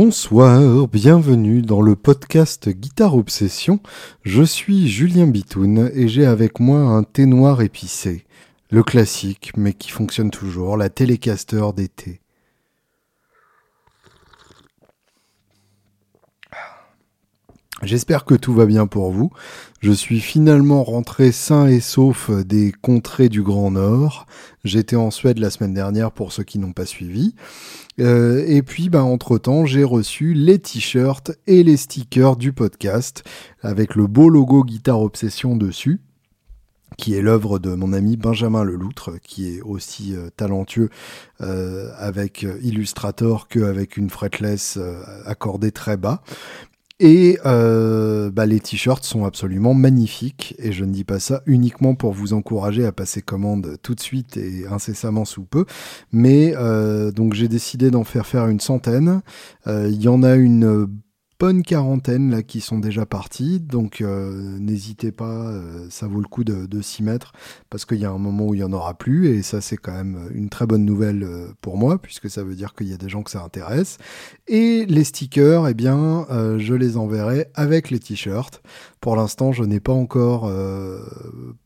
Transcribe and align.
Bonsoir, 0.00 0.86
bienvenue 0.86 1.60
dans 1.60 1.82
le 1.82 1.96
podcast 1.96 2.68
Guitare 2.68 3.16
Obsession. 3.16 3.80
Je 4.22 4.44
suis 4.44 4.86
Julien 4.86 5.26
Bitoun 5.26 5.90
et 5.92 6.06
j'ai 6.06 6.24
avec 6.24 6.60
moi 6.60 6.78
un 6.78 7.02
thé 7.02 7.26
noir 7.26 7.62
épicé. 7.62 8.24
Le 8.70 8.84
classique, 8.84 9.50
mais 9.56 9.72
qui 9.72 9.90
fonctionne 9.90 10.30
toujours, 10.30 10.76
la 10.76 10.88
Telecaster 10.88 11.64
d'été. 11.74 12.20
J'espère 17.82 18.24
que 18.24 18.34
tout 18.34 18.54
va 18.54 18.66
bien 18.66 18.86
pour 18.86 19.10
vous. 19.10 19.32
Je 19.80 19.92
suis 19.92 20.18
finalement 20.18 20.82
rentré 20.82 21.30
sain 21.30 21.68
et 21.68 21.78
sauf 21.78 22.32
des 22.32 22.72
contrées 22.72 23.28
du 23.28 23.42
Grand 23.42 23.70
Nord. 23.70 24.26
J'étais 24.64 24.96
en 24.96 25.12
Suède 25.12 25.38
la 25.38 25.50
semaine 25.50 25.72
dernière 25.72 26.10
pour 26.10 26.32
ceux 26.32 26.42
qui 26.42 26.58
n'ont 26.58 26.72
pas 26.72 26.84
suivi. 26.84 27.36
Euh, 28.00 28.44
et 28.48 28.62
puis, 28.62 28.88
bah, 28.88 29.04
entre-temps, 29.04 29.66
j'ai 29.66 29.84
reçu 29.84 30.34
les 30.34 30.58
t-shirts 30.58 31.30
et 31.46 31.62
les 31.62 31.76
stickers 31.76 32.34
du 32.34 32.52
podcast 32.52 33.22
avec 33.62 33.94
le 33.94 34.08
beau 34.08 34.28
logo 34.28 34.64
Guitare 34.64 35.00
Obsession 35.00 35.54
dessus 35.54 36.00
qui 36.96 37.14
est 37.14 37.22
l'œuvre 37.22 37.60
de 37.60 37.74
mon 37.74 37.92
ami 37.92 38.16
Benjamin 38.16 38.64
Leloutre, 38.64 39.20
qui 39.22 39.54
est 39.54 39.60
aussi 39.60 40.16
euh, 40.16 40.30
talentueux 40.36 40.88
euh, 41.42 41.92
avec 41.96 42.44
Illustrator 42.62 43.46
qu'avec 43.46 43.96
une 43.98 44.10
fretless 44.10 44.80
accordée 45.24 45.70
très 45.70 45.96
bas. 45.96 46.22
Et 47.00 47.38
euh, 47.46 48.28
bah, 48.30 48.44
les 48.44 48.58
t-shirts 48.58 49.04
sont 49.04 49.24
absolument 49.24 49.72
magnifiques 49.72 50.56
et 50.58 50.72
je 50.72 50.84
ne 50.84 50.92
dis 50.92 51.04
pas 51.04 51.20
ça 51.20 51.42
uniquement 51.46 51.94
pour 51.94 52.12
vous 52.12 52.32
encourager 52.32 52.84
à 52.84 52.90
passer 52.90 53.22
commande 53.22 53.78
tout 53.82 53.94
de 53.94 54.00
suite 54.00 54.36
et 54.36 54.66
incessamment 54.66 55.24
sous 55.24 55.44
peu, 55.44 55.64
mais 56.10 56.54
euh, 56.56 57.12
donc 57.12 57.34
j'ai 57.34 57.46
décidé 57.46 57.92
d'en 57.92 58.02
faire 58.02 58.26
faire 58.26 58.48
une 58.48 58.58
centaine. 58.58 59.22
Euh, 59.68 59.88
il 59.88 60.02
y 60.02 60.08
en 60.08 60.24
a 60.24 60.34
une 60.34 60.88
bonne 61.38 61.62
quarantaine 61.62 62.30
là 62.30 62.42
qui 62.42 62.60
sont 62.60 62.78
déjà 62.78 63.06
partis, 63.06 63.60
donc 63.60 64.00
euh, 64.00 64.58
n'hésitez 64.58 65.12
pas, 65.12 65.46
euh, 65.46 65.86
ça 65.88 66.08
vaut 66.08 66.20
le 66.20 66.26
coup 66.26 66.42
de, 66.42 66.66
de 66.66 66.82
s'y 66.82 67.04
mettre 67.04 67.32
parce 67.70 67.84
qu'il 67.84 67.98
y 67.98 68.04
a 68.04 68.10
un 68.10 68.18
moment 68.18 68.46
où 68.46 68.54
il 68.54 68.60
y 68.60 68.64
en 68.64 68.72
aura 68.72 68.94
plus 68.94 69.28
et 69.28 69.42
ça 69.42 69.60
c'est 69.60 69.76
quand 69.76 69.92
même 69.92 70.28
une 70.34 70.48
très 70.48 70.66
bonne 70.66 70.84
nouvelle 70.84 71.22
euh, 71.22 71.48
pour 71.60 71.76
moi 71.76 71.98
puisque 71.98 72.28
ça 72.28 72.42
veut 72.42 72.56
dire 72.56 72.74
qu'il 72.74 72.88
y 72.88 72.92
a 72.92 72.96
des 72.96 73.08
gens 73.08 73.22
que 73.22 73.30
ça 73.30 73.42
intéresse. 73.42 73.98
Et 74.48 74.84
les 74.86 75.04
stickers, 75.04 75.68
eh 75.68 75.74
bien, 75.74 76.26
je 76.30 76.74
les 76.74 76.96
enverrai 76.96 77.50
avec 77.54 77.90
les 77.90 77.98
t-shirts. 77.98 78.62
Pour 79.00 79.14
l'instant, 79.14 79.52
je 79.52 79.62
n'ai 79.62 79.80
pas 79.80 79.92
encore 79.92 80.46
euh, 80.46 81.00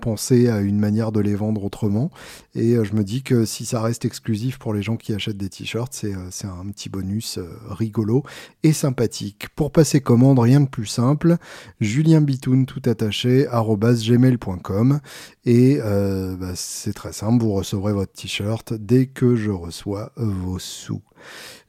pensé 0.01 0.49
à 0.49 0.61
une 0.61 0.79
manière 0.79 1.13
de 1.13 1.21
les 1.21 1.35
vendre 1.35 1.65
autrement. 1.65 2.11
Et 2.55 2.75
euh, 2.75 2.85
je 2.85 2.95
me 2.95 3.05
dis 3.05 3.23
que 3.23 3.45
si 3.45 3.65
ça 3.65 3.81
reste 3.81 4.05
exclusif 4.05 4.59
pour 4.59 4.75
les 4.75 4.83
gens 4.83 4.97
qui 4.97 5.15
achètent 5.15 5.39
des 5.39 5.49
t-shirts, 5.49 5.93
c'est 5.95 6.15
euh, 6.15 6.61
un 6.61 6.71
petit 6.71 6.91
bonus 6.91 7.39
rigolo 7.69 8.23
et 8.63 8.73
sympathique. 8.73 9.49
Pour 9.57 9.73
passer 9.73 10.01
commande, 10.01 10.39
rien 10.39 10.61
de 10.61 10.69
plus 10.69 10.87
simple. 10.87 11.37
Julien 11.81 12.21
Bitoun, 12.21 12.67
tout 12.67 12.83
attaché, 12.85 13.47
gmail.com. 13.47 15.01
Et 15.45 15.79
bah, 15.79 16.53
c'est 16.55 16.93
très 16.93 17.13
simple, 17.13 17.43
vous 17.43 17.53
recevrez 17.53 17.93
votre 17.93 18.13
t-shirt 18.13 18.75
dès 18.75 19.07
que 19.07 19.37
je 19.37 19.51
reçois 19.51 20.13
vos 20.17 20.59
sous. 20.59 21.03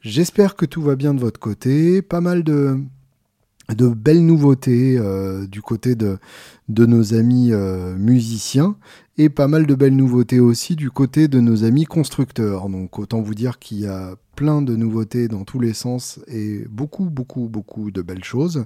J'espère 0.01 0.55
que 0.55 0.65
tout 0.65 0.81
va 0.81 0.95
bien 0.95 1.13
de 1.13 1.19
votre 1.19 1.39
côté. 1.39 2.01
Pas 2.01 2.21
mal 2.21 2.43
de 2.43 2.79
de 3.69 3.87
belles 3.87 4.25
nouveautés 4.25 4.97
euh, 4.97 5.47
du 5.47 5.61
côté 5.61 5.95
de, 5.95 6.17
nos 6.67 7.13
amis 7.13 7.49
euh, 7.51 7.95
musiciens 7.95 8.75
et 9.17 9.29
pas 9.29 9.47
mal 9.47 9.67
de 9.67 9.75
belles 9.75 9.95
nouveautés 9.95 10.39
aussi 10.39 10.75
du 10.75 10.89
côté 10.89 11.27
de 11.27 11.39
nos 11.39 11.63
amis 11.63 11.85
constructeurs. 11.85 12.67
Donc 12.67 12.99
autant 12.99 13.21
vous 13.21 13.35
dire 13.35 13.59
qu'il 13.59 13.79
y 13.79 13.87
a 13.87 14.15
plein 14.35 14.63
de 14.63 14.75
nouveautés 14.75 15.27
dans 15.27 15.43
tous 15.43 15.59
les 15.59 15.73
sens 15.73 16.19
et 16.27 16.65
beaucoup, 16.67 17.05
beaucoup, 17.05 17.47
beaucoup 17.47 17.91
de 17.91 18.01
belles 18.01 18.23
choses. 18.23 18.65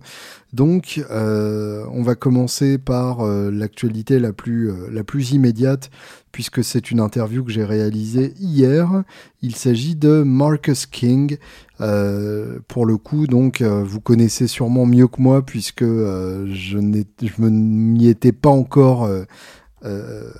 Donc, 0.53 1.03
euh, 1.11 1.85
on 1.91 2.01
va 2.03 2.15
commencer 2.15 2.77
par 2.77 3.25
l'actualité 3.25 4.17
la 4.19 4.31
plus, 4.31 4.71
la 4.89 5.03
plus 5.03 5.31
immédiate, 5.33 5.91
puisque 6.31 6.63
c'est 6.63 6.89
une 6.89 7.01
interview 7.01 7.43
que 7.43 7.51
j'ai 7.51 7.65
réalisée 7.65 8.33
hier. 8.39 9.03
Il 9.41 9.57
s'agit 9.57 9.97
de 9.97 10.23
Marcus 10.23 10.85
King. 10.85 11.37
Pour 11.77 12.85
le 12.85 12.97
coup, 12.97 13.27
donc, 13.27 13.61
vous 13.61 13.99
connaissez 13.99 14.47
sûrement 14.47 14.85
mieux 14.85 15.07
que 15.07 15.21
moi, 15.21 15.45
puisque 15.45 15.83
je, 15.83 16.45
je 16.53 16.77
ne 16.77 17.49
m'y 17.49 18.07
étais 18.07 18.31
pas 18.31 18.49
encore 18.49 19.09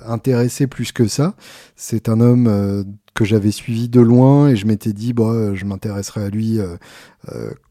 intéressé 0.06 0.66
plus 0.66 0.92
que 0.92 1.06
ça. 1.06 1.34
C'est 1.76 2.08
un 2.08 2.20
homme 2.20 2.84
que 3.18 3.24
j'avais 3.24 3.50
suivi 3.50 3.88
de 3.88 4.00
loin 4.00 4.48
et 4.48 4.54
je 4.54 4.64
m'étais 4.64 4.92
dit 4.92 5.12
bah 5.12 5.52
je 5.52 5.64
m'intéresserai 5.64 6.22
à 6.22 6.28
lui 6.28 6.60
euh, 6.60 6.76
euh, 7.17 7.17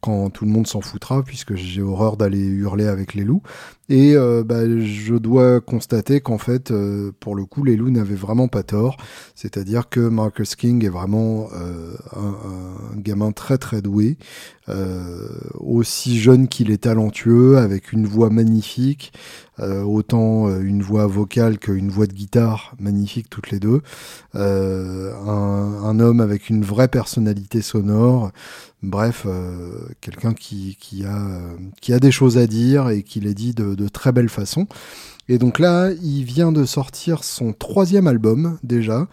quand 0.01 0.29
tout 0.29 0.45
le 0.45 0.51
monde 0.51 0.67
s'en 0.67 0.81
foutra 0.81 1.23
puisque 1.23 1.55
j'ai 1.55 1.81
horreur 1.81 2.17
d'aller 2.17 2.39
hurler 2.39 2.87
avec 2.87 3.13
les 3.13 3.23
loups 3.23 3.41
et 3.89 4.15
euh, 4.15 4.43
bah, 4.43 4.63
je 4.79 5.15
dois 5.15 5.61
constater 5.61 6.19
qu'en 6.19 6.37
fait 6.37 6.73
pour 7.19 7.35
le 7.35 7.45
coup 7.45 7.63
les 7.63 7.75
loups 7.75 7.89
n'avaient 7.89 8.15
vraiment 8.15 8.47
pas 8.47 8.63
tort 8.63 8.97
c'est-à-dire 9.35 9.89
que 9.89 9.99
Marcus 9.99 10.55
King 10.55 10.83
est 10.85 10.89
vraiment 10.89 11.49
un, 11.53 12.97
gamin 12.97 13.31
très 13.31 13.57
très 13.57 13.81
doué 13.81 14.17
aussi 15.53 16.19
jeune 16.19 16.47
qu'il 16.47 16.71
est 16.71 16.83
talentueux 16.83 17.57
avec 17.57 17.93
une 17.93 18.05
voix 18.05 18.29
magnifique 18.29 19.13
autant 19.59 20.49
une 20.59 20.81
voix 20.81 21.07
vocale 21.07 21.57
qu'une 21.57 21.89
voix 21.89 22.05
de 22.05 22.13
guitare 22.13 22.75
magnifique 22.79 23.29
toutes 23.29 23.51
les 23.51 23.59
deux 23.59 23.81
un, 24.33 25.99
homme 25.99 26.21
avec 26.21 26.49
une 26.49 26.63
vraie 26.63 26.87
personnalité 26.87 27.61
sonore. 27.61 28.31
Bref, 28.83 29.23
euh, 29.25 29.87
quelqu'un 30.01 30.33
qui, 30.33 30.77
qui, 30.79 31.03
a, 31.03 31.39
qui 31.81 31.93
a 31.93 31.99
des 31.99 32.11
choses 32.11 32.37
à 32.37 32.45
dire 32.45 32.89
et 32.89 33.01
qui 33.03 33.19
les 33.19 33.33
dit 33.33 33.53
de, 33.53 33.73
de 33.75 33.87
très 33.87 34.11
belle 34.11 34.29
façon. 34.29 34.67
Et 35.29 35.37
donc 35.39 35.59
là, 35.59 35.91
il 36.01 36.23
vient 36.23 36.51
de 36.51 36.63
sortir 36.63 37.23
son 37.23 37.53
troisième 37.53 38.07
album 38.07 38.59
déjà, 38.63 39.07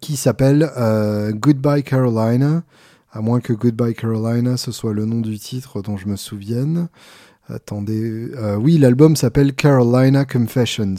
qui 0.00 0.16
s'appelle 0.16 0.70
euh, 0.76 1.32
Goodbye 1.32 1.82
Carolina, 1.82 2.62
à 3.12 3.20
moins 3.20 3.40
que 3.40 3.52
Goodbye 3.52 3.94
Carolina 3.94 4.56
ce 4.56 4.72
soit 4.72 4.94
le 4.94 5.04
nom 5.04 5.20
du 5.20 5.38
titre 5.38 5.82
dont 5.82 5.96
je 5.96 6.06
me 6.06 6.16
souvienne. 6.16 6.88
Attendez, 7.48 8.28
euh, 8.34 8.56
oui, 8.56 8.76
l'album 8.76 9.14
s'appelle 9.14 9.54
Carolina 9.54 10.24
Confessions. 10.24 10.96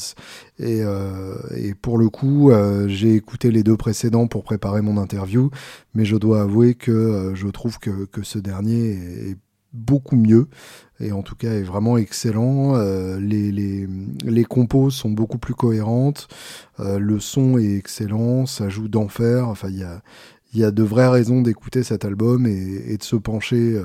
Et, 0.59 0.81
euh, 0.81 1.35
et 1.57 1.73
pour 1.73 1.97
le 1.97 2.09
coup, 2.09 2.51
euh, 2.51 2.87
j'ai 2.87 3.15
écouté 3.15 3.51
les 3.51 3.63
deux 3.63 3.75
précédents 3.75 4.27
pour 4.27 4.43
préparer 4.43 4.81
mon 4.81 4.97
interview, 4.97 5.51
mais 5.93 6.05
je 6.05 6.15
dois 6.15 6.43
avouer 6.43 6.73
que 6.73 6.91
euh, 6.91 7.35
je 7.35 7.47
trouve 7.47 7.79
que, 7.79 8.05
que, 8.05 8.23
ce 8.23 8.39
dernier 8.39 8.91
est 8.91 9.37
beaucoup 9.73 10.15
mieux, 10.15 10.47
et 11.01 11.11
en 11.11 11.21
tout 11.21 11.35
cas 11.35 11.51
est 11.51 11.63
vraiment 11.63 11.97
excellent. 11.97 12.77
Euh, 12.77 13.19
les, 13.19 13.51
les, 13.51 13.85
les, 14.23 14.45
compos 14.45 14.89
sont 14.89 15.11
beaucoup 15.11 15.39
plus 15.39 15.53
cohérentes, 15.53 16.29
le 16.79 17.19
son 17.19 17.57
est 17.57 17.75
excellent, 17.75 18.45
ça 18.45 18.69
joue 18.69 18.87
d'enfer, 18.87 19.49
enfin 19.49 19.67
il 19.69 19.79
y 19.79 19.83
a, 19.83 20.01
y 20.53 20.63
a 20.63 20.71
de 20.71 20.83
vraies 20.83 21.09
raisons 21.09 21.41
d'écouter 21.41 21.83
cet 21.83 22.05
album 22.05 22.47
et, 22.47 22.83
et 22.87 22.97
de 22.97 23.03
se 23.03 23.17
pencher 23.17 23.77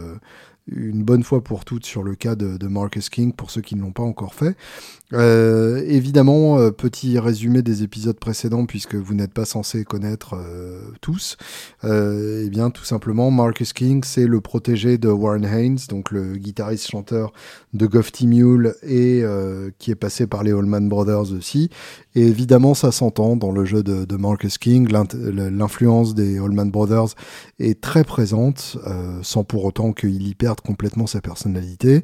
une 0.67 1.03
bonne 1.03 1.23
fois 1.23 1.43
pour 1.43 1.65
toutes 1.65 1.85
sur 1.85 2.03
le 2.03 2.15
cas 2.15 2.35
de, 2.35 2.67
Marcus 2.67 3.11
King 3.11 3.33
pour 3.33 3.51
ceux 3.51 3.61
qui 3.61 3.75
ne 3.75 3.83
l'ont 3.83 3.93
pas 3.93 4.03
encore 4.03 4.35
fait. 4.35 4.57
Euh, 5.13 5.83
évidemment, 5.87 6.59
euh, 6.59 6.71
petit 6.71 7.19
résumé 7.19 7.63
des 7.63 7.83
épisodes 7.83 8.19
précédents 8.19 8.67
puisque 8.67 8.95
vous 8.95 9.15
n'êtes 9.15 9.33
pas 9.33 9.45
censé 9.45 9.85
connaître 9.85 10.35
euh, 10.35 10.81
tous. 11.01 11.37
Euh, 11.85 12.45
eh 12.47 12.49
bien, 12.49 12.71
tout 12.71 12.85
simplement, 12.85 13.31
Marcus 13.31 13.73
King, 13.73 14.03
c'est 14.05 14.27
le 14.27 14.41
protégé 14.41 14.97
de 14.99 15.09
Warren 15.09 15.45
Haynes, 15.45 15.79
donc 15.89 16.11
le 16.11 16.37
guitariste-chanteur 16.37 17.33
de 17.75 17.87
Gofty 17.87 18.27
Mule 18.27 18.75
et 18.83 19.21
euh, 19.23 19.71
qui 19.79 19.91
est 19.91 19.97
passé 19.97 20.27
par 20.27 20.43
les 20.43 20.53
Allman 20.53 20.89
Brothers 20.89 21.33
aussi. 21.33 21.69
Et 22.15 22.27
évidemment, 22.27 22.75
ça 22.75 22.93
s'entend 22.93 23.37
dans 23.37 23.53
le 23.53 23.65
jeu 23.65 23.83
de, 23.83 24.05
de 24.05 24.17
Marcus 24.17 24.59
King. 24.59 24.89
L'influence 24.91 26.15
des 26.15 26.39
Allman 26.39 26.71
Brothers 26.71 27.15
est 27.59 27.81
très 27.81 28.05
présente, 28.05 28.77
sans 29.23 29.45
pour 29.45 29.65
autant 29.65 29.93
qu'il 29.93 30.27
y 30.27 30.35
perde 30.35 30.61
complètement 30.61 31.07
sa 31.07 31.23
personnalité. 31.23 32.03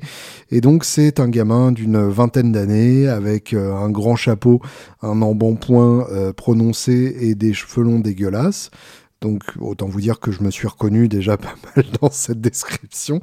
Et 0.50 0.62
donc, 0.62 0.84
c'est 0.84 1.20
un 1.20 1.28
gamin 1.28 1.72
d'une 1.72 2.08
vingtaine 2.08 2.52
d'années 2.52 2.97
avec 3.06 3.52
euh, 3.52 3.74
un 3.74 3.90
grand 3.90 4.16
chapeau, 4.16 4.60
un 5.02 5.22
embonpoint 5.22 6.06
euh, 6.10 6.32
prononcé 6.32 7.16
et 7.20 7.34
des 7.34 7.52
cheveux 7.52 7.84
longs 7.84 8.00
dégueulasses. 8.00 8.70
Donc 9.20 9.42
autant 9.58 9.88
vous 9.88 10.00
dire 10.00 10.20
que 10.20 10.30
je 10.30 10.44
me 10.44 10.50
suis 10.50 10.68
reconnu 10.68 11.08
déjà 11.08 11.36
pas 11.36 11.54
mal 11.74 11.84
dans 12.00 12.10
cette 12.10 12.40
description, 12.40 13.20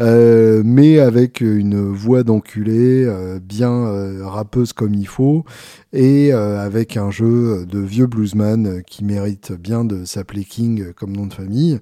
euh, 0.00 0.62
mais 0.64 0.98
avec 0.98 1.40
une 1.40 1.92
voix 1.92 2.24
d'enculé, 2.24 3.08
bien 3.40 4.24
rappeuse 4.24 4.72
comme 4.72 4.94
il 4.94 5.06
faut, 5.06 5.44
et 5.92 6.32
avec 6.32 6.96
un 6.96 7.12
jeu 7.12 7.66
de 7.66 7.78
vieux 7.78 8.06
bluesman 8.06 8.82
qui 8.84 9.04
mérite 9.04 9.52
bien 9.52 9.84
de 9.84 10.04
s'appeler 10.04 10.44
King 10.44 10.92
comme 10.94 11.16
nom 11.16 11.26
de 11.26 11.34
famille 11.34 11.78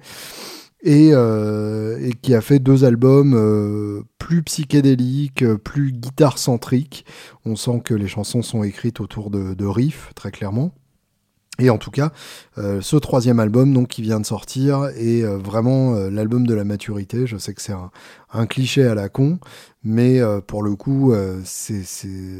et, 0.86 1.10
euh, 1.12 1.98
et, 2.00 2.12
qui 2.12 2.32
a 2.32 2.40
fait 2.40 2.60
deux 2.60 2.84
albums 2.84 3.34
euh, 3.34 4.04
plus 4.18 4.44
psychédéliques, 4.44 5.44
plus 5.56 5.90
guitare-centriques. 5.90 7.04
On 7.44 7.56
sent 7.56 7.82
que 7.84 7.92
les 7.92 8.06
chansons 8.06 8.40
sont 8.40 8.62
écrites 8.62 9.00
autour 9.00 9.30
de, 9.30 9.66
riffs, 9.66 10.12
très 10.14 10.30
clairement. 10.30 10.72
Et 11.58 11.70
en 11.70 11.78
tout 11.78 11.90
cas, 11.90 12.12
euh, 12.58 12.80
ce 12.82 12.96
troisième 12.96 13.40
album 13.40 13.72
donc 13.72 13.88
qui 13.88 14.02
vient 14.02 14.20
de 14.20 14.26
sortir 14.26 14.90
est 14.94 15.22
vraiment 15.22 15.94
l'album 16.08 16.46
de 16.46 16.54
la 16.54 16.64
maturité. 16.64 17.26
Je 17.26 17.36
sais 17.36 17.52
que 17.52 17.62
c'est 17.62 17.74
un, 18.32 18.46
cliché 18.46 18.84
à 18.86 18.94
la 18.94 19.08
con, 19.08 19.40
mais 19.86 20.20
pour 20.48 20.62
le 20.64 20.74
coup, 20.74 21.14
c'est, 21.44 21.84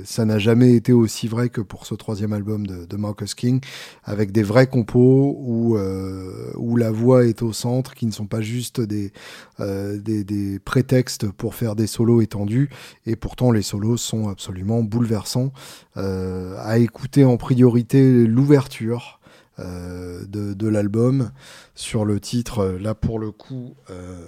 ça 0.05 0.25
n'a 0.25 0.39
jamais 0.39 0.75
été 0.75 0.93
aussi 0.93 1.29
vrai 1.29 1.49
que 1.49 1.61
pour 1.61 1.87
ce 1.87 1.95
troisième 1.95 2.33
album 2.33 2.67
de, 2.67 2.97
Marcus 2.97 3.35
King, 3.35 3.61
avec 4.05 4.33
des 4.33 4.43
vrais 4.43 4.67
compos 4.67 5.37
où, 5.39 5.79
où 6.57 6.77
la 6.77 6.91
voix 6.91 7.25
est 7.25 7.43
au 7.43 7.53
centre, 7.53 7.95
qui 7.95 8.07
ne 8.07 8.11
sont 8.11 8.27
pas 8.27 8.41
juste 8.41 8.81
des, 8.81 9.13
prétextes 10.65 11.31
pour 11.31 11.55
faire 11.55 11.77
des 11.77 11.87
solos 11.87 12.21
étendus, 12.21 12.69
et 13.07 13.15
pourtant 13.15 13.53
les 13.53 13.63
solos 13.63 13.97
sont 13.97 14.29
absolument 14.29 14.83
bouleversants. 14.83 15.53
à 15.95 16.79
écouter 16.79 17.25
en 17.25 17.37
priorité 17.37 18.27
l'ouverture 18.27 19.21
euh, 19.59 20.25
de, 20.27 20.55
de 20.55 20.69
l'album 20.69 21.31
sur 21.75 22.05
le 22.05 22.21
titre, 22.21 22.77
là 22.81 22.95
pour 22.95 23.19
le 23.19 23.31
coup, 23.31 23.75
euh, 23.91 24.25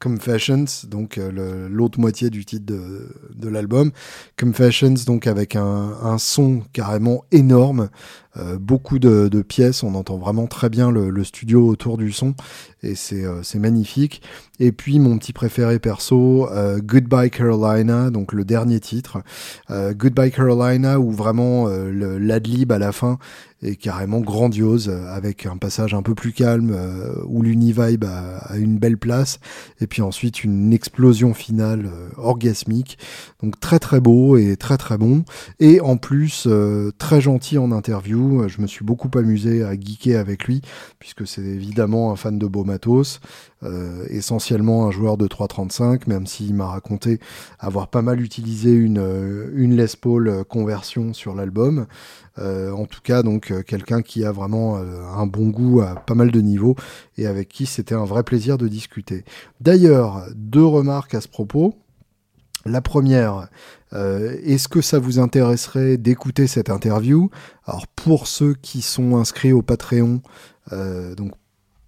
Confessions, 0.00 0.66
donc 0.88 1.16
euh, 1.18 1.68
l'autre 1.70 1.98
moitié 1.98 2.28
du 2.28 2.44
titre 2.44 2.66
de, 2.66 3.08
de 3.34 3.48
l'album. 3.48 3.90
Confessions, 4.38 4.94
donc 5.06 5.26
avec 5.26 5.56
un, 5.56 5.62
un 6.02 6.18
son 6.18 6.62
carrément 6.72 7.24
énorme, 7.32 7.80
euh, 7.80 7.86
beaucoup 8.58 8.98
de, 8.98 9.42
pièces, 9.42 9.82
on 9.82 9.94
entend 9.94 10.18
vraiment 10.18 10.46
très 10.46 10.68
bien 10.68 10.90
le, 10.90 11.24
studio 11.24 11.66
autour 11.66 11.96
du 11.96 12.12
son, 12.12 12.34
et 12.82 12.94
c'est 12.94 13.24
euh, 13.24 13.42
magnifique. 13.54 14.22
Et 14.60 14.72
puis 14.72 14.98
mon 14.98 15.18
petit 15.18 15.32
préféré 15.32 15.78
perso, 15.78 16.48
euh, 16.50 16.80
Goodbye 16.82 17.30
Carolina, 17.30 18.10
donc 18.10 18.32
le 18.32 18.44
dernier 18.44 18.80
titre. 18.80 19.18
Goodbye 19.70 20.30
Carolina, 20.30 21.00
où 21.00 21.10
vraiment 21.10 21.66
l'adlib 21.68 22.70
à 22.72 22.78
la 22.78 22.92
fin 22.92 23.18
est 23.62 23.76
carrément 23.76 24.20
grandiose, 24.20 24.90
avec 24.90 25.46
un 25.46 25.56
passage 25.56 25.94
un 25.94 26.02
peu 26.02 26.14
plus 26.14 26.32
calme, 26.32 26.76
où 27.26 27.42
l'univibe 27.42 28.04
a, 28.04 28.56
une 28.56 28.78
belle 28.78 28.98
place, 28.98 29.40
et 29.80 29.86
puis 29.86 30.02
ensuite 30.02 30.44
une 30.44 30.72
explosion 30.72 31.34
finale 31.34 31.88
orgasmique. 32.16 32.98
Donc 33.42 33.58
très 33.58 33.78
très 33.78 34.00
beau 34.00 34.36
et 34.36 34.56
très 34.56 34.76
très 34.76 34.98
bon. 34.98 35.24
Et 35.60 35.80
en 35.80 35.96
plus, 35.96 36.46
très 36.98 37.20
gentil 37.20 37.58
en 37.58 37.72
interview 37.72 38.23
euh, 38.24 38.48
je 38.48 38.60
me 38.60 38.66
suis 38.66 38.84
beaucoup 38.84 39.10
amusé 39.14 39.64
à 39.64 39.72
geeker 39.72 40.18
avec 40.18 40.44
lui, 40.44 40.62
puisque 40.98 41.26
c'est 41.26 41.42
évidemment 41.42 42.12
un 42.12 42.16
fan 42.16 42.38
de 42.38 42.46
beau 42.46 42.64
matos, 42.64 43.20
euh, 43.62 44.04
essentiellement 44.08 44.86
un 44.86 44.90
joueur 44.90 45.16
de 45.16 45.26
3.35, 45.26 46.02
même 46.06 46.26
s'il 46.26 46.54
m'a 46.54 46.66
raconté 46.66 47.18
avoir 47.58 47.88
pas 47.88 48.02
mal 48.02 48.20
utilisé 48.20 48.72
une, 48.72 48.98
euh, 48.98 49.50
une 49.54 49.76
Les 49.76 49.86
Paul 50.00 50.44
conversion 50.48 51.12
sur 51.12 51.34
l'album. 51.34 51.86
en 52.36 52.86
tout 52.86 53.00
cas, 53.02 53.22
donc 53.22 53.52
quelqu'un 53.64 54.02
qui 54.02 54.24
a 54.24 54.32
vraiment 54.32 54.76
un 54.76 55.26
bon 55.26 55.48
goût 55.50 55.82
à 55.82 55.94
pas 55.94 56.14
mal 56.14 56.32
de 56.32 56.40
niveaux 56.40 56.74
et 57.16 57.26
avec 57.26 57.48
qui 57.48 57.64
c'était 57.66 57.94
un 57.94 58.04
vrai 58.04 58.24
plaisir 58.24 58.58
de 58.58 58.66
discuter. 58.66 59.24
D'ailleurs, 59.60 60.26
deux 60.34 60.64
remarques 60.64 61.14
à 61.14 61.20
ce 61.20 61.28
propos. 61.28 61.74
La 62.66 62.80
première, 62.80 63.48
euh, 63.94 64.36
est-ce 64.42 64.68
que 64.68 64.80
ça 64.80 64.98
vous 64.98 65.18
intéresserait 65.18 65.96
d'écouter 65.96 66.46
cette 66.46 66.70
interview? 66.70 67.30
Alors 67.66 67.86
pour 67.86 68.26
ceux 68.26 68.54
qui 68.54 68.82
sont 68.82 69.16
inscrits 69.16 69.52
au 69.52 69.62
Patreon, 69.62 70.20
euh, 70.72 71.14
donc 71.14 71.32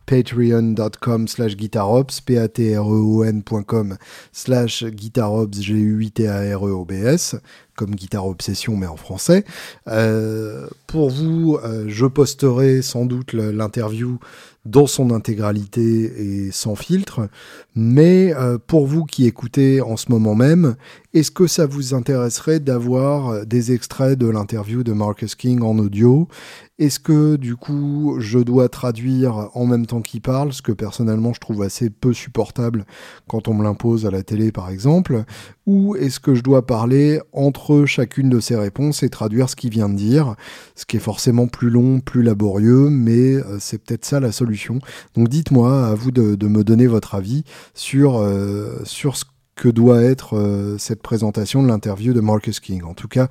patreon.com 0.07 1.29
slash 1.29 1.57
guitarops, 1.57 2.21
p 2.25 2.39
a 2.39 2.49
t 2.49 2.75
r 2.75 2.81
e 2.81 3.33
ncom 3.33 3.97
slash 4.33 4.85
guitarops, 4.85 5.61
g 5.61 5.75
u 5.75 6.01
i 6.01 6.11
t 6.11 6.27
a 6.27 6.39
r 6.57 6.69
e 6.69 6.73
o 6.73 6.85
b 6.85 6.93
s 6.93 7.37
comme 7.77 7.95
Guitare 7.95 8.27
Obsession 8.27 8.75
mais 8.77 8.87
en 8.87 8.97
français. 8.97 9.45
Euh, 9.87 10.67
pour 10.87 11.11
vous, 11.11 11.59
je 11.87 12.07
posterai 12.07 12.81
sans 12.81 13.05
doute 13.05 13.35
l'interview 13.35 14.19
dans 14.67 14.87
son 14.87 15.11
intégralité 15.13 16.47
et 16.47 16.51
sans 16.51 16.75
filtre. 16.75 17.29
Mais 17.75 18.35
euh, 18.35 18.59
pour 18.59 18.87
vous 18.87 19.05
qui 19.05 19.27
écoutez 19.27 19.81
en 19.81 19.97
ce 19.97 20.11
moment 20.11 20.35
même, 20.35 20.77
est-ce 21.15 21.31
que 21.31 21.47
ça 21.47 21.67
vous 21.67 21.95
intéresserait 21.95 22.61
d'avoir 22.61 23.47
des 23.47 23.73
extraits 23.73 24.19
de 24.19 24.27
l'interview 24.27 24.83
de 24.83 24.93
Marcus 24.93 25.35
King 25.35 25.63
en 25.63 25.79
audio 25.79 26.29
Est-ce 26.79 27.01
que 27.01 27.37
du 27.37 27.57
coup 27.57 28.17
je 28.19 28.39
dois 28.39 28.69
traduire 28.69 29.49
en 29.55 29.65
même 29.65 29.87
temps 29.87 30.03
qu'il 30.03 30.21
parle, 30.21 30.53
ce 30.53 30.61
que 30.61 30.73
personnellement 30.73 31.33
je 31.33 31.41
trouve 31.41 31.63
assez 31.63 31.89
peu 31.89 32.13
supportable 32.13 32.85
quand 33.29 33.49
on 33.49 33.55
me 33.55 33.65
l'impose 33.65 34.05
à 34.05 34.11
la 34.11 34.23
télé 34.23 34.53
par 34.53 34.69
exemple 34.69 35.25
Ou 35.65 35.97
est-ce 35.97 36.21
que 36.21 36.35
je 36.35 36.43
dois 36.43 36.67
parler 36.67 37.19
entre 37.33 37.87
chacune 37.87 38.29
de 38.29 38.41
ces 38.41 38.57
réponses 38.57 39.03
et 39.03 39.09
traduire 39.09 39.49
ce 39.49 39.57
qu'il 39.57 39.71
vient 39.71 39.89
de 39.89 39.95
dire 39.95 40.37
Ce 40.75 40.85
qui 40.85 40.99
est 40.99 41.01
forcément 41.01 41.47
plus 41.47 41.71
long, 41.71 42.01
plus 42.01 42.23
laborieux, 42.23 42.91
mais 42.91 43.37
euh, 43.37 43.57
c'est 43.59 43.79
peut-être 43.79 44.05
ça 44.05 44.21
la 44.21 44.31
solution. 44.31 44.79
Donc 45.15 45.29
dites-moi, 45.31 45.87
à 45.87 45.95
vous 45.95 46.11
de, 46.11 46.47
me 46.47 46.63
donner 46.63 46.87
votre 46.87 47.15
avis 47.15 47.45
sur, 47.73 48.19
euh, 48.19 48.85
ce 48.85 49.25
que 49.55 49.69
doit 49.71 50.03
être 50.03 50.37
euh, 50.37 50.77
cette 50.79 51.03
présentation 51.03 51.63
de 51.63 51.69
l'interview 51.69 52.13
de 52.13 52.21
Marcus 52.21 52.61
King. 52.61 52.83
En 52.85 52.93
tout 52.93 53.09
cas, 53.09 53.29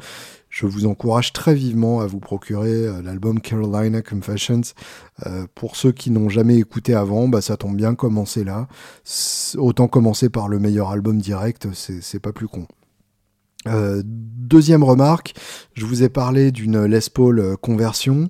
je 0.56 0.66
vous 0.66 0.86
encourage 0.86 1.34
très 1.34 1.54
vivement 1.54 2.00
à 2.00 2.08
vous 2.08 2.22
procurer 2.22 2.70
euh, 2.70 3.02
l'album 3.02 3.42
Carolina 3.42 4.02
Confessions. 4.02 4.62
Euh, 5.26 5.48
pour 5.54 5.76
ceux 5.76 5.92
qui 5.92 6.12
n'ont 6.12 6.30
jamais 6.30 6.56
écouté 6.56 6.96
avant, 6.96 7.28
bah, 7.28 7.42
ça 7.42 7.58
tombe 7.58 7.76
bien, 7.76 7.94
commencer 7.94 8.46
là. 8.46 8.70
Autant 9.58 9.90
commencer 9.90 10.30
par 10.30 10.48
le 10.48 10.60
meilleur 10.60 10.92
album 10.92 11.20
direct, 11.20 11.68
c'est 11.74 12.20
pas 12.22 12.32
plus 12.32 12.48
con. 12.48 12.68
Euh, 13.68 14.02
deuxième 14.06 14.84
remarque, 14.84 15.34
je 15.74 15.86
vous 15.86 16.04
ai 16.04 16.10
parlé 16.10 16.52
d'une 16.52 16.86
Les 16.86 17.00
Paul 17.12 17.40
euh, 17.40 17.56
conversion. 17.56 18.28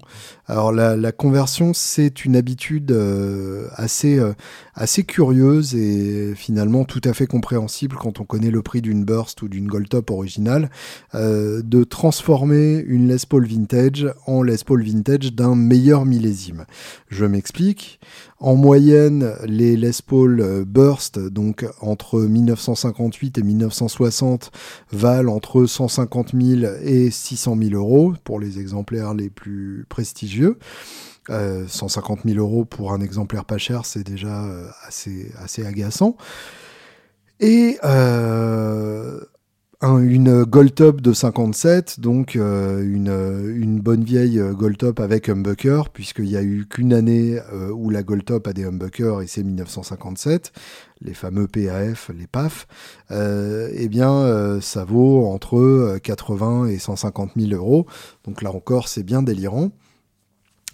Alors 0.47 0.71
la, 0.71 1.11
conversion, 1.11 1.73
c'est 1.73 2.23
une 2.23 2.35
habitude 2.35 2.91
euh, 2.91 3.67
assez 3.73 4.21
assez 4.75 5.03
curieuse 5.03 5.73
et 5.73 6.33
finalement 6.35 6.85
tout 6.85 7.01
à 7.03 7.13
fait 7.13 7.25
compréhensible 7.25 7.95
quand 7.99 8.19
on 8.19 8.25
connaît 8.25 8.51
le 8.51 8.61
prix 8.61 8.83
d'une 8.83 9.03
burst 9.03 9.41
ou 9.41 9.47
d'une 9.47 9.65
gold 9.65 9.89
top 9.89 10.11
originale, 10.11 10.69
de 11.15 11.83
transformer 11.83 12.77
une 12.85 13.07
Les 13.07 13.25
Paul 13.27 13.47
vintage 13.47 14.07
en 14.27 14.43
Les 14.43 14.57
Paul 14.63 14.83
vintage 14.83 15.33
d'un 15.33 15.55
meilleur 15.55 16.05
millésime. 16.05 16.65
Je 17.09 17.25
m'explique. 17.25 17.99
En 18.45 18.55
moyenne, 18.55 19.33
les 19.47 19.75
Les 19.75 20.03
Paul 20.05 20.39
euh, 20.39 20.63
Burst, 20.65 21.17
donc 21.17 21.65
entre 21.81 22.19
1958 22.21 23.39
et 23.39 23.41
1960, 23.41 24.51
valent 24.91 25.33
entre 25.33 25.65
150 25.65 26.35
000 26.39 26.71
et 26.83 27.09
600 27.09 27.57
000 27.59 27.73
euros 27.73 28.13
pour 28.23 28.39
les 28.39 28.59
exemplaires 28.59 29.15
les 29.15 29.31
plus 29.31 29.87
prestigieux. 29.89 30.59
150 31.27 32.19
euh, 32.19 32.33
000 32.33 32.37
euros 32.37 32.65
pour 32.65 32.93
un 32.93 33.01
exemplaire 33.01 33.45
pas 33.45 33.57
cher, 33.57 33.83
c'est 33.83 34.03
déjà 34.03 34.45
euh, 34.45 34.67
assez, 34.87 35.31
assez 35.39 35.65
agaçant. 35.65 36.15
Et 37.39 37.79
une 39.81 40.43
Gold 40.43 40.73
Top 40.73 41.01
de 41.01 41.13
57, 41.13 41.99
donc 41.99 42.35
euh, 42.35 42.81
une, 42.81 43.61
une, 43.61 43.79
bonne 43.81 44.03
vieille 44.03 44.41
Gold 44.53 44.77
Top 44.77 44.99
avec 44.99 45.29
humbucker, 45.29 45.89
puisqu'il 45.91 46.25
n'y 46.25 46.37
a 46.37 46.43
eu 46.43 46.65
qu'une 46.69 46.93
année 46.93 47.39
euh, 47.53 47.69
où 47.71 47.89
la 47.89 48.03
Gold 48.03 48.25
Top 48.25 48.47
a 48.47 48.53
des 48.53 48.63
humbuckers, 48.65 49.21
et 49.21 49.27
c'est 49.27 49.43
1957, 49.43 50.53
les 51.01 51.13
fameux 51.13 51.47
PAF, 51.47 52.09
les 52.17 52.27
PAF, 52.27 52.67
euh, 53.11 53.69
eh 53.73 53.89
bien 53.89 54.59
ça 54.61 54.85
vaut 54.85 55.27
entre 55.27 55.97
80 56.01 56.67
et 56.67 56.79
150 56.79 57.31
000 57.35 57.53
euros, 57.53 57.85
donc 58.23 58.41
là 58.41 58.51
encore 58.51 58.87
c'est 58.87 59.03
bien 59.03 59.23
délirant. 59.23 59.71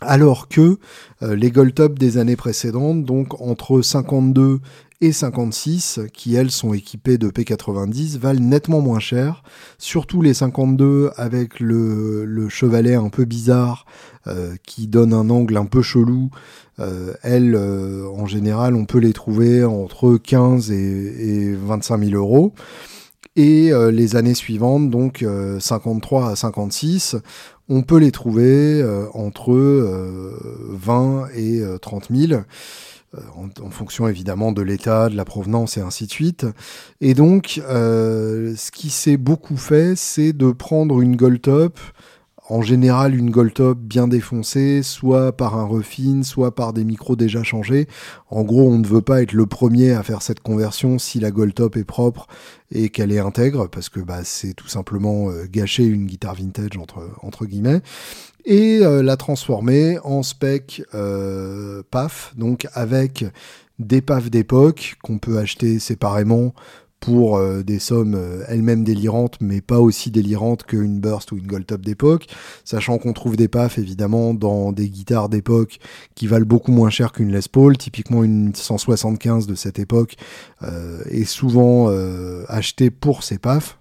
Alors 0.03 0.47
que 0.47 0.79
les 1.21 1.51
Gold 1.51 1.75
Top 1.75 1.99
des 1.99 2.17
années 2.17 2.35
précédentes, 2.35 3.05
donc 3.05 3.39
entre 3.39 3.81
52 3.81 4.59
et 5.01 5.11
56, 5.11 5.99
qui 6.13 6.35
elles 6.35 6.51
sont 6.51 6.73
équipées 6.73 7.17
de 7.17 7.29
P90, 7.29 8.17
valent 8.17 8.39
nettement 8.39 8.81
moins 8.81 8.99
cher. 8.99 9.43
Surtout 9.77 10.21
les 10.21 10.33
52 10.33 11.11
avec 11.17 11.59
le, 11.59 12.23
le 12.25 12.49
chevalet 12.49 12.95
un 12.95 13.09
peu 13.09 13.25
bizarre 13.25 13.85
euh, 14.27 14.55
qui 14.65 14.87
donne 14.87 15.13
un 15.13 15.29
angle 15.29 15.57
un 15.57 15.65
peu 15.65 15.81
chelou. 15.81 16.29
Euh, 16.79 17.13
elles, 17.21 17.55
euh, 17.55 18.07
en 18.07 18.25
général, 18.25 18.75
on 18.75 18.85
peut 18.85 18.99
les 18.99 19.13
trouver 19.13 19.63
entre 19.63 20.17
15 20.17 20.71
et, 20.71 20.75
et 20.75 21.53
25 21.55 22.05
000 22.05 22.15
euros. 22.15 22.53
Et 23.35 23.71
euh, 23.71 23.91
les 23.91 24.15
années 24.15 24.33
suivantes, 24.33 24.89
donc 24.89 25.25
53 25.59 26.31
à 26.31 26.35
56, 26.35 27.15
on 27.69 27.81
peut 27.83 27.97
les 27.97 28.11
trouver 28.11 28.83
entre 29.13 29.53
20 30.69 31.29
et 31.35 31.63
30 31.81 32.09
000. 32.13 32.41
Euh, 33.17 33.19
en, 33.35 33.69
fonction 33.69 34.07
évidemment 34.07 34.53
de 34.53 34.61
l'état, 34.61 35.09
de 35.09 35.17
la 35.17 35.25
provenance 35.25 35.75
et 35.77 35.81
ainsi 35.81 36.05
de 36.05 36.11
suite. 36.11 36.45
Et 37.01 37.13
donc, 37.13 37.61
euh, 37.67 38.55
ce 38.55 38.71
qui 38.71 38.89
s'est 38.89 39.17
beaucoup 39.17 39.57
fait, 39.57 39.97
c'est 39.97 40.31
de 40.31 40.51
prendre 40.51 41.01
une 41.01 41.17
Gold 41.17 41.41
Top 41.41 41.77
en 42.51 42.61
général 42.61 43.15
une 43.15 43.31
Goldtop 43.31 43.77
bien 43.77 44.09
défoncée, 44.09 44.83
soit 44.83 45.31
par 45.31 45.57
un 45.57 45.63
refine, 45.63 46.25
soit 46.25 46.53
par 46.53 46.73
des 46.73 46.83
micros 46.83 47.15
déjà 47.15 47.43
changés. 47.43 47.87
En 48.29 48.43
gros, 48.43 48.69
on 48.69 48.77
ne 48.77 48.85
veut 48.85 49.01
pas 49.01 49.21
être 49.21 49.31
le 49.31 49.45
premier 49.45 49.93
à 49.93 50.03
faire 50.03 50.21
cette 50.21 50.41
conversion 50.41 50.99
si 50.99 51.21
la 51.21 51.31
Goldtop 51.31 51.77
est 51.77 51.85
propre 51.85 52.27
et 52.69 52.89
qu'elle 52.89 53.13
est 53.13 53.19
intègre, 53.19 53.67
parce 53.69 53.87
que 53.87 54.01
bah, 54.01 54.25
c'est 54.25 54.53
tout 54.53 54.67
simplement 54.67 55.29
euh, 55.29 55.45
gâcher 55.49 55.85
une 55.85 56.05
guitare 56.05 56.35
vintage 56.35 56.77
entre, 56.77 57.09
entre 57.21 57.45
guillemets 57.45 57.81
et 58.45 58.79
euh, 58.81 59.01
la 59.03 59.17
transformer 59.17 59.99
en 60.03 60.23
spec 60.23 60.83
euh, 60.93 61.83
PAF, 61.91 62.33
donc 62.37 62.67
avec 62.73 63.25
des 63.79 64.01
PAF 64.01 64.29
d'époque 64.29 64.95
qu'on 65.03 65.17
peut 65.17 65.37
acheter 65.37 65.79
séparément 65.79 66.53
pour 66.99 67.37
euh, 67.37 67.63
des 67.63 67.79
sommes 67.79 68.19
elles-mêmes 68.47 68.83
délirantes, 68.83 69.37
mais 69.41 69.59
pas 69.61 69.79
aussi 69.79 70.11
délirantes 70.11 70.63
qu'une 70.63 70.99
Burst 70.99 71.31
ou 71.31 71.37
une 71.37 71.47
Gold 71.47 71.65
Top 71.65 71.81
d'époque, 71.81 72.27
sachant 72.63 72.99
qu'on 72.99 73.13
trouve 73.13 73.37
des 73.37 73.47
PAF 73.47 73.79
évidemment 73.79 74.35
dans 74.35 74.71
des 74.71 74.87
guitares 74.89 75.27
d'époque 75.27 75.79
qui 76.13 76.27
valent 76.27 76.45
beaucoup 76.45 76.71
moins 76.71 76.91
cher 76.91 77.11
qu'une 77.11 77.31
Les 77.31 77.49
Paul, 77.51 77.75
typiquement 77.77 78.23
une 78.23 78.53
175 78.53 79.47
de 79.47 79.55
cette 79.55 79.79
époque 79.79 80.15
est 81.09 81.25
souvent 81.25 81.89
achetée 82.47 82.91
pour 82.91 83.23
ses 83.23 83.39
PAF. 83.39 83.79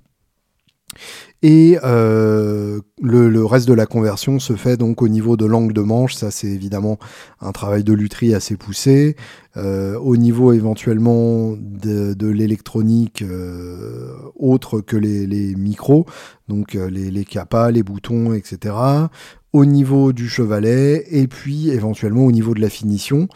Et 1.43 1.79
euh, 1.83 2.81
le, 3.01 3.45
reste 3.47 3.67
de 3.67 3.73
la 3.73 3.87
conversion 3.87 4.39
se 4.39 4.55
fait 4.57 4.77
donc 4.77 5.01
au 5.01 5.09
niveau 5.09 5.39
de 5.39 5.47
l'angle 5.47 5.73
de 5.73 5.81
manche. 5.81 6.15
Ça, 6.15 6.31
c'est 6.31 6.49
évidemment 6.49 6.99
un 7.41 7.53
travail 7.53 7.83
de 7.83 7.95
lutherie 7.95 8.35
assez 8.35 8.57
poussé. 8.57 9.17
Euh, 9.57 9.99
au 9.99 10.17
niveau 10.17 10.53
éventuellement 10.53 11.55
de, 11.59 12.27
l'électronique 12.27 13.23
euh, 13.23 14.13
autre 14.37 14.81
que 14.81 14.97
les, 14.97 15.55
micros, 15.57 16.05
donc 16.49 16.75
les, 16.75 17.11
les 17.11 17.25
capas, 17.25 17.71
les 17.71 17.83
boutons, 17.83 18.35
etc. 18.35 18.75
Au 19.53 19.65
niveau 19.65 20.13
du 20.13 20.29
chevalet 20.29 21.05
et 21.11 21.27
puis 21.27 21.71
éventuellement 21.71 22.25
au 22.25 22.31
niveau 22.31 22.55
de 22.55 22.61
la 22.61 22.69
finition. 22.69 23.29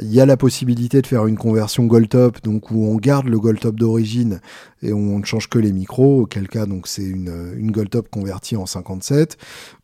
Il 0.00 0.12
y 0.12 0.20
a 0.20 0.26
la 0.26 0.36
possibilité 0.36 1.02
de 1.02 1.06
faire 1.06 1.26
une 1.26 1.36
conversion 1.36 1.84
gold 1.84 2.08
top, 2.08 2.42
donc 2.42 2.70
où 2.70 2.86
on 2.86 2.96
garde 2.96 3.26
le 3.26 3.38
gold 3.38 3.60
top 3.60 3.76
d'origine 3.76 4.40
et 4.82 4.92
on 4.92 5.18
ne 5.18 5.24
change 5.24 5.48
que 5.48 5.58
les 5.58 5.72
micros, 5.72 6.22
auquel 6.22 6.48
cas 6.48 6.64
donc 6.64 6.86
c'est 6.88 7.04
une, 7.04 7.70
gold 7.70 7.90
top 7.90 8.08
convertie 8.08 8.56
en 8.56 8.64
57, 8.64 9.36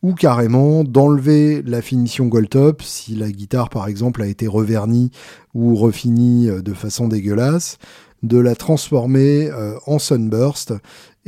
ou 0.03 0.15
carrément 0.15 0.83
d'enlever 0.83 1.63
la 1.63 1.83
finition 1.83 2.27
gold 2.27 2.49
top 2.49 2.83
si 2.83 3.15
la 3.15 3.31
guitare 3.31 3.69
par 3.69 3.87
exemple 3.87 4.23
a 4.23 4.27
été 4.27 4.47
revernie 4.47 5.11
ou 5.55 5.75
refinie 5.75 6.49
de 6.49 6.73
façon 6.73 7.09
dégueulasse, 7.09 7.79
de 8.23 8.39
la 8.39 8.55
transformer 8.55 9.51
euh, 9.51 9.79
en 9.87 9.99
sunburst 9.99 10.75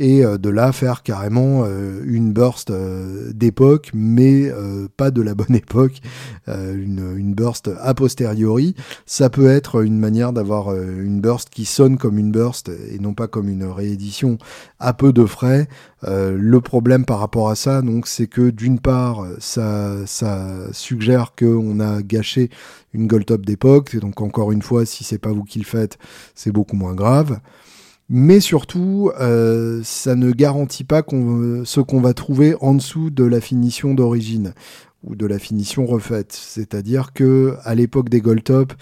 et 0.01 0.25
euh, 0.25 0.39
de 0.39 0.49
là 0.49 0.71
faire 0.71 1.03
carrément 1.03 1.63
euh, 1.63 2.01
une 2.05 2.33
burst 2.33 2.71
euh, 2.71 3.31
d'époque, 3.33 3.91
mais 3.93 4.51
pas 4.97 5.11
de 5.11 5.21
la 5.21 5.35
bonne 5.35 5.55
époque, 5.55 6.01
une, 6.47 7.15
une, 7.17 7.33
burst 7.33 7.69
a 7.79 7.93
posteriori. 7.93 8.75
Ça 9.05 9.29
peut 9.29 9.47
être 9.47 9.83
une 9.83 9.99
manière 9.99 10.33
d'avoir 10.33 10.73
une 10.75 11.21
burst 11.21 11.49
qui 11.49 11.65
sonne 11.65 11.97
comme 11.97 12.17
une 12.17 12.31
burst 12.31 12.69
et 12.69 12.99
non 12.99 13.13
pas 13.13 13.27
comme 13.27 13.47
une 13.47 13.65
réédition 13.65 14.37
à 14.79 14.93
peu 14.93 15.13
de 15.13 15.25
frais. 15.25 15.67
le 16.03 16.59
problème 16.59 17.05
par 17.05 17.19
rapport 17.19 17.49
à 17.49 17.55
ça, 17.55 17.81
donc, 17.81 18.07
c'est 18.07 18.27
que 18.27 18.49
d'une 18.49 18.79
part, 18.79 19.25
ça, 19.39 19.95
ça 20.07 20.47
suggère 20.71 21.33
qu'on 21.37 21.79
a 21.79 22.01
gâché 22.01 22.49
une 22.93 23.07
gold 23.07 23.25
top 23.25 23.45
d'époque, 23.45 23.95
donc 23.97 24.21
encore 24.21 24.51
une 24.51 24.61
fois, 24.61 24.85
si 24.85 25.03
c'est 25.03 25.19
pas 25.19 25.31
vous 25.31 25.43
qui 25.43 25.59
le 25.59 25.65
faites, 25.65 25.97
c'est 26.35 26.51
beaucoup 26.51 26.75
moins 26.75 26.95
grave 26.95 27.39
mais 28.13 28.41
surtout, 28.41 29.09
euh, 29.21 29.79
ça 29.85 30.15
ne 30.15 30.31
garantit 30.31 30.83
pas 30.83 31.01
ce 31.01 31.79
qu'on 31.79 32.01
va 32.01 32.13
trouver 32.13 32.55
en 32.59 32.73
dessous 32.73 33.09
de 33.09 33.23
la 33.23 33.39
finition 33.39 33.93
d'origine 33.93 34.53
ou 35.03 35.15
de 35.15 35.25
la 35.25 35.39
finition 35.39 35.85
refaite. 35.85 36.33
C'est-à-dire 36.33 37.13
que 37.13 37.55
à 37.63 37.73
l'époque 37.73 38.09
des 38.09 38.21
Goldtop, 38.21 38.73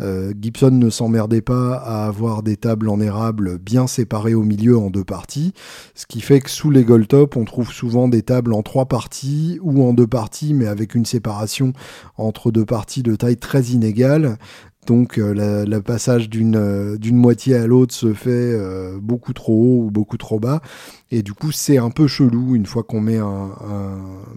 euh, 0.00 0.32
Gibson 0.40 0.70
ne 0.70 0.88
s'emmerdait 0.88 1.42
pas 1.42 1.74
à 1.74 2.06
avoir 2.06 2.42
des 2.42 2.56
tables 2.56 2.88
en 2.88 3.00
érable 3.00 3.58
bien 3.58 3.86
séparées 3.86 4.34
au 4.34 4.42
milieu 4.42 4.78
en 4.78 4.88
deux 4.88 5.04
parties, 5.04 5.52
ce 5.94 6.06
qui 6.06 6.20
fait 6.20 6.40
que 6.40 6.50
sous 6.50 6.70
les 6.70 6.84
Goldtop, 6.84 7.36
on 7.36 7.44
trouve 7.44 7.72
souvent 7.72 8.08
des 8.08 8.22
tables 8.22 8.54
en 8.54 8.62
trois 8.62 8.86
parties 8.86 9.58
ou 9.62 9.86
en 9.86 9.92
deux 9.92 10.06
parties, 10.06 10.54
mais 10.54 10.66
avec 10.66 10.94
une 10.94 11.04
séparation 11.04 11.72
entre 12.16 12.50
deux 12.50 12.64
parties 12.64 13.02
de 13.02 13.14
taille 13.16 13.36
très 13.36 13.64
inégale, 13.64 14.38
donc 14.86 15.18
euh, 15.18 15.64
le 15.66 15.82
passage 15.82 16.28
euh, 16.34 16.96
d'une 16.96 17.16
moitié 17.16 17.56
à 17.56 17.66
l'autre 17.66 17.94
se 17.94 18.14
fait 18.14 18.30
euh, 18.30 18.98
beaucoup 19.00 19.32
trop 19.32 19.52
haut 19.52 19.86
ou 19.86 19.90
beaucoup 19.90 20.16
trop 20.16 20.38
bas. 20.38 20.62
Et 21.10 21.22
du 21.22 21.34
coup, 21.34 21.52
c'est 21.52 21.78
un 21.78 21.90
peu 21.90 22.06
chelou 22.06 22.56
une 22.56 22.66
fois 22.66 22.82
qu'on 22.82 23.00
met 23.00 23.18
un, 23.18 23.50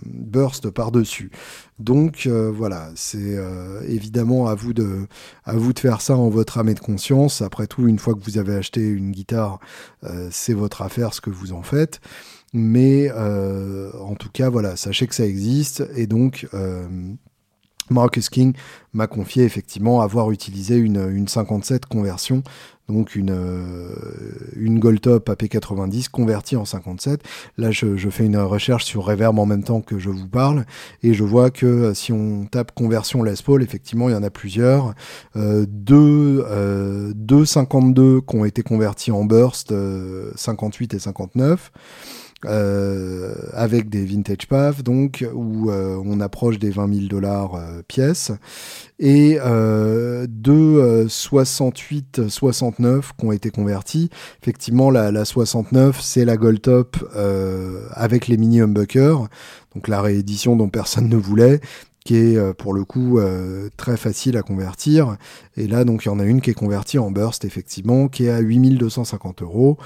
burst 0.05 0.69
par-dessus. 0.69 1.31
Donc 1.79 2.27
voilà, 2.27 2.91
c'est 2.93 3.39
évidemment 3.87 4.45
à 4.45 4.53
vous, 4.53 4.73
de, 4.73 5.07
à 5.45 5.53
vous 5.53 5.73
de 5.73 5.79
faire 5.79 5.99
ça 5.99 6.15
en 6.15 6.29
votre 6.29 6.59
âme 6.59 6.69
et 6.69 6.75
de 6.75 6.79
conscience. 6.79 7.41
Après 7.41 7.65
tout, 7.65 7.87
une 7.87 7.97
fois 7.97 8.13
que 8.13 8.23
vous 8.23 8.37
avez 8.37 8.53
acheté 8.53 8.87
une 8.87 9.09
guitare, 9.09 9.59
c'est 10.29 10.53
votre 10.53 10.83
affaire 10.83 11.15
ce 11.15 11.21
que 11.21 11.31
vous 11.31 11.53
en 11.53 11.63
faites. 11.63 12.01
Mais 12.53 13.11
en 13.11 14.13
tout 14.13 14.29
cas, 14.31 14.49
voilà, 14.49 14.75
sachez 14.75 15.07
que 15.07 15.15
ça 15.15 15.25
existe. 15.25 15.83
Et 15.95 16.05
donc 16.05 16.47
Marcus 17.89 18.29
King 18.29 18.53
m'a 18.93 19.07
confié 19.07 19.43
effectivement 19.43 20.01
avoir 20.01 20.31
utilisé 20.31 20.77
une, 20.77 21.09
une 21.09 21.27
57 21.27 21.85
conversion, 21.85 22.43
donc 22.89 23.15
une, 23.15 23.31
euh, 23.31 23.93
une 24.55 24.79
Goldtop 24.79 25.29
AP90 25.29 26.09
convertie 26.09 26.55
en 26.55 26.65
57. 26.65 27.21
Là, 27.57 27.71
je, 27.71 28.09
fais 28.09 28.25
une 28.25 28.37
recherche 28.37 28.85
sur 28.85 29.05
Reverb 29.05 29.37
en 29.37 29.45
même 29.45 29.63
temps 29.63 29.81
que 29.81 29.99
je 29.99 30.09
vous 30.09 30.27
parle, 30.27 30.65
et 31.03 31.13
je 31.13 31.23
vois 31.23 31.51
que 31.51 31.65
euh, 31.65 31.93
si 31.93 32.11
on 32.11 32.45
tape 32.45 32.73
conversion 32.73 33.23
Les 33.23 33.35
Paul, 33.43 33.63
effectivement, 33.63 34.09
il 34.09 34.13
y 34.13 34.15
en 34.15 34.23
a 34.23 34.29
plusieurs. 34.29 34.93
Euh, 35.35 35.65
deux, 35.67 36.43
deux 37.15 37.45
52 37.45 38.21
qui 38.21 38.35
ont 38.35 38.45
été 38.45 38.63
convertis 38.63 39.11
en 39.11 39.23
burst, 39.23 39.73
58 40.35 40.93
et 40.93 40.99
59. 40.99 41.71
Euh, 42.45 43.35
avec 43.51 43.89
des 43.89 44.05
vintage 44.05 44.47
PAF, 44.47 44.81
donc 44.81 45.25
où 45.33 45.69
euh, 45.69 46.01
on 46.05 46.21
approche 46.21 46.57
des 46.57 46.69
20 46.69 46.93
000 46.93 47.07
dollars 47.07 47.55
euh, 47.55 47.81
pièces, 47.85 48.31
et 48.97 49.37
deux 50.29 51.05
68-69 51.07 53.01
qui 53.17 53.25
ont 53.25 53.33
été 53.33 53.49
convertis. 53.49 54.09
Effectivement, 54.41 54.89
la, 54.89 55.11
la 55.11 55.25
69, 55.25 55.99
c'est 56.01 56.23
la 56.23 56.37
Gold 56.37 56.61
Top 56.61 56.97
avec 57.91 58.27
les 58.27 58.37
mini 58.37 58.61
humbuckers, 58.61 59.27
donc 59.75 59.87
la 59.87 60.01
réédition 60.01 60.55
dont 60.55 60.69
personne 60.69 61.09
ne 61.09 61.17
voulait, 61.17 61.59
qui 62.03 62.15
est 62.15 62.53
pour 62.55 62.73
le 62.73 62.83
coup 62.83 63.19
très 63.77 63.95
facile 63.95 64.35
à 64.35 64.41
convertir. 64.41 65.15
Et 65.55 65.67
là, 65.67 65.85
donc, 65.85 66.03
il 66.03 66.09
y 66.09 66.11
en 66.11 66.19
a 66.19 66.25
une 66.25 66.41
qui 66.41 66.49
est 66.49 66.53
convertie 66.53 66.99
en 66.99 67.09
burst, 67.09 67.45
effectivement, 67.45 68.09
qui 68.09 68.25
est 68.25 68.31
à 68.31 68.39
8250 68.39 69.43
euros 69.43 69.77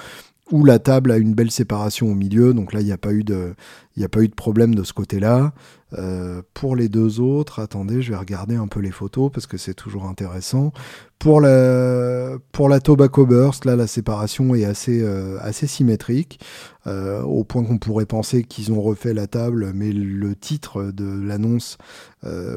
où 0.52 0.66
la 0.66 0.80
table 0.80 1.12
a 1.12 1.18
une 1.18 1.34
belle 1.34 1.52
séparation 1.52 2.12
au 2.12 2.16
milieu. 2.16 2.54
Donc 2.54 2.74
là, 2.74 2.82
il 2.82 2.86
n'y 2.86 2.92
a 2.92 2.98
pas 2.98 3.14
eu 3.14 3.24
de, 3.24 3.56
a 4.02 4.10
pas 4.10 4.22
eu 4.22 4.28
de 4.28 4.36
problème 4.36 4.76
de 4.76 4.84
ce 4.84 4.94
côté-là. 4.94 5.54
Euh, 5.98 6.42
pour 6.54 6.76
les 6.76 6.90
deux 6.90 7.20
autres, 7.20 7.60
attendez, 7.60 8.02
je 8.02 8.12
vais 8.12 8.18
regarder 8.18 8.56
un 8.56 8.68
peu 8.68 8.80
les 8.80 8.92
photos 8.92 9.32
parce 9.32 9.48
que 9.48 9.58
c'est 9.58 9.74
toujours 9.74 10.06
intéressant. 10.06 10.74
Pour 11.20 11.40
la, 11.40 12.38
pour 12.52 12.68
la 12.68 12.82
Tobacco 12.82 13.26
Burst, 13.26 13.64
là, 13.64 13.76
la 13.76 13.88
séparation 13.88 14.54
est 14.56 14.66
assez, 14.66 15.02
euh, 15.02 15.38
assez 15.40 15.68
symétrique, 15.68 16.40
euh, 16.88 17.22
au 17.22 17.44
point 17.44 17.64
qu'on 17.64 17.78
pourrait 17.78 18.06
penser 18.06 18.44
qu'ils 18.44 18.74
ont 18.74 18.82
refait 18.82 19.14
la 19.14 19.28
table, 19.28 19.72
mais 19.74 19.92
le 19.92 20.36
titre 20.36 20.92
de 20.92 21.22
l'annonce 21.26 21.78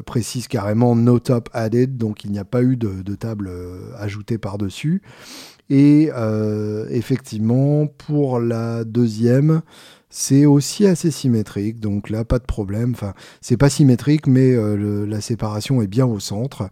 précise 0.05 0.47
carrément 0.47 0.95
No 0.95 1.19
Top 1.19 1.49
Added, 1.51 1.97
donc 1.97 2.23
il 2.23 2.31
n'y 2.31 2.39
a 2.39 2.45
pas 2.45 2.63
eu 2.63 2.77
de 2.77 3.15
table 3.15 3.51
ajoutée 3.97 4.37
par-dessus. 4.37 5.01
Et 5.69 6.09
euh, 6.15 6.87
effectivement, 6.89 7.87
pour 7.87 8.39
la 8.39 8.83
deuxième, 8.83 9.61
c'est 10.09 10.45
aussi 10.45 10.87
assez 10.87 11.11
symétrique, 11.11 11.79
donc 11.79 12.09
là 12.09 12.23
pas 12.23 12.39
de 12.39 12.45
problème. 12.45 12.91
Enfin, 12.93 13.13
c'est 13.41 13.57
pas 13.57 13.69
symétrique, 13.69 14.27
mais 14.27 14.53
euh, 14.53 15.05
la 15.05 15.21
séparation 15.21 15.81
est 15.81 15.87
bien 15.87 16.05
au 16.05 16.19
centre. 16.19 16.69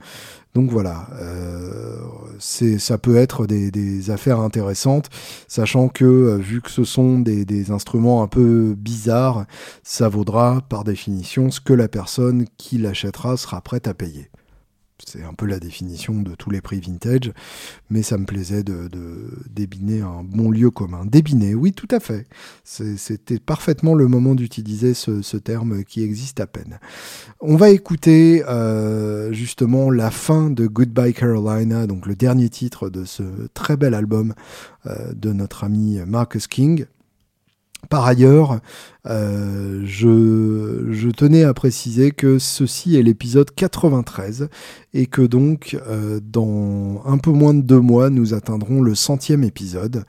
Donc 0.53 0.71
voilà, 0.71 1.09
euh, 1.19 1.97
ça 2.39 2.97
peut 2.97 3.17
être 3.17 3.45
des, 3.45 4.09
affaires 4.09 4.39
intéressantes, 4.39 5.09
sachant 5.49 5.89
que 5.89 6.05
euh, 6.05 6.37
vu 6.37 6.61
que 6.61 6.71
ce 6.71 6.85
sont 6.85 7.19
des, 7.19 7.43
des, 7.43 7.71
instruments 7.71 8.23
un 8.23 8.27
peu 8.27 8.73
bizarres, 8.77 9.45
ça 9.83 10.07
vaudra 10.07 10.61
par 10.69 10.85
définition 10.85 11.51
ce 11.51 11.59
que 11.59 11.73
la 11.73 11.89
personne 11.89 12.45
qui 12.57 12.77
l'achètera 12.77 13.35
sera 13.35 13.59
prête 13.59 13.87
à 13.89 13.93
payer. 13.93 14.29
C'est 15.03 15.23
un 15.23 15.33
peu 15.33 15.45
la 15.45 15.59
définition 15.59 16.21
de 16.21 16.35
tous 16.35 16.49
les 16.49 16.61
prix 16.61 16.79
vintage, 16.79 17.33
mais 17.89 18.01
ça 18.01 18.17
me 18.17 18.25
plaisait 18.25 18.63
de, 18.63 18.89
débiner 19.49 19.99
un 20.01 20.23
bon 20.23 20.49
lieu 20.49 20.71
commun. 20.71 21.05
Débiner, 21.05 21.53
oui, 21.53 21.73
tout 21.73 21.87
à 21.91 21.99
fait. 21.99 22.25
C'était 22.63 23.39
parfaitement 23.39 23.93
le 23.93 24.07
moment 24.07 24.35
d'utiliser 24.35 24.93
ce, 24.93 25.35
terme 25.37 25.83
qui 25.83 26.01
existe 26.01 26.39
à 26.39 26.47
peine. 26.47 26.79
On 27.41 27.57
va 27.57 27.71
écouter 27.71 28.43
euh, 28.47 29.33
justement 29.33 29.91
la 29.91 30.11
fin 30.11 30.49
de 30.49 30.65
Goodbye 30.65 31.13
Carolina, 31.13 31.87
donc 31.87 32.07
le 32.07 32.15
dernier 32.15 32.49
titre 32.49 32.89
de 32.89 33.03
ce 33.03 33.23
très 33.53 33.75
bel 33.75 33.93
album 33.93 34.33
euh, 34.85 35.11
de 35.13 35.33
notre 35.33 35.65
ami 35.65 35.99
Marcus 36.07 36.47
King. 36.47 36.85
Par 37.89 38.05
ailleurs, 38.05 38.59
Euh, 39.07 39.83
je, 39.85 41.09
tenais 41.11 41.43
à 41.43 41.53
préciser 41.53 42.11
que 42.11 42.39
ceci 42.39 42.97
est 42.97 43.03
l'épisode 43.03 43.51
93 43.51 44.49
et 44.93 45.05
que 45.05 45.21
donc 45.21 45.77
euh, 45.87 46.19
dans 46.23 47.03
un 47.05 47.17
peu 47.19 47.31
moins 47.31 47.53
de 47.53 47.61
deux 47.61 47.79
mois 47.79 48.09
nous 48.09 48.33
atteindrons 48.33 48.81
le 48.81 48.95
centième 48.95 49.43
épisode 49.43 50.05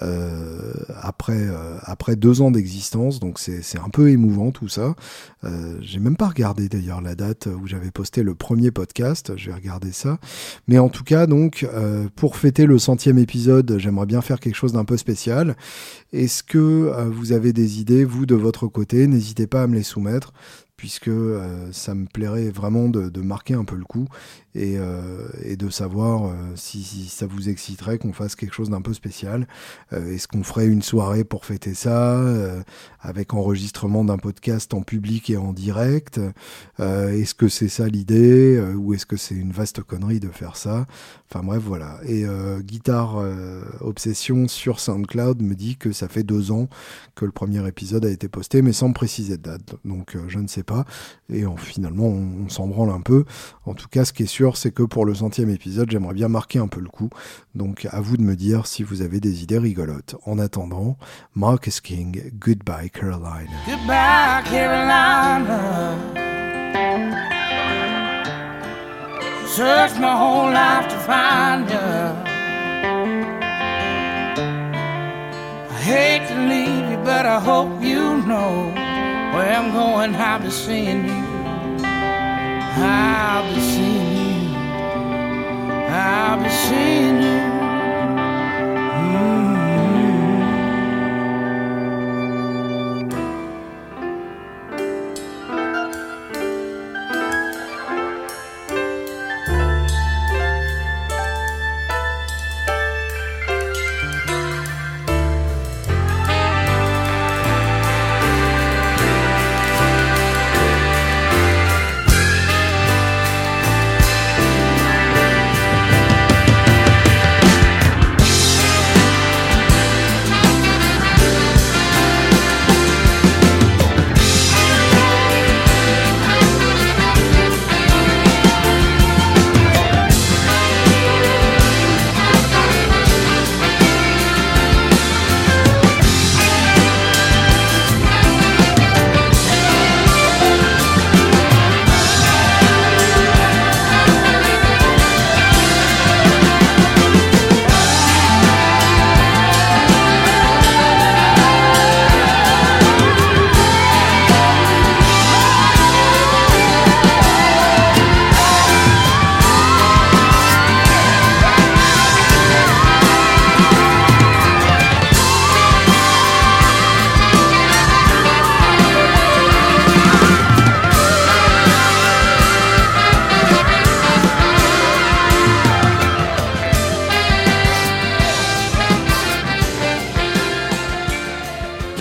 euh, 0.00 0.72
après, 1.00 1.48
euh, 1.48 1.76
après 1.82 2.16
deux 2.16 2.40
ans 2.40 2.50
d'existence. 2.50 3.20
Donc 3.20 3.38
c'est 3.38 3.78
un 3.78 3.88
peu 3.90 4.10
émouvant 4.10 4.50
tout 4.50 4.68
ça. 4.68 4.94
Euh, 5.44 5.76
J'ai 5.82 5.98
même 5.98 6.16
pas 6.16 6.28
regardé 6.28 6.68
d'ailleurs 6.68 7.00
la 7.02 7.14
date 7.14 7.46
où 7.46 7.66
j'avais 7.66 7.90
posté 7.90 8.22
le 8.22 8.34
premier 8.34 8.70
podcast. 8.70 9.32
Je 9.36 9.50
vais 9.50 9.54
regarder 9.54 9.92
ça. 9.92 10.18
Mais 10.66 10.78
en 10.78 10.88
tout 10.88 11.04
cas, 11.04 11.26
donc 11.26 11.66
euh, 11.74 12.08
pour 12.16 12.36
fêter 12.36 12.66
le 12.66 12.78
centième 12.78 13.18
épisode, 13.18 13.76
j'aimerais 13.78 14.06
bien 14.06 14.22
faire 14.22 14.40
quelque 14.40 14.56
chose 14.56 14.72
d'un 14.72 14.84
peu 14.84 14.96
spécial. 14.96 15.56
Est-ce 16.12 16.42
que 16.42 17.08
vous 17.08 17.32
avez 17.32 17.52
des 17.52 17.80
idées, 17.80 18.04
vous, 18.04 18.26
de 18.26 18.34
votre 18.34 18.66
côté? 18.66 19.06
N'hésitez 19.06 19.46
pas 19.46 19.62
à 19.62 19.66
me 19.66 19.74
les 19.74 19.82
soumettre 19.82 20.32
puisque 20.76 21.10
ça 21.70 21.94
me 21.94 22.06
plairait 22.06 22.50
vraiment 22.50 22.88
de, 22.88 23.20
marquer 23.20 23.54
un 23.54 23.64
peu 23.64 23.76
le 23.76 23.84
coup 23.84 24.08
et, 24.54 24.76
euh, 24.76 25.28
et 25.44 25.56
de 25.56 25.70
savoir 25.70 26.26
euh, 26.26 26.34
si, 26.56 26.82
ça 27.08 27.26
vous 27.26 27.48
exciterait 27.48 27.98
qu'on 27.98 28.12
fasse 28.12 28.36
quelque 28.36 28.54
chose 28.54 28.70
d'un 28.70 28.82
peu 28.82 28.92
spécial. 28.92 29.46
Euh, 29.92 30.14
est-ce 30.14 30.28
qu'on 30.28 30.42
ferait 30.42 30.66
une 30.66 30.82
soirée 30.82 31.24
pour 31.24 31.44
fêter 31.44 31.74
ça, 31.74 32.22
avec 33.00 33.34
enregistrement 33.34 34.04
d'un 34.04 34.18
podcast 34.18 34.74
en 34.74 34.82
public 34.82 35.30
et 35.30 35.36
en 35.36 35.52
direct 35.52 36.20
Est-ce 36.78 37.34
que 37.34 37.48
c'est 37.48 37.68
ça 37.68 37.88
l'idée 37.88 38.60
ou 38.76 38.94
est-ce 38.94 39.06
que 39.06 39.16
c'est 39.16 39.34
une 39.34 39.52
vaste 39.52 39.82
connerie 39.82 40.20
de 40.20 40.28
faire 40.28 40.56
ça? 40.56 40.86
Enfin 41.30 41.44
bref, 41.44 41.62
voilà. 41.64 41.98
Et 42.06 42.24
Guitare 42.60 43.22
Obsession 43.80 44.48
sur 44.48 44.80
SoundCloud 44.80 45.42
me 45.42 45.54
dit 45.54 45.76
que 45.76 45.92
ça 45.92 46.08
fait 46.08 46.22
deux 46.22 46.50
ans 46.52 46.68
que 47.14 47.24
le 47.24 47.32
premier 47.32 47.66
épisode 47.66 48.04
a 48.04 48.10
été 48.10 48.28
posté, 48.28 48.62
mais 48.62 48.72
sans 48.72 48.92
préciser 48.92 49.36
de 49.36 49.42
date. 49.42 49.74
Donc 49.84 50.16
je 50.28 50.38
ne 50.38 50.48
sais 50.48 50.64
pas. 50.64 50.84
Et 51.32 51.44
finalement, 51.56 52.06
on 52.06 52.48
s'en 52.48 52.66
branle 52.66 52.90
un 52.90 53.00
peu. 53.00 53.24
En 53.64 53.74
tout 53.74 53.88
cas, 53.88 54.04
ce 54.04 54.12
qui 54.12 54.24
est 54.24 54.26
sûr, 54.26 54.41
c'est 54.50 54.72
que 54.72 54.82
pour 54.82 55.04
le 55.06 55.14
centième 55.14 55.50
épisode, 55.50 55.90
j'aimerais 55.90 56.14
bien 56.14 56.28
marquer 56.28 56.58
un 56.58 56.66
peu 56.66 56.80
le 56.80 56.88
coup. 56.88 57.10
Donc 57.54 57.86
à 57.90 58.00
vous 58.00 58.16
de 58.16 58.22
me 58.22 58.34
dire 58.34 58.66
si 58.66 58.82
vous 58.82 59.02
avez 59.02 59.20
des 59.20 59.42
idées 59.42 59.58
rigolotes. 59.58 60.16
En 60.26 60.38
attendant, 60.38 60.96
Marcus 61.34 61.80
King, 61.80 62.30
Goodbye 62.38 62.90
Carolina. 62.90 63.50
Goodbye 63.66 64.42
Carolina. 64.50 65.94
Searched 69.46 70.00
my 70.00 70.16
whole 70.16 70.50
life 70.50 70.88
to 70.88 70.98
find 71.00 71.68
you. 71.70 71.78
I 75.70 75.78
hate 75.84 76.26
to 76.28 76.34
leave 76.48 76.90
you, 76.90 76.98
but 77.04 77.26
I 77.26 77.38
hope 77.38 77.82
you 77.82 78.16
know 78.26 78.72
where 79.34 79.52
I'm 79.52 79.72
going. 79.72 80.14
I'll 80.16 80.40
be 80.40 80.50
seeing 80.50 81.06
you. 81.06 81.22
I'll 82.74 83.54
be 83.54 83.60
seeing 83.60 84.01
you. 85.92 85.98
I'll 85.98 86.42
be 86.42 86.48
seeing 86.48 87.22
you. 87.22 87.38
Mm. 88.88 89.51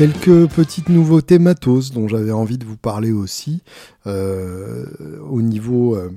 Quelques 0.01 0.49
petites 0.49 0.89
nouveautés 0.89 1.37
matos 1.37 1.91
dont 1.91 2.07
j'avais 2.07 2.31
envie 2.31 2.57
de 2.57 2.65
vous 2.65 2.75
parler 2.75 3.11
aussi. 3.11 3.61
Euh, 4.07 4.87
au 5.29 5.43
niveau 5.43 5.95
euh, 5.95 6.09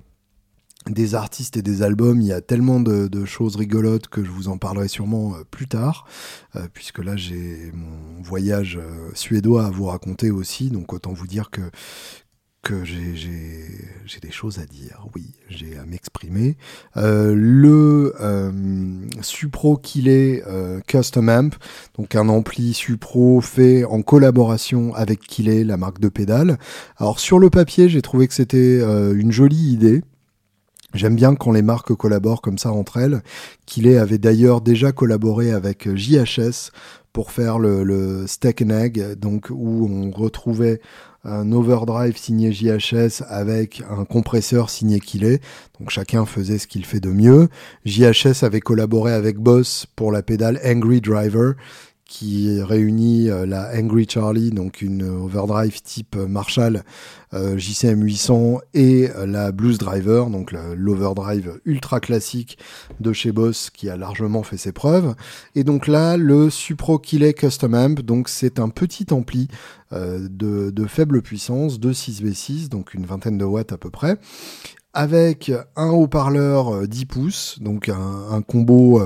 des 0.89 1.15
artistes 1.15 1.59
et 1.59 1.63
des 1.63 1.83
albums, 1.83 2.19
il 2.23 2.27
y 2.29 2.33
a 2.33 2.41
tellement 2.41 2.81
de, 2.81 3.25
choses 3.27 3.57
rigolotes 3.57 4.09
que 4.09 4.25
je 4.25 4.31
vous 4.31 4.49
en 4.49 4.57
parlerai 4.57 4.89
sûrement 4.89 5.35
euh, 5.35 5.45
plus 5.51 5.69
tard, 5.69 6.07
puisque 6.73 7.01
là 7.01 7.15
j'ai 7.17 7.73
mon 7.75 8.23
voyage 8.23 8.81
suédois 9.13 9.67
à 9.67 9.71
vous 9.71 9.85
raconter 9.85 10.31
aussi, 10.31 10.71
donc 10.71 10.95
autant 10.95 11.13
vous 11.13 11.27
dire 11.27 11.51
que 11.51 11.61
que 12.65 12.83
j'ai 12.83 14.21
des 14.23 14.31
choses 14.31 14.59
à 14.59 14.65
dire, 14.65 15.07
oui, 15.15 15.27
j'ai 15.51 15.77
à 15.77 15.85
m'exprimer. 15.85 16.57
Euh, 16.97 17.35
le 17.37 18.15
euh, 18.21 18.51
Supro 19.21 19.77
Killet 19.77 20.43
euh, 20.47 20.81
Custom 20.87 21.29
Amp, 21.29 21.55
donc 21.99 22.15
un 22.17 22.29
ampli 22.29 22.73
Supro 22.73 23.43
fait 23.43 23.85
en 23.85 24.01
collaboration 24.01 24.95
avec 24.95 25.21
Killet, 25.21 25.63
la 25.63 25.77
marque 25.77 26.01
de 26.01 26.09
pédale. 26.09 26.59
Alors 26.97 27.21
sur 27.21 27.39
le 27.39 27.51
papier, 27.51 27.91
j'ai 27.91 28.01
trouvé 28.01 28.27
que 28.27 28.35
c'était 28.35 28.81
une 28.81 29.31
jolie 29.31 29.73
idée. 29.73 30.03
J'aime 30.95 31.17
bien 31.17 31.35
quand 31.35 31.53
les 31.53 31.63
marques 31.63 31.95
collaborent 31.95 32.41
comme 32.41 32.59
ça 32.59 32.73
entre 32.73 32.97
elles. 32.97 33.23
Killet 33.67 33.99
avait 33.99 34.19
d'ailleurs 34.19 34.63
déjà 34.63 34.91
collaboré 34.93 35.51
avec 35.51 35.95
JHS 35.95 36.71
pour 37.13 37.31
faire 37.31 37.59
le, 37.59 37.85
le 37.85 38.27
Steak 38.27 38.63
and 38.63 38.71
Egg, 38.71 39.15
donc 39.19 39.49
où 39.51 39.87
on 39.87 40.11
retrouvait 40.11 40.81
un 41.25 41.53
overdrive 41.53 42.17
signé 42.17 42.53
JHS 42.53 43.23
avec 43.29 43.83
un 43.91 44.05
compresseur 44.05 44.71
signé 44.71 45.01
Killet. 45.01 45.41
Donc 45.79 45.91
chacun 45.91 46.27
faisait 46.27 46.59
ce 46.59 46.67
qu'il 46.67 46.85
fait 46.85 47.01
de 47.01 47.11
mieux. 47.11 47.49
JHS 47.85 48.45
avait 48.45 48.61
collaboré 48.61 49.13
avec 49.13 49.39
Boss 49.39 49.87
pour 49.97 50.13
la 50.13 50.23
pédale 50.23 50.61
Angry 50.65 51.01
Driver 51.01 51.55
qui 52.07 52.61
réunit 52.63 53.31
euh, 53.31 53.47
la 53.47 53.71
Angry 53.75 54.07
Charlie, 54.09 54.51
donc 54.51 54.83
une 54.83 55.03
overdrive 55.03 55.83
type 55.83 56.17
Marshall 56.17 56.85
euh, 57.35 57.59
JCM 57.59 58.01
800 58.03 58.61
et 58.75 59.11
euh, 59.11 59.27
la 59.27 59.51
Blues 59.51 59.79
Driver, 59.79 60.31
donc 60.31 60.53
l'overdrive 60.77 61.59
ultra 61.65 61.99
classique 61.99 62.59
de 63.01 63.13
chez 63.13 63.33
Boss 63.33 63.71
qui 63.71 63.91
a 63.91 63.97
largement 63.97 64.45
fait 64.45 64.57
ses 64.57 64.71
preuves. 64.71 65.17
Et 65.57 65.65
donc 65.65 65.89
là, 65.89 66.17
le 66.17 66.49
Supro 66.49 66.99
Killet 66.99 67.33
Custom 67.33 67.75
Amp, 67.75 68.03
donc 68.03 68.29
c'est 68.29 68.61
un 68.61 68.69
petit 68.69 69.07
ampli 69.11 69.49
euh, 69.93 70.29
de, 70.31 70.87
faible 70.87 71.23
puissance, 71.23 71.81
de 71.81 71.93
6V6, 71.93 72.69
donc 72.69 72.95
une 72.95 73.05
vingtaine 73.05 73.39
de 73.39 73.45
watts 73.45 73.73
à 73.73 73.79
peu 73.79 73.91
près, 73.91 74.17
avec 74.93 75.51
un 75.75 75.89
haut-parleur 75.89 76.87
10 76.87 77.07
pouces, 77.07 77.59
donc 77.61 77.89
un 77.89 78.43
combo 78.43 79.03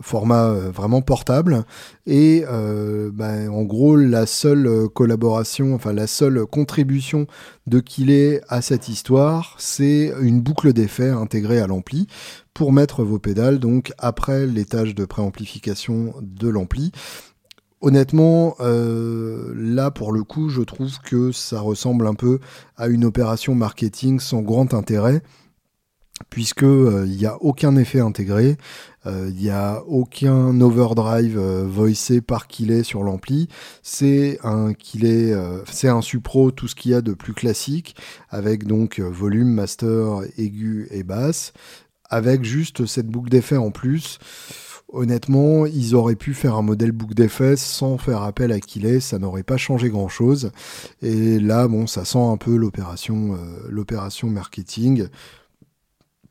format 0.00 0.48
vraiment 0.48 1.02
portable. 1.02 1.64
Et 2.06 2.44
euh, 2.48 3.10
ben, 3.12 3.48
en 3.48 3.62
gros 3.62 3.96
la 3.96 4.26
seule 4.26 4.88
collaboration 4.88 5.74
enfin 5.74 5.92
la 5.92 6.06
seule 6.06 6.46
contribution 6.46 7.26
de 7.66 7.80
Killet 7.80 8.42
à 8.48 8.60
cette 8.60 8.88
histoire 8.88 9.56
c'est 9.58 10.12
une 10.20 10.40
boucle 10.40 10.72
d'effet 10.72 11.08
intégrée 11.08 11.60
à 11.60 11.66
l'ampli 11.66 12.06
pour 12.52 12.72
mettre 12.72 13.04
vos 13.04 13.18
pédales 13.18 13.58
donc 13.58 13.92
après 13.98 14.46
l'étage 14.46 14.94
de 14.94 15.04
préamplification 15.04 16.14
de 16.20 16.48
l'ampli. 16.48 16.92
Honnêtement, 17.80 18.56
là 18.60 19.90
pour 19.90 20.12
le 20.12 20.24
coup, 20.24 20.48
je 20.48 20.62
trouve 20.62 20.98
que 21.00 21.32
ça 21.32 21.60
ressemble 21.60 22.06
un 22.06 22.14
peu 22.14 22.38
à 22.78 22.86
une 22.86 23.04
opération 23.04 23.54
marketing 23.54 24.20
sans 24.20 24.40
grand 24.40 24.72
intérêt 24.72 25.20
puisque 26.30 26.62
il 26.62 27.16
n'y 27.16 27.26
a 27.26 27.36
aucun 27.42 27.76
effet 27.76 28.00
intégré, 28.00 28.56
il 29.06 29.34
n'y 29.34 29.50
a 29.50 29.82
aucun 29.86 30.60
overdrive 30.60 31.38
voicé 31.38 32.20
par 32.20 32.46
est 32.70 32.82
sur 32.82 33.02
l'ampli. 33.02 33.48
C'est 33.82 34.38
un 34.42 34.72
est, 35.04 35.34
c'est 35.70 35.88
un 35.88 36.00
supro, 36.00 36.50
tout 36.50 36.68
ce 36.68 36.74
qu'il 36.74 36.92
y 36.92 36.94
a 36.94 37.02
de 37.02 37.12
plus 37.12 37.34
classique, 37.34 37.96
avec 38.30 38.66
donc 38.66 39.00
volume, 39.00 39.48
master, 39.48 40.20
aigu 40.38 40.88
et 40.90 41.02
basse, 41.02 41.52
avec 42.08 42.44
juste 42.44 42.86
cette 42.86 43.08
boucle 43.08 43.30
d'effet 43.30 43.56
en 43.56 43.70
plus. 43.70 44.18
Honnêtement, 44.88 45.66
ils 45.66 45.96
auraient 45.96 46.14
pu 46.14 46.34
faire 46.34 46.54
un 46.54 46.62
modèle 46.62 46.92
boucle 46.92 47.14
d'effet 47.14 47.56
sans 47.56 47.98
faire 47.98 48.22
appel 48.22 48.52
à 48.52 48.60
Killet, 48.60 49.00
ça 49.00 49.18
n'aurait 49.18 49.42
pas 49.42 49.56
changé 49.56 49.90
grand 49.90 50.08
chose. 50.08 50.52
Et 51.02 51.40
là, 51.40 51.66
bon, 51.66 51.88
ça 51.88 52.04
sent 52.04 52.18
un 52.18 52.36
peu 52.36 52.56
l'opération 52.56 53.36
marketing 54.30 55.08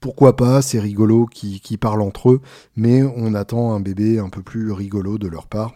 pourquoi 0.04 0.36
pas, 0.36 0.62
c'est 0.62 0.82
rigolo 0.82 1.28
qui, 1.28 1.78
parlent 1.78 2.02
entre 2.02 2.32
eux, 2.32 2.42
mais 2.76 3.04
on 3.04 3.34
attend 3.34 3.74
un 3.74 3.80
bébé 3.80 4.20
un 4.20 4.28
peu 4.28 4.44
plus 4.44 4.74
rigolo 4.74 5.18
de 5.18 5.30
leur 5.30 5.48
part. 5.48 5.76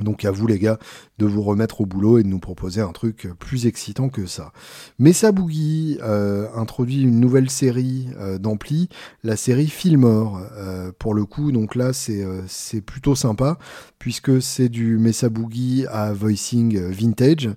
Donc 0.00 0.24
à 0.24 0.30
vous 0.30 0.46
les 0.46 0.58
gars 0.58 0.78
de 1.18 1.26
vous 1.26 1.42
remettre 1.42 1.82
au 1.82 1.86
boulot 1.86 2.16
et 2.16 2.22
de 2.22 2.28
nous 2.28 2.38
proposer 2.38 2.80
un 2.80 2.92
truc 2.92 3.28
plus 3.38 3.66
excitant 3.66 4.08
que 4.08 4.24
ça. 4.24 4.52
Mesa 4.98 5.30
Boogie 5.30 5.98
euh, 6.02 6.48
introduit 6.56 7.02
une 7.02 7.20
nouvelle 7.20 7.50
série 7.50 8.08
euh, 8.18 8.38
d'ampli, 8.38 8.88
la 9.22 9.36
série 9.36 9.68
Fillmore. 9.68 10.40
Euh, 10.56 10.90
pour 10.98 11.12
le 11.12 11.26
coup, 11.26 11.52
donc 11.52 11.74
là 11.74 11.92
c'est 11.92 12.26
c'est 12.48 12.80
plutôt 12.80 13.14
sympa 13.14 13.58
puisque 13.98 14.40
c'est 14.40 14.70
du 14.70 14.96
Mesa 14.96 15.28
Boogie 15.28 15.84
à 15.90 16.14
voicing 16.14 16.80
vintage 16.80 17.50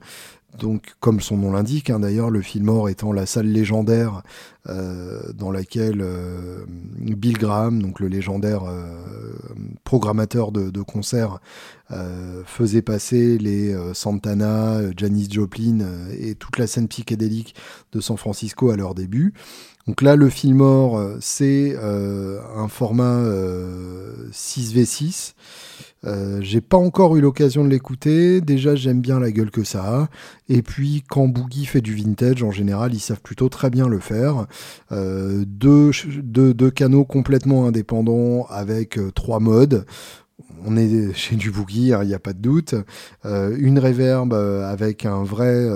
donc 0.58 0.96
comme 1.00 1.22
son 1.22 1.38
nom 1.38 1.52
l'indique, 1.52 1.90
hein, 1.90 2.00
d'ailleurs, 2.00 2.30
le 2.30 2.42
Fillmore 2.42 2.90
étant 2.90 3.12
la 3.12 3.26
salle 3.26 3.48
légendaire 3.48 4.24
euh, 4.70 5.22
dans 5.34 5.52
laquelle 5.52 6.02
euh, 6.02 6.66
Bill 6.98 7.38
Graham, 7.38 7.82
donc 7.82 8.00
le 8.00 8.08
légendaire 8.08 8.64
euh, 8.66 8.92
programmateur 9.84 10.52
de, 10.52 10.82
concerts, 10.82 11.40
faisait 12.46 12.82
passer 12.82 13.38
les 13.38 13.74
Santana, 13.94 14.82
Janis 14.98 15.30
Joplin 15.32 15.80
et 16.20 16.36
toute 16.36 16.58
la 16.58 16.68
scène 16.68 16.90
psychédélique 16.90 17.56
de 17.94 18.02
San 18.02 18.18
Francisco 18.18 18.72
à 18.72 18.76
leur 18.76 18.94
début. 18.94 19.34
Donc 19.88 20.02
là, 20.02 20.18
le 20.18 20.30
Fillmore, 20.30 21.02
c'est 21.22 21.78
un 21.78 22.68
format 22.68 23.24
6v6 24.34 25.34
euh, 26.06 26.40
j'ai 26.42 26.62
pas 26.62 26.78
encore 26.78 27.16
eu 27.16 27.22
l'occasion 27.22 27.64
de 27.64 27.70
l'écouter. 27.70 28.42
Déjà, 28.42 28.76
j'aime 28.76 29.02
bien 29.02 29.20
la 29.20 29.32
gueule 29.32 29.52
que 29.52 29.64
ça 29.64 29.84
a. 29.84 30.08
Et 30.50 30.62
puis, 30.62 31.04
quand 31.10 31.28
Boogie 31.28 31.66
fait 31.66 31.82
du 31.82 31.96
vintage, 31.96 32.44
en 32.44 32.52
général, 32.52 32.94
ils 32.94 33.00
savent 33.00 33.22
plutôt 33.22 33.50
très 33.50 33.70
bien 33.70 33.88
le 33.88 34.00
faire. 34.00 34.46
Euh, 34.92 35.44
deux, 35.46 35.92
canaux 36.72 37.06
complètement 37.06 37.68
indépendants 37.68 38.46
avec 38.50 38.98
euh, 38.98 39.12
trois 39.12 39.40
modes. 39.40 39.86
On 40.66 40.78
est 40.78 41.14
chez 41.16 41.36
du 41.36 41.52
boogie, 41.52 41.94
hein, 41.94 42.04
il 42.04 42.08
n'y 42.08 42.16
a 42.16 42.20
pas 42.20 42.34
de 42.34 42.42
doute. 42.42 42.76
une 43.26 43.80
reverb 43.80 44.34
avec 44.34 45.06
un 45.06 45.24
vrai, 45.24 45.68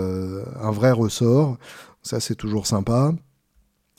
un 0.61 0.71
vrai 0.71 0.91
ressort. 0.91 1.57
Ça, 2.03 2.19
c'est 2.19 2.35
toujours 2.35 2.67
sympa 2.67 3.13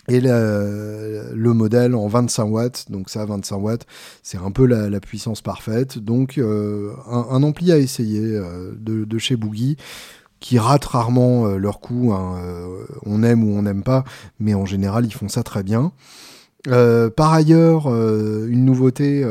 et 0.08 0.20
le, 0.20 1.52
modèle 1.52 1.94
en 1.94 2.08
25 2.08 2.44
watts. 2.44 2.90
Donc 2.90 3.08
ça, 3.10 3.24
25 3.24 3.56
watts, 3.56 3.86
c'est 4.22 4.38
un 4.38 4.50
peu 4.50 4.66
la, 4.66 5.00
puissance 5.00 5.42
parfaite. 5.42 5.98
Donc 5.98 6.38
euh, 6.38 6.92
un, 7.08 7.42
ampli 7.42 7.72
à 7.72 7.78
essayer 7.78 8.20
euh, 8.22 8.72
de, 8.76 9.18
chez 9.18 9.36
Boogie 9.36 9.76
qui 10.40 10.58
rate 10.58 10.84
rarement 10.84 11.46
euh, 11.46 11.56
leur 11.56 11.80
coup. 11.80 12.12
Hein, 12.12 12.40
on 13.04 13.22
aime 13.22 13.44
ou 13.44 13.56
on 13.56 13.62
n'aime 13.62 13.82
pas, 13.82 14.04
mais 14.40 14.54
en 14.54 14.66
général, 14.66 15.06
ils 15.06 15.14
font 15.14 15.28
ça 15.28 15.42
très 15.42 15.62
bien. 15.62 15.92
par 16.64 17.32
ailleurs, 17.32 17.86
une 17.88 18.64
nouveauté, 18.64 19.24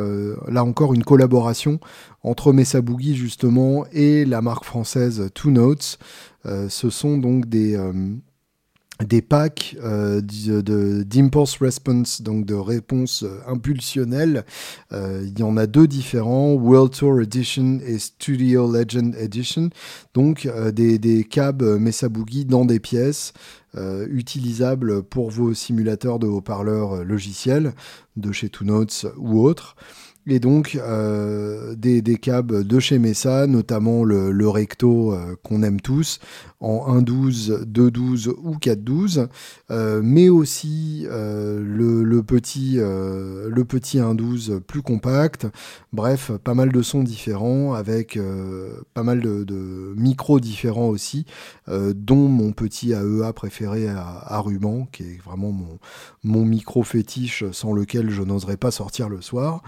là 0.47 0.63
encore 0.63 0.93
une 0.93 1.03
collaboration 1.03 1.79
entre 2.23 2.53
Mesa 2.53 2.81
Boogie 2.81 3.15
justement 3.15 3.86
et 3.93 4.25
la 4.25 4.41
marque 4.41 4.63
française 4.63 5.29
Two 5.34 5.51
Notes. 5.51 5.97
ce 6.45 6.89
sont 6.89 7.17
donc 7.17 7.47
des 7.47 7.77
des 9.06 9.22
packs 9.22 9.76
euh, 9.84 10.22
d'impulse 10.22 11.58
response, 11.58 12.22
donc 12.22 12.46
de 12.46 12.54
réponse 12.54 13.24
euh, 13.24 13.40
impulsionnelle. 13.48 14.46
Euh, 14.92 15.24
il 15.26 15.38
y 15.40 15.44
en 15.44 15.58
a 15.58 15.68
deux 15.68 15.88
différents, 15.88 16.54
World 16.54 16.94
Tour 16.94 17.22
Edition 17.22 17.80
et 17.86 18.00
Studio 18.00 18.72
Legend 18.72 19.16
Edition. 19.16 19.70
Donc 20.14 20.48
des, 20.74 21.00
des 21.00 21.24
cabs 21.24 21.64
Mesa 21.80 22.10
Boogie 22.10 22.46
dans 22.46 22.66
des 22.66 22.80
pièces. 22.80 23.34
utilisables 24.10 25.02
pour 25.04 25.30
vos 25.30 25.54
simulateurs 25.54 26.20
de 26.20 26.28
haut-parleurs 26.28 27.06
logiciels 27.06 27.74
de 28.18 28.34
chez 28.34 28.50
Two 28.50 28.66
Notes 28.66 29.06
ou 29.16 29.40
autres. 29.40 29.76
Et 30.27 30.39
donc 30.39 30.75
euh, 30.79 31.75
des, 31.75 32.01
des 32.03 32.17
câbles 32.17 32.63
de 32.63 32.79
chez 32.79 32.99
Mesa, 32.99 33.47
notamment 33.47 34.03
le, 34.03 34.49
recto 34.49 35.13
euh, 35.13 35.36
qu'on 35.41 35.63
aime 35.63 35.81
tous, 35.81 36.19
en 36.60 36.99
1.12, 37.01 37.65
2.12 37.65 38.29
ou 38.29 38.55
4.12, 38.55 39.27
euh, 39.71 40.01
mais 40.03 40.29
aussi 40.29 41.07
le, 41.10 42.21
petit, 42.21 42.75
le 42.75 43.63
petit 43.63 43.97
1.12 43.97 44.60
plus 44.60 44.84
compact. 44.84 45.47
Bref, 45.91 46.31
pas 46.43 46.53
mal 46.53 46.71
de 46.71 46.81
sons 46.84 47.01
différents, 47.01 47.73
avec 47.73 48.19
pas 48.93 49.03
mal 49.03 49.21
de, 49.21 49.93
micros 49.97 50.39
différents 50.39 50.89
aussi, 50.89 51.25
dont 51.67 52.27
mon 52.27 52.51
petit 52.51 52.91
AEA 52.91 53.34
préféré 53.34 53.89
à, 53.89 54.05
à, 54.23 54.39
ruban, 54.39 54.88
qui 54.91 55.03
est 55.03 55.21
vraiment 55.23 55.51
mon, 55.51 55.79
mon 56.23 56.45
micro 56.45 56.84
fétiche 56.84 57.43
sans 57.51 57.73
lequel 57.73 58.12
je 58.12 58.21
n'oserais 58.21 58.57
pas 58.57 58.71
sortir 58.71 59.10
le 59.10 59.21
soir. 59.21 59.63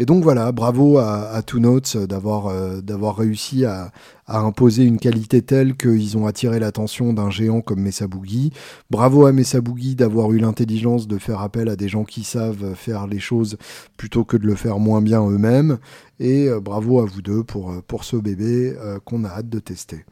Et 0.00 0.06
donc 0.06 0.24
voilà, 0.24 0.50
bravo 0.50 0.96
à, 0.96 1.42
Two 1.42 1.60
Notes 1.60 1.98
d'avoir 1.98 2.46
euh, 2.46 2.80
d'avoir 2.80 3.18
réussi 3.18 3.66
à, 3.66 3.92
imposer 4.26 4.84
une 4.84 4.98
qualité 4.98 5.42
telle 5.42 5.76
qu'ils 5.76 6.16
ont 6.16 6.26
attiré 6.26 6.58
l'attention 6.58 7.12
d'un 7.12 7.28
géant 7.28 7.60
comme 7.60 7.80
Mesa 7.82 8.06
Boogie. 8.06 8.50
Bravo 8.88 9.26
à 9.26 9.32
Mesa 9.32 9.60
Boogie 9.60 9.96
d'avoir 9.96 10.32
eu 10.32 10.38
l'intelligence 10.38 11.06
de 11.06 11.18
faire 11.18 11.40
appel 11.42 11.68
à 11.68 11.76
des 11.76 11.88
gens 11.88 12.04
qui 12.04 12.24
savent 12.24 12.74
faire 12.74 13.06
les 13.06 13.18
choses 13.18 13.58
plutôt 13.98 14.24
que 14.24 14.38
de 14.38 14.46
le 14.46 14.54
faire 14.54 14.78
moins 14.78 15.02
bien 15.02 15.22
eux-mêmes. 15.22 15.76
Et 16.18 16.48
euh, 16.48 16.60
bravo 16.60 17.00
à 17.00 17.04
vous 17.04 17.20
deux 17.20 17.44
euh, 17.54 17.82
pour 17.86 18.04
ce 18.04 18.16
bébé 18.16 18.74
qu'on 19.04 19.24
a 19.24 19.28
hâte 19.28 19.50
de 19.50 19.58
tester. 19.58 20.06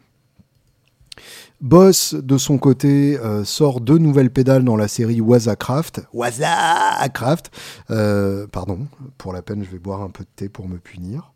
Boss, 1.60 2.14
de 2.14 2.38
son 2.38 2.56
côté, 2.56 3.18
euh, 3.18 3.44
sort 3.44 3.80
deux 3.80 3.98
nouvelles 3.98 4.30
pédales 4.30 4.62
dans 4.62 4.76
la 4.76 4.86
série 4.86 5.20
Wazacraft. 5.20 6.02
Wazacraft 6.12 7.50
euh, 7.90 8.46
Pardon, 8.46 8.86
pour 9.16 9.32
la 9.32 9.42
peine, 9.42 9.64
je 9.64 9.70
vais 9.70 9.80
boire 9.80 10.02
un 10.02 10.10
peu 10.10 10.22
de 10.22 10.28
thé 10.36 10.48
pour 10.48 10.68
me 10.68 10.78
punir. 10.78 11.32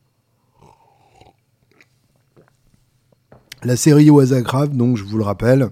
La 3.64 3.76
série 3.76 4.10
Wazacraft, 4.10 4.72
donc 4.72 4.96
je 4.96 5.02
vous 5.02 5.18
le 5.18 5.24
rappelle, 5.24 5.70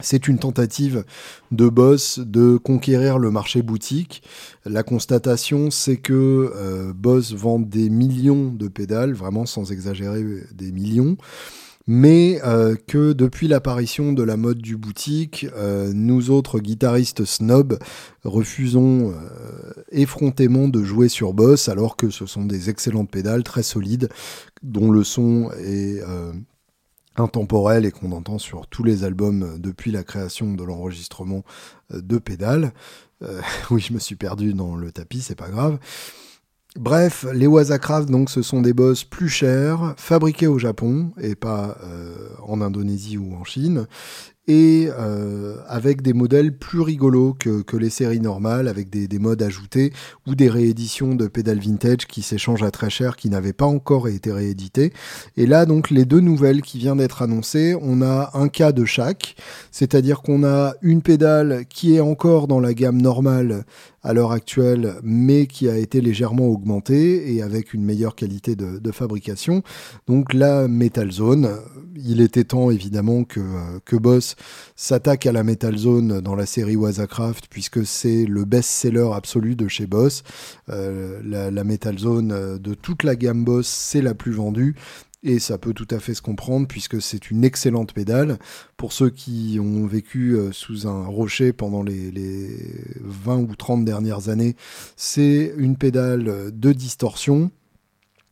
c'est 0.00 0.26
une 0.26 0.38
tentative 0.38 1.04
de 1.52 1.68
Boss 1.68 2.18
de 2.18 2.56
conquérir 2.56 3.18
le 3.18 3.30
marché 3.30 3.62
boutique. 3.62 4.22
La 4.64 4.82
constatation, 4.82 5.70
c'est 5.70 5.96
que 5.96 6.52
euh, 6.56 6.92
Boss 6.92 7.34
vend 7.34 7.60
des 7.60 7.88
millions 7.88 8.48
de 8.48 8.66
pédales, 8.66 9.12
vraiment 9.12 9.46
sans 9.46 9.70
exagérer, 9.70 10.24
des 10.52 10.72
millions 10.72 11.16
mais 11.92 12.40
euh, 12.44 12.76
que 12.86 13.12
depuis 13.12 13.48
l'apparition 13.48 14.12
de 14.12 14.22
la 14.22 14.36
mode 14.36 14.58
du 14.58 14.76
boutique, 14.76 15.48
euh, 15.56 15.90
nous 15.92 16.30
autres 16.30 16.60
guitaristes 16.60 17.24
snobs 17.24 17.80
refusons 18.22 19.10
euh, 19.10 19.72
effrontément 19.90 20.68
de 20.68 20.84
jouer 20.84 21.08
sur 21.08 21.32
Boss, 21.34 21.68
alors 21.68 21.96
que 21.96 22.08
ce 22.08 22.26
sont 22.26 22.44
des 22.44 22.70
excellentes 22.70 23.10
pédales 23.10 23.42
très 23.42 23.64
solides, 23.64 24.08
dont 24.62 24.92
le 24.92 25.02
son 25.02 25.50
est 25.58 26.00
intemporel 27.16 27.84
et 27.84 27.90
qu'on 27.90 28.12
entend 28.12 28.38
sur 28.38 28.68
tous 28.68 28.84
les 28.84 29.02
albums 29.02 29.58
depuis 29.58 29.90
la 29.90 30.04
création 30.04 30.54
de 30.54 30.62
l'enregistrement 30.62 31.42
de 31.92 32.18
pédales. 32.18 32.72
oui, 33.72 33.80
je 33.80 33.92
me 33.92 33.98
suis 33.98 34.14
perdu 34.14 34.54
dans 34.54 34.76
le 34.76 34.92
tapis, 34.92 35.22
c'est 35.22 35.34
pas 35.34 35.50
grave. 35.50 35.80
Bref, 36.78 37.26
les 37.34 37.48
Wazacraft, 37.48 38.08
donc, 38.10 38.30
ce 38.30 38.42
sont 38.42 38.60
des 38.60 38.72
boss 38.72 39.02
plus 39.02 39.28
chers, 39.28 39.92
fabriqués 39.96 40.46
au 40.46 40.58
Japon 40.58 41.10
et 41.20 41.34
pas 41.34 41.76
euh, 41.82 42.28
en 42.46 42.60
Indonésie 42.60 43.18
ou 43.18 43.34
en 43.34 43.42
Chine, 43.42 43.88
et 44.46 44.88
euh, 44.98 45.56
avec 45.66 46.00
des 46.00 46.12
modèles 46.12 46.56
plus 46.56 46.80
rigolos 46.80 47.34
que, 47.34 47.76
les 47.76 47.90
séries 47.90 48.20
normales, 48.20 48.68
avec 48.68 48.88
des, 48.88 49.08
des, 49.08 49.18
modes 49.18 49.42
ajoutés 49.42 49.92
ou 50.28 50.36
des 50.36 50.48
rééditions 50.48 51.16
de 51.16 51.26
pédales 51.26 51.58
vintage 51.58 52.06
qui 52.06 52.22
s'échangent 52.22 52.62
à 52.62 52.70
très 52.70 52.90
cher, 52.90 53.16
qui 53.16 53.30
n'avaient 53.30 53.52
pas 53.52 53.66
encore 53.66 54.06
été 54.06 54.30
rééditées. 54.30 54.92
Et 55.36 55.46
là, 55.46 55.66
donc, 55.66 55.90
les 55.90 56.04
deux 56.04 56.20
nouvelles 56.20 56.62
qui 56.62 56.78
viennent 56.78 56.98
d'être 56.98 57.22
annoncées, 57.22 57.76
on 57.80 58.00
a 58.00 58.30
un 58.34 58.46
cas 58.46 58.70
de 58.70 58.84
chaque, 58.84 59.34
c'est-à-dire 59.72 60.22
qu'on 60.22 60.44
a 60.44 60.74
une 60.82 61.02
pédale 61.02 61.64
qui 61.68 61.96
est 61.96 62.00
encore 62.00 62.46
dans 62.46 62.60
la 62.60 62.74
gamme 62.74 63.02
normale 63.02 63.64
à 64.02 64.14
l'heure 64.14 64.32
actuelle, 64.32 64.94
mais 65.02 65.46
qui 65.46 65.68
a 65.68 65.76
été 65.76 66.00
légèrement 66.00 66.46
augmenté 66.46 67.34
et 67.34 67.42
avec 67.42 67.74
une 67.74 67.84
meilleure 67.84 68.14
qualité 68.14 68.56
de, 68.56 68.90
fabrication. 68.92 69.62
Donc 70.08 70.34
la 70.34 70.66
Metal 70.66 71.12
Zone, 71.12 71.48
il 71.94 72.20
était 72.20 72.42
temps 72.42 72.72
évidemment 72.72 73.22
que, 73.22 73.40
que 73.84 73.94
Boss 73.94 74.34
s'attaque 74.74 75.26
à 75.26 75.32
la 75.32 75.44
Metal 75.44 75.76
Zone 75.76 76.20
dans 76.20 76.34
la 76.34 76.44
série 76.44 76.74
Wazacraft, 76.74 77.46
puisque 77.48 77.86
c'est 77.86 78.24
le 78.26 78.44
best-seller 78.44 79.10
absolu 79.14 79.54
de 79.54 79.68
chez 79.68 79.86
Boss. 79.86 80.24
Euh, 80.70 81.20
la, 81.24 81.52
la 81.52 81.64
Metal 81.64 81.96
Zone 81.98 82.58
de 82.58 82.74
toute 82.74 83.04
la 83.04 83.14
gamme 83.14 83.44
Boss, 83.44 83.68
c'est 83.68 84.02
la 84.02 84.14
plus 84.14 84.32
vendue. 84.32 84.74
Et 85.22 85.38
ça 85.38 85.58
peut 85.58 85.74
tout 85.74 85.88
à 85.90 86.00
fait 86.00 86.14
se 86.14 86.22
comprendre 86.22 86.66
puisque 86.66 87.02
c'est 87.02 87.30
une 87.30 87.44
excellente 87.44 87.92
pédale. 87.92 88.38
Pour 88.78 88.92
ceux 88.92 89.10
qui 89.10 89.58
ont 89.60 89.86
vécu 89.86 90.34
euh, 90.34 90.50
sous 90.50 90.86
un 90.86 91.06
rocher 91.06 91.52
pendant 91.52 91.82
les, 91.82 92.10
les 92.10 92.56
20 93.02 93.36
ou 93.36 93.54
30 93.54 93.84
dernières 93.84 94.30
années, 94.30 94.56
c'est 94.96 95.52
une 95.58 95.76
pédale 95.76 96.50
de 96.52 96.72
distorsion 96.72 97.50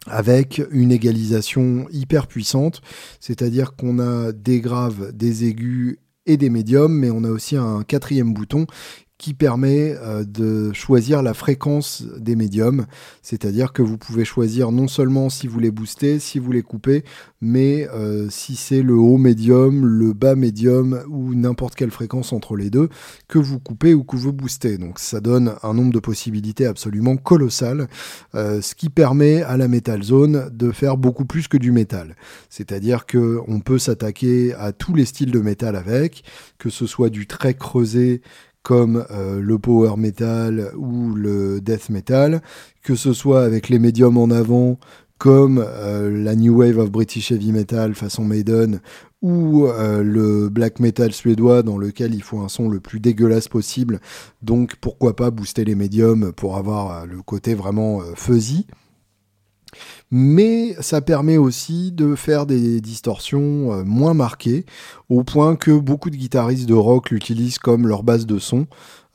avec 0.06 0.62
une 0.70 0.92
égalisation 0.92 1.86
hyper 1.90 2.26
puissante, 2.26 2.80
c'est-à-dire 3.20 3.76
qu'on 3.76 3.98
a 3.98 4.32
des 4.32 4.60
graves, 4.60 5.12
des 5.12 5.44
aigus 5.44 5.98
et 6.24 6.36
des 6.36 6.50
médiums, 6.50 6.92
mais 6.92 7.10
on 7.10 7.24
a 7.24 7.30
aussi 7.30 7.56
un 7.56 7.82
quatrième 7.82 8.32
bouton 8.32 8.66
qui 9.18 9.34
permet 9.34 9.96
euh, 10.00 10.24
de 10.24 10.72
choisir 10.72 11.22
la 11.22 11.34
fréquence 11.34 12.04
des 12.18 12.36
médiums, 12.36 12.86
c'est-à-dire 13.20 13.72
que 13.72 13.82
vous 13.82 13.98
pouvez 13.98 14.24
choisir 14.24 14.70
non 14.70 14.86
seulement 14.86 15.28
si 15.28 15.48
vous 15.48 15.58
les 15.58 15.72
boostez, 15.72 16.20
si 16.20 16.38
vous 16.38 16.52
les 16.52 16.62
coupez, 16.62 17.02
mais 17.40 17.88
euh, 17.92 18.28
si 18.30 18.54
c'est 18.54 18.80
le 18.80 18.94
haut 18.94 19.18
médium, 19.18 19.84
le 19.84 20.12
bas 20.12 20.36
médium 20.36 21.02
ou 21.08 21.34
n'importe 21.34 21.74
quelle 21.74 21.90
fréquence 21.90 22.32
entre 22.32 22.54
les 22.54 22.70
deux 22.70 22.88
que 23.26 23.40
vous 23.40 23.58
coupez 23.58 23.92
ou 23.92 24.04
que 24.04 24.16
vous 24.16 24.32
boostez. 24.32 24.78
Donc 24.78 25.00
ça 25.00 25.20
donne 25.20 25.54
un 25.64 25.74
nombre 25.74 25.92
de 25.92 25.98
possibilités 25.98 26.66
absolument 26.66 27.16
colossal, 27.16 27.88
euh, 28.36 28.60
ce 28.62 28.76
qui 28.76 28.88
permet 28.88 29.42
à 29.42 29.56
la 29.56 29.66
Metal 29.66 30.00
Zone 30.00 30.48
de 30.52 30.70
faire 30.70 30.96
beaucoup 30.96 31.24
plus 31.24 31.48
que 31.48 31.56
du 31.56 31.72
métal. 31.72 32.14
C'est-à-dire 32.50 33.04
que 33.04 33.40
on 33.48 33.58
peut 33.58 33.80
s'attaquer 33.80 34.54
à 34.54 34.70
tous 34.70 34.94
les 34.94 35.04
styles 35.04 35.32
de 35.32 35.40
métal 35.40 35.74
avec, 35.74 36.22
que 36.58 36.70
ce 36.70 36.86
soit 36.86 37.10
du 37.10 37.26
très 37.26 37.54
creusé 37.54 38.22
comme 38.62 39.04
euh, 39.10 39.40
le 39.40 39.58
power 39.58 39.96
metal 39.96 40.72
ou 40.76 41.14
le 41.14 41.60
death 41.60 41.90
metal, 41.90 42.42
que 42.82 42.94
ce 42.94 43.12
soit 43.12 43.42
avec 43.42 43.68
les 43.68 43.78
médiums 43.78 44.18
en 44.18 44.30
avant, 44.30 44.78
comme 45.18 45.64
euh, 45.66 46.10
la 46.10 46.34
New 46.34 46.58
Wave 46.58 46.78
of 46.78 46.90
British 46.90 47.32
Heavy 47.32 47.52
Metal 47.52 47.94
façon 47.94 48.24
Maiden, 48.24 48.80
ou 49.20 49.66
euh, 49.66 50.02
le 50.02 50.48
black 50.48 50.78
metal 50.78 51.12
suédois 51.12 51.62
dans 51.62 51.76
lequel 51.76 52.14
il 52.14 52.22
faut 52.22 52.40
un 52.40 52.48
son 52.48 52.68
le 52.68 52.78
plus 52.78 53.00
dégueulasse 53.00 53.48
possible. 53.48 54.00
Donc 54.42 54.76
pourquoi 54.80 55.16
pas 55.16 55.30
booster 55.30 55.64
les 55.64 55.74
médiums 55.74 56.32
pour 56.32 56.56
avoir 56.56 57.06
le 57.06 57.22
côté 57.22 57.54
vraiment 57.54 58.00
fuzzy 58.14 58.66
mais 60.10 60.74
ça 60.80 61.00
permet 61.00 61.36
aussi 61.36 61.92
de 61.92 62.14
faire 62.14 62.46
des 62.46 62.80
distorsions 62.80 63.72
euh, 63.72 63.84
moins 63.84 64.14
marquées, 64.14 64.64
au 65.08 65.24
point 65.24 65.56
que 65.56 65.70
beaucoup 65.70 66.10
de 66.10 66.16
guitaristes 66.16 66.68
de 66.68 66.74
rock 66.74 67.10
l'utilisent 67.10 67.58
comme 67.58 67.86
leur 67.86 68.02
base 68.02 68.26
de 68.26 68.38
son, 68.38 68.66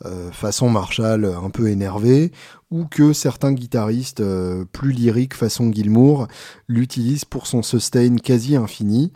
euh, 0.05 0.31
façon 0.31 0.69
Marshall 0.69 1.25
un 1.25 1.49
peu 1.49 1.69
énervé, 1.69 2.31
ou 2.71 2.85
que 2.85 3.13
certains 3.13 3.53
guitaristes 3.53 4.19
euh, 4.19 4.65
plus 4.71 4.91
lyriques 4.91 5.33
façon 5.33 5.71
Gilmour 5.71 6.27
l'utilisent 6.67 7.25
pour 7.25 7.47
son 7.47 7.61
sustain 7.61 8.15
quasi 8.17 8.55
infini. 8.55 9.11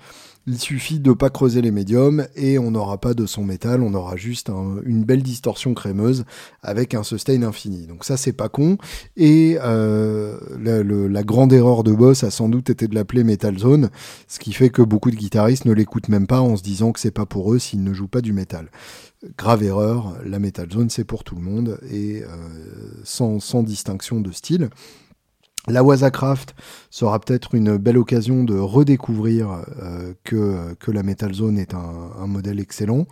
Il 0.50 0.58
suffit 0.58 1.02
de 1.02 1.12
pas 1.12 1.30
creuser 1.30 1.62
les 1.62 1.72
médiums 1.72 2.26
et 2.38 2.58
on 2.58 2.72
n'aura 2.72 2.98
pas 3.00 3.14
de 3.14 3.26
son 3.26 3.44
métal, 3.44 3.82
on 3.82 3.94
aura 3.94 4.16
juste 4.16 4.50
un, 4.50 4.78
une 4.86 5.04
belle 5.04 5.22
distorsion 5.22 5.74
crémeuse 5.74 6.24
avec 6.64 6.94
un 6.94 7.04
sustain 7.04 7.44
infini. 7.44 7.86
Donc 7.86 8.06
ça 8.06 8.16
c'est 8.16 8.32
pas 8.32 8.48
con. 8.48 8.78
Et 9.18 9.58
euh, 9.62 10.40
la, 10.58 11.24
grande 11.24 11.52
erreur 11.52 11.84
de 11.84 11.92
Boss 11.92 12.24
a 12.24 12.32
sans 12.32 12.48
doute 12.48 12.70
été 12.70 12.88
de 12.88 12.96
l'appeler 12.96 13.26
Metal 13.26 13.58
Zone, 13.58 13.90
ce 14.30 14.40
qui 14.40 14.54
fait 14.54 14.70
que 14.70 14.82
beaucoup 14.82 15.12
de 15.12 15.18
guitaristes 15.18 15.66
ne 15.66 15.74
l'écoutent 15.74 16.08
même 16.08 16.28
pas 16.28 16.40
en 16.40 16.56
se 16.56 16.64
disant 16.64 16.94
que 16.94 17.02
c'est 17.02 17.12
pas 17.12 17.26
pour 17.26 17.54
eux 17.54 17.60
s'ils 17.60 17.84
ne 17.84 17.94
jouent 17.94 18.08
pas 18.08 18.22
du 18.22 18.32
métal. 18.32 18.72
Grave 19.38 19.64
erreur, 19.64 20.16
la 20.24 20.40
Metal 20.40 20.72
Zone 20.72 20.90
c'est 20.90 21.04
pour 21.04 21.26
tout 21.26 21.36
le 21.36 21.42
monde 21.42 21.78
et 21.92 22.24
euh, 22.24 22.28
sans 23.04 23.64
distinction 23.64 24.22
de 24.22 24.32
style. 24.32 24.70
La 25.70 25.84
Wazacraft 25.84 26.56
sera 26.90 27.20
peut-être 27.20 27.54
une 27.54 27.76
belle 27.76 27.98
occasion 27.98 28.46
de 28.46 28.58
redécouvrir 28.58 29.64
euh, 29.84 30.14
que, 30.24 30.92
la 30.92 31.04
Metal 31.04 31.34
Zone 31.34 31.60
est 31.60 31.74
un, 31.74 32.28
modèle 32.28 32.62
excellent. 32.62 33.06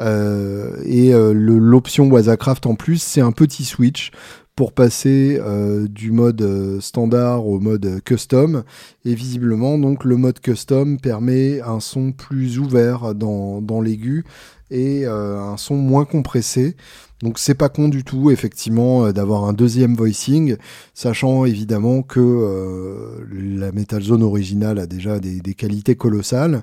Euh, 0.00 0.82
et 0.84 1.14
euh, 1.14 1.32
l'option 1.32 2.08
Wazacraft 2.10 2.66
en 2.66 2.74
plus, 2.74 3.00
c'est 3.00 3.20
un 3.20 3.30
petit 3.30 3.64
switch 3.64 4.10
pour 4.56 4.72
passer 4.72 5.40
du 5.88 6.12
mode 6.12 6.78
standard 6.80 7.46
au 7.46 7.58
mode 7.58 8.02
custom. 8.04 8.64
Et 9.06 9.14
visiblement, 9.14 9.78
donc, 9.78 10.04
le 10.04 10.16
mode 10.16 10.40
custom 10.40 10.98
permet 11.00 11.62
un 11.62 11.80
son 11.80 12.12
plus 12.12 12.58
ouvert 12.58 13.14
dans 13.14 13.80
l'aigu 13.80 14.26
et 14.70 15.06
un 15.06 15.56
son 15.56 15.76
moins 15.76 16.04
compressé. 16.04 16.76
Donc 17.22 17.38
c'est 17.38 17.54
pas 17.54 17.68
con 17.68 17.88
du 17.88 18.02
tout, 18.02 18.30
effectivement, 18.30 19.06
euh, 19.06 19.12
d'avoir 19.12 19.44
un 19.44 19.52
deuxième 19.52 19.94
voicing, 19.94 20.56
sachant 20.92 21.44
évidemment 21.44 22.02
que 22.02 22.20
euh, 22.20 23.24
la 23.32 23.70
Metal 23.70 24.02
Zone 24.02 24.24
originale 24.24 24.78
a 24.80 24.86
déjà 24.86 25.20
des, 25.20 25.40
qualités 25.54 25.94
colossales. 25.94 26.62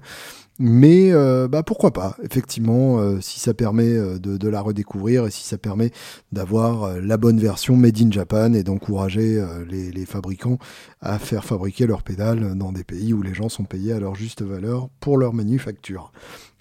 Mais 0.62 1.14
euh, 1.14 1.48
bah 1.48 1.64
pourquoi 1.64 1.94
pas, 1.94 2.18
effectivement, 2.22 3.22
si 3.22 3.40
ça 3.40 3.54
permet 3.54 3.94
de, 4.20 4.48
la 4.50 4.60
redécouvrir 4.60 5.26
et 5.26 5.32
si 5.32 5.48
ça 5.48 5.58
permet 5.58 5.92
d'avoir 6.34 7.00
la 7.00 7.16
bonne 7.16 7.40
version 7.40 7.78
made 7.78 8.02
in 8.02 8.12
Japan 8.12 8.52
et 8.52 8.64
d'encourager 8.64 9.42
les, 9.70 10.06
fabricants 10.06 10.58
à 11.00 11.18
faire 11.18 11.46
fabriquer 11.46 11.88
leurs 11.88 12.04
pédales 12.04 12.58
dans 12.58 12.74
des 12.74 12.84
pays 12.84 13.14
où 13.14 13.22
les 13.22 13.34
gens 13.34 13.48
sont 13.48 13.64
payés 13.64 13.94
à 13.94 14.02
leur 14.02 14.16
juste 14.16 14.42
valeur 14.42 14.90
pour 15.00 15.18
leur 15.18 15.34
manufacture 15.34 16.12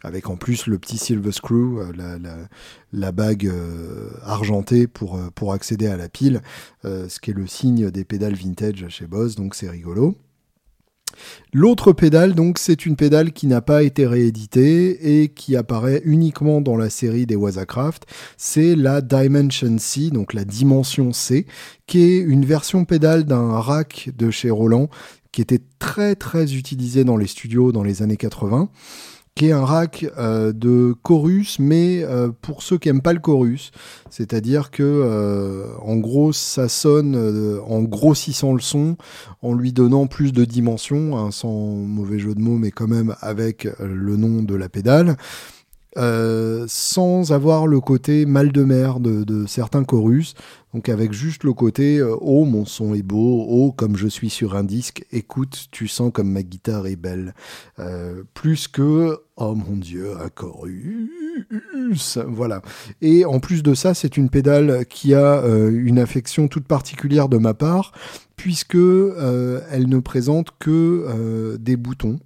avec 0.02 0.30
en 0.30 0.36
plus 0.36 0.66
le 0.66 0.78
petit 0.78 0.98
silver 0.98 1.32
screw, 1.32 1.92
la, 1.96 2.18
la, 2.18 2.36
la 2.92 3.12
bague 3.12 3.46
euh, 3.46 4.10
argentée 4.22 4.86
pour, 4.86 5.18
pour 5.34 5.52
accéder 5.52 5.86
à 5.86 5.96
la 5.96 6.08
pile, 6.08 6.42
euh, 6.84 7.08
ce 7.08 7.20
qui 7.20 7.30
est 7.30 7.34
le 7.34 7.46
signe 7.46 7.90
des 7.90 8.04
pédales 8.04 8.34
vintage 8.34 8.86
chez 8.88 9.06
Boss, 9.06 9.34
donc 9.34 9.54
c'est 9.54 9.68
rigolo. 9.68 10.16
L'autre 11.52 11.92
pédale, 11.92 12.34
donc, 12.34 12.58
c'est 12.58 12.86
une 12.86 12.94
pédale 12.94 13.32
qui 13.32 13.46
n'a 13.46 13.60
pas 13.60 13.82
été 13.82 14.06
rééditée 14.06 15.22
et 15.22 15.28
qui 15.28 15.56
apparaît 15.56 16.02
uniquement 16.04 16.60
dans 16.60 16.76
la 16.76 16.90
série 16.90 17.26
des 17.26 17.34
Wazacraft. 17.34 18.04
C'est 18.36 18.76
la 18.76 19.00
Dimension 19.00 19.78
C, 19.78 20.10
donc 20.10 20.34
la 20.34 20.44
dimension 20.44 21.12
C, 21.12 21.46
qui 21.86 22.02
est 22.02 22.18
une 22.18 22.44
version 22.44 22.84
pédale 22.84 23.24
d'un 23.24 23.58
rack 23.58 24.10
de 24.16 24.30
chez 24.30 24.50
Roland 24.50 24.88
qui 25.32 25.42
était 25.42 25.60
très 25.78 26.14
très 26.14 26.54
utilisé 26.54 27.04
dans 27.04 27.16
les 27.16 27.26
studios 27.26 27.70
dans 27.70 27.82
les 27.82 28.02
années 28.02 28.16
80 28.16 28.70
qui 29.38 29.46
est 29.46 29.52
un 29.52 29.64
rack 29.64 30.04
euh, 30.18 30.52
de 30.52 30.96
chorus, 31.02 31.60
mais 31.60 32.02
euh, 32.02 32.30
pour 32.42 32.64
ceux 32.64 32.76
qui 32.76 32.88
aiment 32.88 33.02
pas 33.02 33.12
le 33.12 33.20
chorus, 33.20 33.70
c'est-à-dire 34.10 34.72
que 34.72 34.82
euh, 34.82 35.68
en 35.80 35.94
gros 35.94 36.32
ça 36.32 36.68
sonne 36.68 37.60
en 37.64 37.82
grossissant 37.82 38.52
le 38.52 38.60
son, 38.60 38.96
en 39.40 39.54
lui 39.54 39.72
donnant 39.72 40.08
plus 40.08 40.32
de 40.32 40.44
dimensions, 40.44 41.16
hein, 41.16 41.30
sans 41.30 41.52
mauvais 41.52 42.18
jeu 42.18 42.34
de 42.34 42.40
mots, 42.40 42.58
mais 42.58 42.72
quand 42.72 42.88
même 42.88 43.14
avec 43.20 43.68
le 43.78 44.16
nom 44.16 44.42
de 44.42 44.56
la 44.56 44.68
pédale. 44.68 45.16
Euh, 45.96 46.66
sans 46.68 47.32
avoir 47.32 47.66
le 47.66 47.80
côté 47.80 48.26
mal 48.26 48.52
de 48.52 48.62
mer 48.62 49.00
de, 49.00 49.46
certains 49.46 49.84
chorus, 49.84 50.34
donc 50.74 50.90
avec 50.90 51.14
juste 51.14 51.44
le 51.44 51.54
côté 51.54 51.96
euh, 51.96 52.14
oh 52.20 52.44
mon 52.44 52.66
son 52.66 52.94
est 52.94 53.02
beau, 53.02 53.46
oh 53.48 53.72
comme 53.72 53.96
je 53.96 54.06
suis 54.06 54.28
sur 54.28 54.54
un 54.54 54.64
disque, 54.64 55.06
écoute 55.12 55.68
tu 55.70 55.88
sens 55.88 56.12
comme 56.12 56.30
ma 56.30 56.42
guitare 56.42 56.86
est 56.88 56.96
belle, 56.96 57.34
euh, 57.78 58.22
plus 58.34 58.68
que 58.68 59.18
oh 59.36 59.54
mon 59.54 59.76
dieu 59.76 60.12
un 60.20 60.28
chorus, 60.28 62.18
voilà. 62.28 62.60
Et 63.00 63.24
en 63.24 63.40
plus 63.40 63.62
de 63.62 63.72
ça 63.72 63.94
c'est 63.94 64.18
une 64.18 64.28
pédale 64.28 64.84
qui 64.84 65.14
a 65.14 65.42
une 65.70 65.98
affection 65.98 66.48
toute 66.48 66.66
particulière 66.66 67.30
de 67.30 67.38
ma 67.38 67.54
part 67.54 67.92
puisque 68.36 68.76
elle 68.76 69.88
ne 69.88 70.00
présente 70.00 70.50
que 70.58 71.56
des 71.56 71.76
boutons 71.76 72.18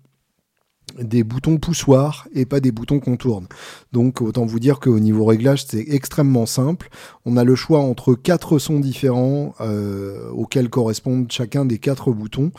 des 1.00 1.24
boutons 1.24 1.58
poussoirs 1.58 2.28
et 2.34 2.44
pas 2.44 2.60
des 2.60 2.72
boutons 2.72 3.00
qu'on 3.00 3.16
tourne. 3.16 3.46
Donc 3.92 4.20
autant 4.20 4.46
vous 4.46 4.60
dire 4.60 4.80
qu'au 4.80 4.98
niveau 4.98 5.24
réglage 5.24 5.64
c'est 5.66 5.84
extrêmement 5.88 6.46
simple. 6.46 6.88
On 7.24 7.36
a 7.36 7.44
le 7.44 7.54
choix 7.54 7.80
entre 7.80 8.14
quatre 8.14 8.58
sons 8.58 8.80
différents 8.80 9.54
euh, 9.60 10.30
auxquels 10.30 10.70
correspondent 10.70 11.30
chacun 11.30 11.64
des 11.64 11.78
quatre 11.78 12.12
boutons. 12.12 12.52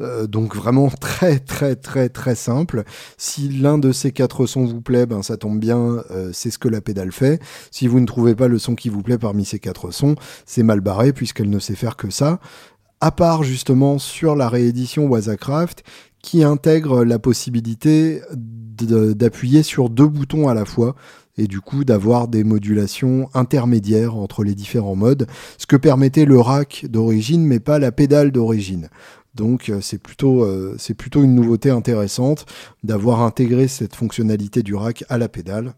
Euh, 0.00 0.26
donc 0.26 0.54
vraiment 0.54 0.88
très 1.00 1.38
très 1.38 1.76
très 1.76 2.08
très 2.08 2.34
simple. 2.34 2.84
Si 3.16 3.48
l'un 3.48 3.78
de 3.78 3.92
ces 3.92 4.12
quatre 4.12 4.46
sons 4.46 4.64
vous 4.64 4.80
plaît, 4.80 5.06
ben 5.06 5.22
ça 5.22 5.36
tombe 5.36 5.58
bien, 5.58 6.02
euh, 6.10 6.30
c'est 6.32 6.50
ce 6.50 6.58
que 6.58 6.68
la 6.68 6.80
pédale 6.80 7.12
fait. 7.12 7.40
Si 7.70 7.86
vous 7.86 8.00
ne 8.00 8.06
trouvez 8.06 8.34
pas 8.34 8.48
le 8.48 8.58
son 8.58 8.74
qui 8.74 8.88
vous 8.88 9.02
plaît 9.02 9.18
parmi 9.18 9.44
ces 9.44 9.58
quatre 9.58 9.90
sons, 9.90 10.14
c'est 10.46 10.62
mal 10.62 10.80
barré 10.80 11.12
puisqu'elle 11.12 11.50
ne 11.50 11.58
sait 11.58 11.74
faire 11.74 11.96
que 11.96 12.10
ça. 12.10 12.40
À 13.00 13.12
part 13.12 13.44
justement 13.44 13.98
sur 13.98 14.34
la 14.34 14.48
réédition 14.48 15.06
Wazacraft 15.06 15.84
qui 16.28 16.44
intègre 16.44 17.06
la 17.06 17.18
possibilité 17.18 18.20
d'appuyer 18.34 19.62
sur 19.62 19.88
deux 19.88 20.06
boutons 20.06 20.46
à 20.46 20.52
la 20.52 20.66
fois 20.66 20.94
et 21.38 21.46
du 21.46 21.62
coup 21.62 21.84
d'avoir 21.84 22.28
des 22.28 22.44
modulations 22.44 23.30
intermédiaires 23.32 24.14
entre 24.14 24.44
les 24.44 24.54
différents 24.54 24.94
modes, 24.94 25.26
ce 25.56 25.64
que 25.64 25.76
permettait 25.76 26.26
le 26.26 26.38
rack 26.38 26.84
d'origine 26.90 27.46
mais 27.46 27.60
pas 27.60 27.78
la 27.78 27.92
pédale 27.92 28.30
d'origine. 28.30 28.90
Donc 29.34 29.70
euh, 29.70 29.80
c'est 29.80 29.96
plutôt, 29.96 30.44
euh, 30.44 30.76
c'est 30.78 30.92
plutôt 30.92 31.22
une 31.22 31.34
nouveauté 31.34 31.70
intéressante 31.70 32.44
d'avoir 32.84 33.22
intégré 33.22 33.66
cette 33.66 33.96
fonctionnalité 33.96 34.62
du 34.62 34.74
rack 34.74 35.04
à 35.08 35.16
la 35.16 35.30
pédale. 35.30 35.72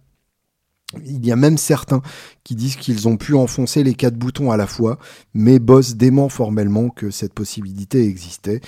Il 1.05 1.24
y 1.24 1.31
a 1.31 1.37
même 1.37 1.57
certains 1.57 2.03
qui 2.42 2.57
disent 2.57 2.74
qu'ils 2.74 3.07
ont 3.07 3.16
pu 3.16 3.35
enfoncer 3.35 3.85
les 3.85 3.94
quatre 3.94 4.16
boutons 4.16 4.50
à 4.50 4.57
la 4.57 4.66
fois, 4.66 4.98
mais 5.35 5.61
Boss 5.61 5.94
dément 5.94 6.29
formellement 6.29 6.88
que 6.88 7.11
cette 7.11 7.33
possibilité 7.33 8.05
existait. 8.05 8.61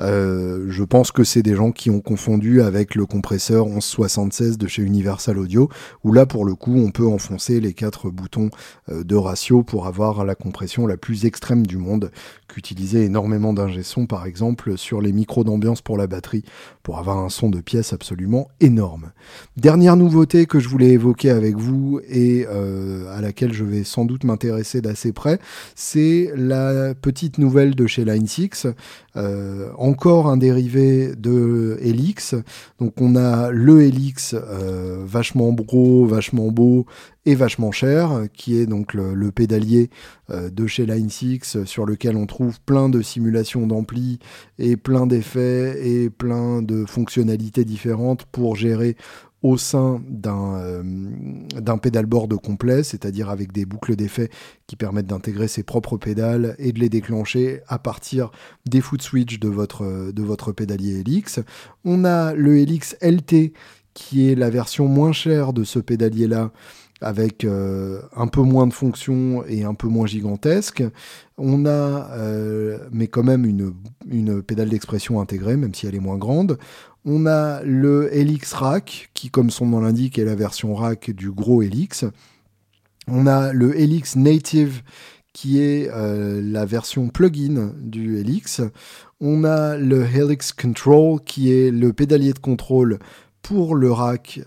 Euh, 0.00 0.66
je 0.70 0.82
pense 0.84 1.12
que 1.12 1.22
c'est 1.22 1.42
des 1.42 1.54
gens 1.54 1.72
qui 1.72 1.90
ont 1.90 2.00
confondu 2.00 2.62
avec 2.62 2.94
le 2.94 3.04
compresseur 3.04 3.66
1176 3.66 4.56
de 4.56 4.66
chez 4.66 4.82
Universal 4.82 5.36
Audio, 5.36 5.68
où 6.02 6.12
là 6.12 6.24
pour 6.24 6.46
le 6.46 6.54
coup 6.54 6.74
on 6.76 6.90
peut 6.90 7.06
enfoncer 7.06 7.60
les 7.60 7.74
quatre 7.74 8.08
boutons 8.08 8.48
euh, 8.88 9.04
de 9.04 9.16
ratio 9.16 9.62
pour 9.62 9.86
avoir 9.86 10.24
la 10.24 10.34
compression 10.34 10.86
la 10.86 10.96
plus 10.96 11.26
extrême 11.26 11.66
du 11.66 11.76
monde, 11.76 12.10
qu'utilisait 12.56 13.04
énormément 13.04 13.52
d'ingé 13.52 13.82
par 14.08 14.24
exemple 14.24 14.78
sur 14.78 15.02
les 15.02 15.12
micros 15.12 15.44
d'ambiance 15.44 15.82
pour 15.82 15.98
la 15.98 16.06
batterie, 16.06 16.42
pour 16.82 16.98
avoir 16.98 17.18
un 17.18 17.28
son 17.28 17.50
de 17.50 17.60
pièce 17.60 17.92
absolument 17.92 18.48
énorme. 18.60 19.12
Dernière 19.58 19.96
nouveauté 19.96 20.46
que 20.46 20.58
je 20.58 20.66
voulais 20.66 20.88
évoquer 20.88 21.28
avec 21.28 21.56
vous 21.56 22.00
et 22.08 22.46
euh, 22.48 23.14
à 23.14 23.20
laquelle 23.20 23.52
je 23.52 23.64
vais 23.64 23.84
sans 23.84 24.06
doute 24.06 24.24
m'intéresser 24.24 24.80
d'assez 24.80 25.12
près, 25.12 25.38
c'est 25.74 26.32
la 26.34 26.94
petite 26.94 27.36
nouvelle 27.36 27.74
de 27.74 27.86
chez 27.86 28.06
Line 28.06 28.26
6, 28.26 28.68
euh, 29.16 29.68
encore 29.76 30.28
un 30.28 30.38
dérivé 30.38 31.14
de 31.14 31.76
Helix. 31.82 32.34
Donc 32.78 32.94
on 33.02 33.16
a 33.16 33.50
le 33.50 33.82
Helix 33.82 34.34
euh, 34.34 35.02
vachement 35.04 35.52
gros, 35.52 36.06
vachement 36.06 36.50
beau 36.50 36.86
et 37.26 37.34
vachement 37.34 37.72
cher, 37.72 38.22
qui 38.32 38.56
est 38.56 38.66
donc 38.66 38.94
le, 38.94 39.30
pédalier 39.32 39.90
euh, 40.30 40.48
de 40.48 40.66
chez 40.66 40.86
Line 40.86 41.10
6 41.10 41.64
sur 41.64 41.84
lequel 41.84 42.16
on 42.16 42.26
trouve 42.26 42.60
plein 42.60 42.88
de 42.88 43.02
simulations 43.02 43.66
d'ampli 43.66 44.20
et 44.58 44.76
plein 44.76 45.06
d'effets 45.06 45.86
et 45.86 46.08
plein 46.08 46.62
de 46.62 46.86
fonctionnalités 46.86 47.64
différentes 47.64 48.24
pour 48.26 48.54
gérer 48.54 48.96
au 49.42 49.56
sein 49.58 50.00
d'un 50.08 50.56
euh, 50.56 50.82
d'un 51.60 51.78
pédalboard 51.78 52.36
complet, 52.36 52.82
c'est-à-dire 52.82 53.28
avec 53.28 53.52
des 53.52 53.66
boucles 53.66 53.96
d'effets 53.96 54.30
qui 54.66 54.76
permettent 54.76 55.06
d'intégrer 55.06 55.48
ses 55.48 55.62
propres 55.62 55.98
pédales 55.98 56.54
et 56.58 56.72
de 56.72 56.78
les 56.78 56.88
déclencher 56.88 57.60
à 57.68 57.78
partir 57.78 58.30
des 58.66 58.80
foot 58.80 59.02
switch 59.02 59.38
de 59.38 59.48
votre, 59.48 60.12
de 60.12 60.22
votre 60.22 60.52
pédalier 60.52 61.00
Helix. 61.00 61.40
On 61.84 62.04
a 62.04 62.34
le 62.34 62.58
Helix 62.58 62.96
LT 63.02 63.52
qui 63.94 64.30
est 64.30 64.34
la 64.34 64.50
version 64.50 64.88
moins 64.88 65.12
chère 65.12 65.52
de 65.52 65.64
ce 65.64 65.78
pédalier-là 65.78 66.52
avec 67.00 67.44
euh, 67.44 68.00
un 68.14 68.26
peu 68.26 68.40
moins 68.40 68.66
de 68.66 68.72
fonctions 68.72 69.44
et 69.46 69.64
un 69.64 69.74
peu 69.74 69.88
moins 69.88 70.06
gigantesque. 70.06 70.82
On 71.36 71.66
a, 71.66 72.10
euh, 72.12 72.78
mais 72.90 73.06
quand 73.06 73.22
même, 73.22 73.44
une, 73.44 74.42
pédale 74.42 74.70
d'expression 74.70 75.20
intégrée, 75.20 75.56
même 75.56 75.74
si 75.74 75.86
elle 75.86 75.94
est 75.94 76.00
moins 76.00 76.16
grande. 76.16 76.58
On 77.04 77.26
a 77.26 77.62
le 77.62 78.12
Helix 78.14 78.52
Rack, 78.54 79.10
qui, 79.14 79.30
comme 79.30 79.50
son 79.50 79.66
nom 79.66 79.80
l'indique, 79.80 80.18
est 80.18 80.24
la 80.24 80.34
version 80.34 80.74
rack 80.74 81.10
du 81.10 81.30
gros 81.30 81.62
Helix. 81.62 82.04
On 83.06 83.26
a 83.26 83.52
le 83.52 83.78
Helix 83.78 84.16
Native, 84.16 84.82
qui 85.32 85.60
est 85.60 85.88
euh, 85.92 86.40
la 86.42 86.64
version 86.64 87.08
plugin 87.08 87.72
du 87.78 88.18
Helix. 88.18 88.62
On 89.20 89.44
a 89.44 89.76
le 89.76 90.04
Helix 90.04 90.52
Control, 90.52 91.20
qui 91.24 91.52
est 91.52 91.70
le 91.70 91.92
pédalier 91.92 92.32
de 92.32 92.38
contrôle 92.38 92.98
pour 93.42 93.76
le 93.76 93.92
rack 93.92 94.40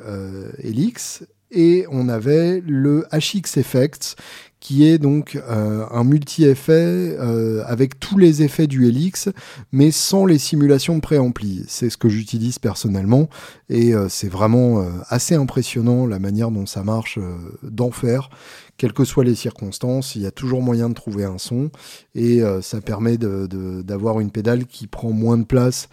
Helix. 0.58 1.24
Et 1.52 1.86
on 1.92 2.10
avait 2.10 2.62
le 2.66 3.06
HX 3.12 3.58
Effects, 3.58 4.16
qui 4.60 4.86
est 4.86 4.98
donc 4.98 5.36
euh, 5.50 5.86
un 5.90 6.04
multi-effet 6.04 7.16
euh, 7.18 7.64
avec 7.66 8.00
tous 8.00 8.18
les 8.18 8.44
effets 8.44 8.68
du 8.68 8.88
Helix, 8.88 9.30
mais 9.72 9.92
sans 9.92 10.26
les 10.26 10.38
simulations 10.38 10.96
de 10.96 11.02
préampli. 11.02 11.64
C'est 11.68 11.90
ce 11.90 11.98
que 11.98 12.10
j'utilise 12.10 12.60
personnellement, 12.60 13.30
et 13.70 13.94
euh, 13.94 14.10
c'est 14.10 14.28
vraiment 14.28 14.86
assez 15.08 15.36
impressionnant 15.36 16.06
la 16.06 16.20
manière 16.20 16.52
dont 16.52 16.66
ça 16.66 16.84
marche 16.84 17.20
d'enfer. 17.64 18.30
Quelles 18.78 18.94
que 18.94 19.04
soient 19.04 19.24
les 19.24 19.36
circonstances, 19.36 20.16
il 20.16 20.22
y 20.22 20.26
a 20.26 20.32
toujours 20.32 20.62
moyen 20.62 20.90
de 20.90 20.94
trouver 20.94 21.26
un 21.26 21.38
son, 21.38 21.70
et 22.16 22.42
ça 22.62 22.80
permet 22.80 23.18
d'avoir 23.18 24.20
une 24.20 24.32
pédale 24.32 24.66
qui 24.66 24.88
prend 24.88 25.12
moins 25.12 25.38
de 25.38 25.44
place 25.44 25.90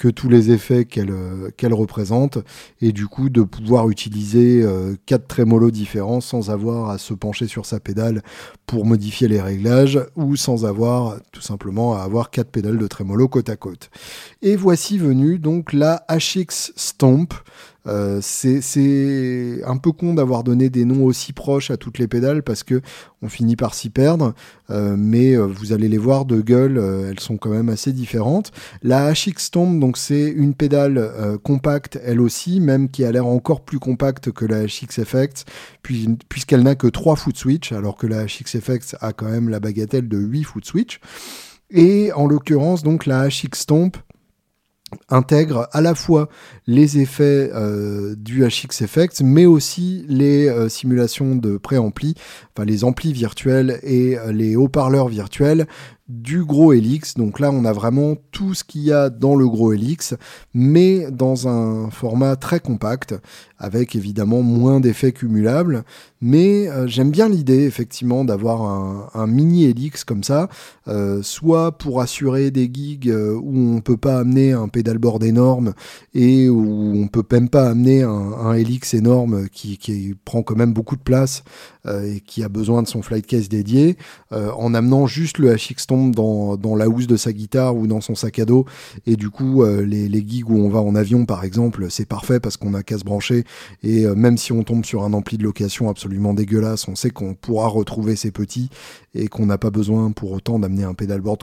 que 0.00 0.08
tous 0.08 0.30
les 0.30 0.50
effets 0.50 0.86
qu'elle 0.86 1.10
euh, 1.10 1.50
qu'elle 1.58 1.74
représente 1.74 2.38
et 2.80 2.90
du 2.90 3.06
coup 3.06 3.28
de 3.28 3.42
pouvoir 3.42 3.90
utiliser 3.90 4.62
euh, 4.62 4.94
quatre 5.04 5.28
trémolos 5.28 5.70
différents 5.70 6.22
sans 6.22 6.48
avoir 6.48 6.88
à 6.88 6.96
se 6.96 7.12
pencher 7.12 7.46
sur 7.46 7.66
sa 7.66 7.80
pédale 7.80 8.22
pour 8.64 8.86
modifier 8.86 9.28
les 9.28 9.42
réglages 9.42 10.00
ou 10.16 10.36
sans 10.36 10.64
avoir 10.64 11.20
tout 11.32 11.42
simplement 11.42 11.94
à 11.94 12.00
avoir 12.00 12.30
quatre 12.30 12.50
pédales 12.50 12.78
de 12.78 12.86
trémolo 12.86 13.28
côte 13.28 13.50
à 13.50 13.56
côte. 13.56 13.90
Et 14.40 14.56
voici 14.56 14.96
venu 14.96 15.38
donc 15.38 15.74
la 15.74 16.06
HX 16.08 16.72
Stomp 16.76 17.34
euh, 17.86 18.20
c'est 18.20 19.62
un 19.64 19.76
peu 19.78 19.92
con 19.92 20.14
d'avoir 20.14 20.44
donné 20.44 20.70
des 20.70 20.84
noms 20.84 21.04
aussi 21.04 21.32
proches 21.32 21.70
à 21.70 21.76
toutes 21.76 21.98
les 21.98 22.08
pédales 22.08 22.42
parce 22.42 22.62
que 22.62 22.80
on 23.22 23.28
finit 23.28 23.56
par 23.56 23.74
s'y 23.74 23.90
perdre, 23.90 24.34
euh, 24.70 24.96
mais 24.98 25.34
euh, 25.34 25.46
vous 25.46 25.72
allez 25.72 25.88
les 25.88 25.98
voir 25.98 26.24
de 26.24 26.40
gueule, 26.40 26.78
elles 27.10 27.20
sont 27.20 27.36
quand 27.36 27.50
même 27.50 27.68
assez 27.68 27.92
différentes. 27.92 28.50
La 28.82 29.12
HX 29.12 29.50
Tomb, 29.52 29.80
donc 29.80 29.96
c'est 29.96 30.28
une 30.28 30.54
pédale 30.54 31.10
compacte 31.42 31.98
elle 32.04 32.20
aussi, 32.20 32.60
même 32.60 32.88
qui 32.90 33.04
a 33.04 33.12
l'air 33.12 33.26
encore 33.26 33.62
plus 33.62 33.78
compacte 33.78 34.30
que 34.30 34.44
la 34.44 34.64
HX 34.64 34.98
Effects, 34.98 35.44
puisqu'elle 35.82 36.62
n'a 36.62 36.74
que 36.74 36.86
3 36.86 37.16
foot 37.16 37.36
switch, 37.36 37.72
alors 37.72 37.96
que 37.96 38.06
la 38.06 38.24
HX 38.24 38.54
Effects 38.54 38.96
a 39.00 39.12
quand 39.12 39.28
même 39.28 39.48
la 39.48 39.60
bagatelle 39.60 40.08
de 40.08 40.18
8 40.18 40.44
foot 40.44 40.64
switch. 40.64 41.00
Et 41.70 42.12
en 42.12 42.26
l'occurrence, 42.26 42.82
donc 42.82 43.06
la 43.06 43.28
HX 43.28 43.54
Stomp, 43.54 43.96
intègre 45.08 45.68
à 45.72 45.80
la 45.80 45.94
fois 45.94 46.28
les 46.66 46.98
effets 46.98 47.50
euh, 47.54 48.14
du 48.16 48.44
HX 48.44 48.82
Effects, 48.82 49.20
mais 49.22 49.46
aussi 49.46 50.04
les 50.08 50.48
euh, 50.48 50.68
simulations 50.68 51.36
de 51.36 51.56
préampli, 51.56 52.14
enfin 52.54 52.64
les 52.64 52.84
amplis 52.84 53.12
virtuels 53.12 53.78
et 53.82 54.18
euh, 54.18 54.32
les 54.32 54.56
haut-parleurs 54.56 55.08
virtuels 55.08 55.66
du 56.10 56.44
gros 56.44 56.72
Helix. 56.72 57.14
Donc 57.14 57.38
là, 57.38 57.50
on 57.52 57.64
a 57.64 57.72
vraiment 57.72 58.16
tout 58.32 58.52
ce 58.54 58.64
qu'il 58.64 58.82
y 58.82 58.92
a 58.92 59.10
dans 59.10 59.36
le 59.36 59.48
gros 59.48 59.72
Helix, 59.72 60.14
mais 60.52 61.10
dans 61.10 61.46
un 61.46 61.90
format 61.90 62.34
très 62.36 62.58
compact, 62.58 63.14
avec 63.58 63.94
évidemment 63.94 64.42
moins 64.42 64.80
d'effets 64.80 65.12
cumulables. 65.12 65.84
Mais 66.20 66.68
euh, 66.68 66.86
j'aime 66.86 67.10
bien 67.10 67.28
l'idée, 67.28 67.64
effectivement, 67.64 68.24
d'avoir 68.24 68.62
un, 69.14 69.26
mini 69.26 69.64
Helix 69.64 70.02
comme 70.04 70.24
ça, 70.24 70.48
euh, 70.88 71.22
soit 71.22 71.78
pour 71.78 72.00
assurer 72.00 72.50
des 72.50 72.68
gigs 72.72 73.08
euh, 73.08 73.38
où 73.40 73.76
on 73.76 73.80
peut 73.80 73.96
pas 73.96 74.18
amener 74.18 74.52
un 74.52 74.68
pédalboard 74.68 75.22
énorme 75.22 75.72
et 76.14 76.48
où 76.48 76.92
on 76.96 77.06
peut 77.06 77.22
même 77.30 77.48
pas 77.48 77.68
amener 77.68 78.02
un, 78.02 78.10
un 78.10 78.54
Helix 78.54 78.94
énorme 78.94 79.48
qui, 79.48 79.78
prend 80.24 80.42
quand 80.42 80.56
même 80.56 80.72
beaucoup 80.72 80.96
de 80.96 81.02
place 81.02 81.42
et 81.86 82.20
qui 82.20 82.42
a 82.42 82.48
besoin 82.48 82.82
de 82.82 82.88
son 82.88 83.02
flight 83.02 83.26
case 83.26 83.48
dédié, 83.48 83.96
en 84.30 84.74
amenant 84.74 85.06
juste 85.06 85.38
le 85.38 85.54
HX 85.54 85.86
tombe 85.86 86.14
dans, 86.14 86.76
la 86.76 86.88
housse 86.88 87.06
de 87.06 87.16
sa 87.16 87.32
guitare 87.32 87.76
ou 87.76 87.86
dans 87.86 88.00
son 88.00 88.14
sac 88.14 88.38
à 88.38 88.44
dos. 88.44 88.66
Et 89.06 89.16
du 89.16 89.30
coup, 89.30 89.64
les, 89.64 90.08
les 90.08 90.26
gigs 90.26 90.48
où 90.48 90.58
on 90.58 90.68
va 90.68 90.80
en 90.80 90.94
avion, 90.94 91.24
par 91.26 91.44
exemple, 91.44 91.86
c'est 91.90 92.06
parfait 92.06 92.40
parce 92.40 92.56
qu'on 92.56 92.74
a 92.74 92.82
qu'à 92.82 92.98
se 92.98 93.04
et 93.82 94.06
euh, 94.06 94.14
même 94.14 94.38
si 94.38 94.52
on 94.52 94.62
tombe 94.62 94.84
sur 94.84 95.04
un 95.04 95.12
ampli 95.12 95.38
de 95.38 95.44
location 95.44 95.88
absolument 95.88 96.34
dégueulasse, 96.34 96.88
on 96.88 96.94
sait 96.94 97.10
qu'on 97.10 97.34
pourra 97.34 97.68
retrouver 97.68 98.16
ses 98.16 98.30
petits 98.30 98.70
et 99.14 99.28
qu'on 99.28 99.46
n'a 99.46 99.58
pas 99.58 99.70
besoin 99.70 100.12
pour 100.12 100.32
autant 100.32 100.58
d'amener 100.58 100.84
un 100.84 100.94
pédalboard 100.94 101.42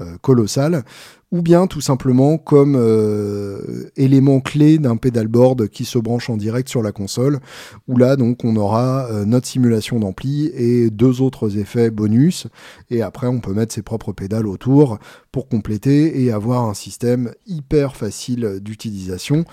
euh, 0.00 0.16
colossal 0.20 0.84
ou 1.32 1.40
bien 1.40 1.66
tout 1.66 1.80
simplement 1.80 2.36
comme 2.36 2.76
euh, 2.76 3.90
élément 3.96 4.40
clé 4.40 4.78
d'un 4.78 4.98
pedalboard 4.98 5.68
qui 5.68 5.86
se 5.86 5.98
branche 5.98 6.28
en 6.28 6.36
direct 6.36 6.68
sur 6.68 6.82
la 6.82 6.92
console, 6.92 7.40
où 7.88 7.96
là 7.96 8.16
donc 8.16 8.44
on 8.44 8.54
aura 8.54 9.06
euh, 9.06 9.24
notre 9.24 9.46
simulation 9.46 9.98
d'ampli 9.98 10.52
et 10.54 10.90
deux 10.90 11.22
autres 11.22 11.56
effets 11.56 11.90
bonus, 11.90 12.46
et 12.90 13.00
après 13.00 13.28
on 13.28 13.40
peut 13.40 13.54
mettre 13.54 13.74
ses 13.74 13.82
propres 13.82 14.12
pédales 14.12 14.46
autour 14.46 14.98
pour 15.32 15.48
compléter 15.48 16.22
et 16.22 16.30
avoir 16.30 16.64
un 16.64 16.74
système 16.74 17.32
hyper 17.46 17.96
facile 17.96 18.58
d'utilisation. 18.60 19.46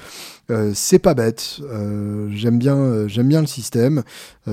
Euh, 0.52 0.72
c'est 0.76 1.00
pas 1.00 1.14
bête, 1.14 1.62
j'aime 2.32 2.60
bien, 2.60 3.06
bien 3.06 3.42
le 3.42 3.48
système, 3.48 4.04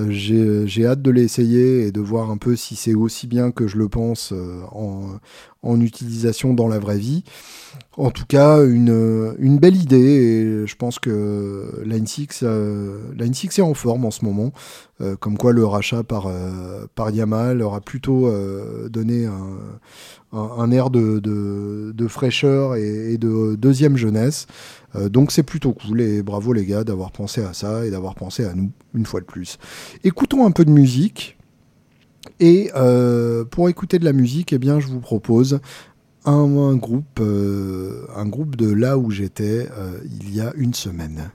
j'ai 0.09 0.87
hâte 0.87 1.03
de 1.03 1.11
l'essayer 1.11 1.87
et 1.87 1.91
de 1.91 2.01
voir 2.01 2.31
un 2.31 2.37
peu 2.37 2.55
si 2.55 2.77
c'est 2.77 2.95
aussi 2.95 3.27
bien 3.27 3.51
que 3.51 3.67
je 3.67 3.79
le 3.79 3.89
pense 3.89 4.33
en, 4.71 5.19
en 5.63 5.81
utilisation 5.81 6.55
dans 6.55 6.69
la 6.69 6.79
vraie 6.79 6.99
vie. 6.99 7.16
En 7.99 8.11
tout 8.11 8.27
cas, 8.27 8.63
une, 8.63 9.59
belle 9.59 9.77
idée 9.77 9.97
et 9.97 10.67
je 10.67 10.77
pense 10.77 10.99
que 10.99 11.83
Line 11.85 12.07
6, 12.07 12.41
euh, 12.43 12.99
Line 13.17 13.33
6 13.33 13.59
est 13.59 13.63
en 13.63 13.73
forme 13.73 14.05
en 14.05 14.11
ce 14.11 14.25
moment. 14.25 14.53
Euh, 15.01 15.17
comme 15.17 15.39
quoi 15.39 15.53
le 15.53 15.65
rachat 15.65 16.03
par, 16.03 16.27
euh, 16.27 16.87
par 16.95 17.11
leur 17.11 17.75
a 17.75 17.81
plutôt 17.81 18.31
donné 18.91 19.27
un, 20.33 20.71
air 20.71 20.91
de, 20.91 22.07
fraîcheur 22.09 22.77
et, 22.77 23.15
et, 23.15 23.19
de 23.19 23.55
deuxième 23.57 23.97
jeunesse. 23.97 24.47
donc 25.09 25.33
c'est 25.33 25.43
plutôt 25.43 25.73
cool 25.73 26.01
et 26.01 26.23
bravo 26.23 26.53
les 26.53 26.67
gars 26.67 26.85
d'avoir 26.85 27.13
pensé 27.13 27.43
à 27.43 27.55
ça 27.55 27.87
et 27.87 27.91
d'avoir 27.91 28.15
pensé 28.15 28.45
à 28.45 28.55
nous 28.55 28.71
une 28.95 29.07
fois 29.07 29.21
de 29.21 29.27
plus. 29.27 29.59
Écoutons 30.05 30.47
un 30.47 30.51
peu 30.51 30.65
de 30.65 30.71
musique. 30.71 31.39
Et 32.41 32.71
pour 33.51 33.71
écouter 33.71 33.99
de 33.99 34.05
la 34.05 34.13
musique, 34.13 34.53
eh 34.53 34.59
bien, 34.59 34.81
je 34.81 34.89
vous 34.89 35.01
propose 35.01 35.61
un, 36.27 36.77
groupe, 36.77 37.21
euh, 37.21 38.07
un 38.15 38.27
groupe 38.27 38.57
de 38.57 38.71
là 38.71 38.99
où 38.99 39.11
j'étais 39.11 39.69
euh, 39.71 39.99
il 40.05 40.35
y 40.35 40.41
a 40.41 40.53
une 40.57 40.75
semaine. 40.75 41.31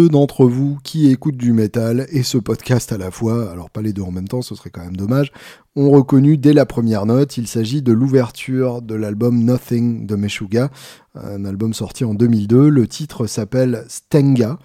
D'entre 0.00 0.46
vous 0.46 0.78
qui 0.84 1.10
écoutent 1.10 1.36
du 1.36 1.52
métal 1.52 2.06
et 2.10 2.22
ce 2.22 2.38
podcast 2.38 2.92
à 2.92 2.98
la 2.98 3.10
fois, 3.10 3.50
alors 3.50 3.70
pas 3.70 3.82
les 3.82 3.92
deux 3.92 4.02
en 4.02 4.12
même 4.12 4.28
temps, 4.28 4.42
ce 4.42 4.54
serait 4.54 4.70
quand 4.70 4.84
même 4.84 4.96
dommage, 4.96 5.32
ont 5.74 5.90
reconnu 5.90 6.36
dès 6.36 6.52
la 6.52 6.66
première 6.66 7.06
note, 7.06 7.36
il 7.36 7.46
s'agit 7.46 7.82
de 7.82 7.92
l'ouverture 7.92 8.82
de 8.82 8.94
l'album 8.94 9.44
Nothing 9.44 10.06
de 10.06 10.14
Meshuga, 10.16 10.70
un 11.14 11.44
album 11.44 11.74
sorti 11.74 12.04
en 12.04 12.14
2002. 12.14 12.68
Le 12.68 12.86
titre 12.86 13.26
s'appelle 13.26 13.84
Stenga. 13.88 14.58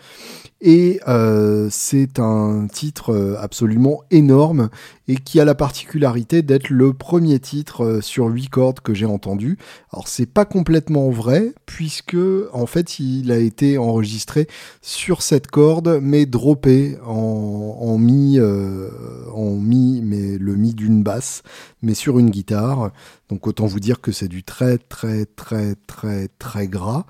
Et 0.64 1.00
euh, 1.08 1.70
c'est 1.72 2.20
un 2.20 2.68
titre 2.72 3.12
euh, 3.14 3.36
absolument 3.40 4.04
énorme 4.12 4.70
et 5.08 5.16
qui 5.16 5.40
a 5.40 5.46
la 5.46 5.56
particularité 5.56 6.44
d'être 6.44 6.70
le 6.70 6.94
premier 6.94 7.40
titre 7.40 7.84
euh, 7.84 8.02
sur 8.02 8.28
huit 8.28 8.48
cordes 8.48 8.80
que 8.80 8.94
j'ai 8.94 9.08
entendu. 9.08 9.58
Alors 9.92 10.08
c'est 10.08 10.28
pas 10.28 10.46
complètement 10.46 11.10
vrai 11.10 11.56
puisque 11.66 12.18
en 12.54 12.68
fait 12.68 13.00
il 13.00 13.32
a 13.32 13.40
été 13.40 13.80
enregistré 13.80 14.48
sur 14.84 15.24
cette 15.24 15.48
corde 15.48 16.00
mais 16.00 16.28
droppé 16.28 17.00
en, 17.08 17.78
en 17.80 17.98
mi 17.98 18.40
en 18.40 19.56
mi 19.56 20.02
mais 20.04 20.38
le 20.38 20.56
mi 20.56 20.76
d'une 20.76 21.02
basse 21.02 21.42
mais 21.82 21.94
sur 21.94 22.20
une 22.20 22.30
guitare. 22.30 22.92
Donc 23.30 23.48
autant 23.48 23.66
vous 23.66 23.80
dire 23.80 24.02
que 24.02 24.12
c'est 24.12 24.28
du 24.28 24.44
très 24.44 24.78
très 24.78 25.26
très 25.26 25.76
très 25.88 26.28
très 26.40 26.68
gras. 26.68 27.06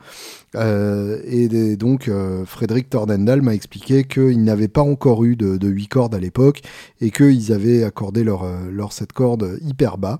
Euh, 0.56 1.20
et 1.26 1.76
donc 1.78 2.08
euh, 2.08 2.46
Frédéric 2.46 2.90
Tordendal 2.90 3.42
m'a 3.42 3.54
expliqué 3.54 4.04
qu'ils 4.04 4.44
n'avaient 4.44 4.68
pas 4.68 4.82
encore 4.82 5.24
eu 5.24 5.36
de, 5.36 5.58
de 5.58 5.68
8 5.68 5.88
cordes 5.88 6.16
à 6.16 6.20
l'époque 6.20 6.62
et 7.00 7.10
qu'ils 7.10 7.54
avaient 7.54 7.84
accordé 7.84 8.24
leur, 8.24 8.44
euh, 8.44 8.70
leur 8.70 8.94
7 8.94 9.14
cordes 9.14 9.58
hyper 9.62 9.98
bas. 9.98 10.20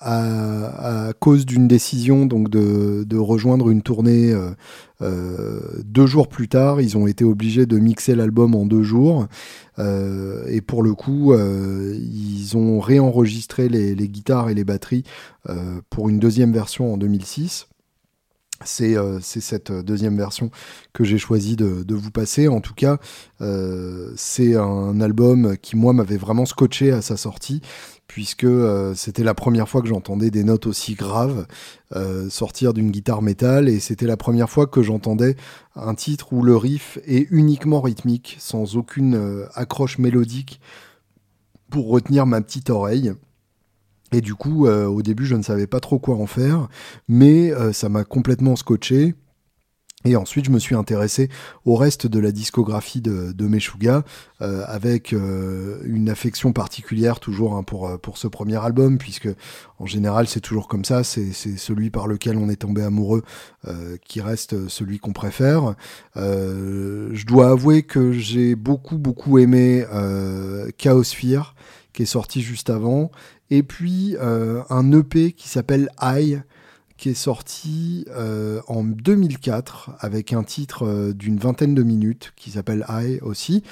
À, 0.00 1.12
cause 1.18 1.46
d'une 1.46 1.66
décision 1.68 2.26
donc 2.26 2.50
de, 2.50 3.16
rejoindre 3.16 3.70
une 3.70 3.82
tournée 3.82 4.34
deux 5.00 6.06
jours 6.06 6.28
plus 6.28 6.48
tard, 6.48 6.80
ils 6.80 6.96
ont 6.96 7.06
été 7.06 7.24
obligés 7.24 7.66
de 7.66 7.78
mixer 7.78 8.14
l'album 8.14 8.54
en 8.54 8.66
deux 8.66 8.82
jours. 8.82 9.26
Euh, 9.78 10.44
et 10.48 10.60
pour 10.60 10.82
le 10.82 10.94
coup, 10.94 11.32
euh, 11.32 11.94
ils 11.98 12.56
ont 12.56 12.80
réenregistré 12.80 13.68
les, 13.68 13.94
les, 13.94 14.08
guitares 14.08 14.48
et 14.48 14.54
les 14.54 14.64
batteries 14.64 15.04
pour 15.90 16.08
une 16.08 16.18
deuxième 16.18 16.52
version 16.52 16.92
en 16.92 16.96
2006. 16.96 17.68
C'est 18.64 18.96
euh, 18.96 19.20
cette 19.20 19.70
deuxième 19.70 20.16
version 20.16 20.50
que 20.92 21.04
j'ai 21.04 21.18
choisi 21.18 21.56
de, 21.56 21.84
vous 21.94 22.10
passer. 22.10 22.48
En 22.48 22.60
tout 22.60 22.74
cas, 22.74 22.98
euh, 23.40 24.12
c'est 24.16 24.56
un 24.56 25.00
album 25.00 25.56
qui, 25.60 25.76
moi, 25.76 25.92
m'avait 25.92 26.16
vraiment 26.16 26.46
scotché 26.46 26.90
à 26.90 27.02
sa 27.02 27.16
sortie 27.16 27.60
puisque 28.06 28.44
euh, 28.44 28.94
c'était 28.94 29.24
la 29.24 29.34
première 29.34 29.68
fois 29.68 29.82
que 29.82 29.88
j'entendais 29.88 30.30
des 30.30 30.44
notes 30.44 30.66
aussi 30.66 30.94
graves 30.94 31.46
euh, 31.94 32.28
sortir 32.30 32.72
d'une 32.72 32.90
guitare 32.90 33.22
métal, 33.22 33.68
et 33.68 33.80
c'était 33.80 34.06
la 34.06 34.16
première 34.16 34.50
fois 34.50 34.66
que 34.66 34.82
j'entendais 34.82 35.36
un 35.74 35.94
titre 35.94 36.32
où 36.32 36.42
le 36.42 36.56
riff 36.56 36.98
est 37.06 37.26
uniquement 37.30 37.80
rythmique, 37.80 38.36
sans 38.38 38.76
aucune 38.76 39.14
euh, 39.14 39.46
accroche 39.54 39.98
mélodique 39.98 40.60
pour 41.70 41.88
retenir 41.88 42.26
ma 42.26 42.40
petite 42.40 42.70
oreille. 42.70 43.12
Et 44.12 44.20
du 44.20 44.34
coup, 44.34 44.66
euh, 44.66 44.86
au 44.86 45.02
début, 45.02 45.26
je 45.26 45.34
ne 45.34 45.42
savais 45.42 45.66
pas 45.66 45.80
trop 45.80 45.98
quoi 45.98 46.16
en 46.16 46.26
faire, 46.26 46.68
mais 47.08 47.52
euh, 47.52 47.72
ça 47.72 47.88
m'a 47.88 48.04
complètement 48.04 48.56
scotché. 48.56 49.14
Et 50.04 50.14
ensuite, 50.14 50.44
je 50.44 50.52
me 50.52 50.60
suis 50.60 50.76
intéressé 50.76 51.28
au 51.64 51.74
reste 51.74 52.06
de 52.06 52.20
la 52.20 52.30
discographie 52.30 53.00
de, 53.00 53.32
de 53.32 53.46
Meshuga, 53.48 54.04
euh, 54.40 54.62
avec 54.68 55.10
une 55.10 56.08
affection 56.08 56.52
particulière 56.52 57.18
toujours 57.18 57.56
hein, 57.56 57.64
pour, 57.64 57.98
pour 57.98 58.16
ce 58.16 58.28
premier 58.28 58.64
album, 58.64 58.98
puisque 58.98 59.28
en 59.80 59.86
général, 59.86 60.28
c'est 60.28 60.38
toujours 60.38 60.68
comme 60.68 60.84
ça, 60.84 61.02
c'est 61.02 61.32
celui 61.32 61.90
par 61.90 62.06
lequel 62.06 62.36
on 62.36 62.48
est 62.48 62.56
tombé 62.56 62.82
amoureux 62.82 63.24
qui 64.04 64.20
reste 64.20 64.68
celui 64.68 65.00
qu'on 65.00 65.12
préfère. 65.12 65.74
Je 66.14 67.26
dois 67.26 67.50
avouer 67.50 67.82
que 67.82 68.12
j'ai 68.12 68.54
beaucoup, 68.54 68.98
beaucoup 68.98 69.38
aimé 69.38 69.84
Chaosphere, 70.78 71.56
qui 71.92 72.02
est 72.02 72.06
sorti 72.06 72.42
juste 72.42 72.70
avant, 72.70 73.10
et 73.50 73.62
puis 73.62 74.16
un 74.20 74.92
EP 74.92 75.32
qui 75.32 75.48
s'appelle 75.48 75.88
I, 76.00 76.38
qui 76.96 77.10
est 77.10 77.14
sorti 77.14 78.06
euh, 78.10 78.60
en 78.68 78.82
2004 78.82 79.90
avec 80.00 80.32
un 80.32 80.42
titre 80.42 80.86
euh, 80.86 81.12
d'une 81.12 81.38
vingtaine 81.38 81.74
de 81.74 81.82
minutes 81.82 82.32
qui 82.36 82.50
s'appelle 82.52 82.84
I 82.88 83.18
aussi. 83.22 83.62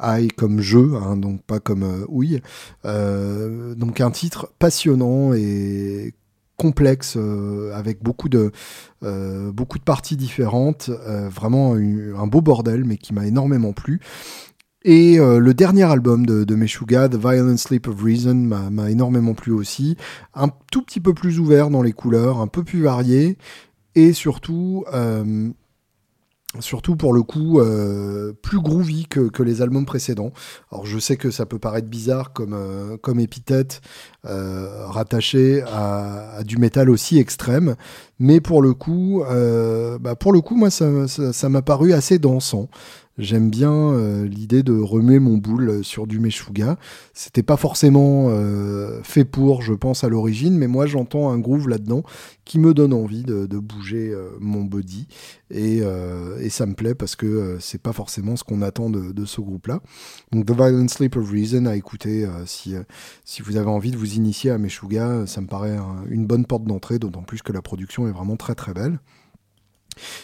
I 0.00 0.28
comme 0.28 0.60
jeu, 0.60 0.94
hein, 0.94 1.16
donc 1.16 1.42
pas 1.42 1.58
comme 1.58 1.82
euh. 1.82 2.38
Euh, 2.84 3.74
donc 3.74 4.00
un 4.00 4.10
titre 4.10 4.52
passionnant 4.58 5.32
et 5.32 6.12
complexe 6.58 7.16
euh, 7.16 7.74
avec 7.74 8.02
beaucoup 8.02 8.28
de 8.28 8.52
beaucoup 9.52 9.78
de 9.78 9.84
parties 9.84 10.16
différentes, 10.16 10.90
vraiment 11.30 11.74
un 11.74 12.26
beau 12.26 12.40
bordel 12.40 12.84
mais 12.84 12.96
qui 12.96 13.14
m'a 13.14 13.24
énormément 13.24 13.72
plu. 13.72 14.00
Et 14.88 15.18
euh, 15.18 15.40
le 15.40 15.52
dernier 15.52 15.82
album 15.82 16.24
de, 16.26 16.44
de 16.44 16.54
Meshuga, 16.54 17.08
The 17.08 17.16
Violent 17.16 17.56
Sleep 17.56 17.88
of 17.88 18.00
Reason, 18.00 18.36
m'a 18.36 18.88
énormément 18.88 19.34
plu 19.34 19.50
aussi. 19.50 19.96
Un 20.32 20.48
tout 20.70 20.80
petit 20.80 21.00
peu 21.00 21.12
plus 21.12 21.40
ouvert 21.40 21.70
dans 21.70 21.82
les 21.82 21.90
couleurs, 21.90 22.40
un 22.40 22.46
peu 22.46 22.62
plus 22.62 22.82
varié, 22.82 23.36
et 23.96 24.12
surtout, 24.12 24.84
euh, 24.94 25.48
surtout 26.60 26.94
pour 26.94 27.12
le 27.12 27.24
coup, 27.24 27.58
euh, 27.58 28.32
plus 28.32 28.60
groovy 28.60 29.08
que, 29.08 29.42
les 29.42 29.60
albums 29.60 29.86
précédents. 29.86 30.30
Alors 30.70 30.86
je 30.86 31.00
sais 31.00 31.16
que 31.16 31.32
ça 31.32 31.46
peut 31.46 31.58
paraître 31.58 31.88
bizarre 31.88 32.32
comme, 32.32 32.56
comme 33.02 33.18
épithète 33.18 33.80
rattaché 34.22 35.62
à, 35.66 36.44
du 36.44 36.58
métal 36.58 36.90
aussi 36.90 37.18
extrême, 37.18 37.74
mais 38.20 38.40
pour 38.40 38.62
le 38.62 38.72
coup, 38.72 39.24
bah 40.00 40.14
pour 40.14 40.32
le 40.32 40.40
coup, 40.40 40.54
moi, 40.54 40.70
ça 40.70 41.48
m'a 41.48 41.62
paru 41.62 41.92
assez 41.92 42.20
dansant. 42.20 42.68
J'aime 43.18 43.50
bien 43.50 44.24
l'idée 44.24 44.62
de 44.62 44.78
remuer 44.78 45.18
mon 45.18 45.36
boule 45.36 45.84
sur 45.84 46.06
du 46.06 46.18
Meshuga. 46.18 46.78
C'était 47.14 47.42
pas 47.42 47.56
forcément 47.56 48.30
fait 49.02 49.24
pour, 49.24 49.62
je 49.62 49.72
pense, 49.72 50.04
à 50.04 50.08
l'origine, 50.08 50.56
mais 50.56 50.66
moi 50.66 50.86
j'entends 50.86 51.30
un 51.30 51.38
groove 51.38 51.68
là-dedans 51.68 52.02
qui 52.44 52.58
me 52.58 52.74
donne 52.74 52.92
envie 52.92 53.22
de, 53.22 53.46
bouger 53.58 54.14
mon 54.40 54.62
body 54.64 55.08
et, 55.50 55.82
ça 56.50 56.66
me 56.66 56.74
plaît 56.74 56.94
parce 56.94 57.16
que 57.16 57.56
c'est 57.60 57.80
pas 57.80 57.92
forcément 57.92 58.36
ce 58.36 58.44
qu'on 58.44 58.62
attend 58.62 58.90
de, 58.90 59.24
ce 59.24 59.40
groupe-là. 59.40 59.80
Donc 60.32 60.46
The 60.46 60.52
Violent 60.52 60.88
Sleep 60.88 61.16
of 61.16 61.30
Reason 61.30 61.66
à 61.66 61.76
écouter 61.76 62.26
si, 62.46 62.74
si 63.24 63.42
vous 63.42 63.56
avez 63.56 63.70
envie 63.70 63.90
de 63.90 63.96
vous 63.96 64.14
initier 64.14 64.50
à 64.50 64.58
Meshuga, 64.58 65.26
ça 65.26 65.40
me 65.40 65.46
paraît 65.46 65.78
une 66.08 66.26
bonne 66.26 66.46
porte 66.46 66.64
d'entrée, 66.64 66.98
d'autant 66.98 67.22
plus 67.22 67.42
que 67.42 67.52
la 67.52 67.62
production 67.62 68.06
est 68.08 68.12
vraiment 68.12 68.36
très 68.36 68.54
très 68.54 68.74
belle. 68.74 68.98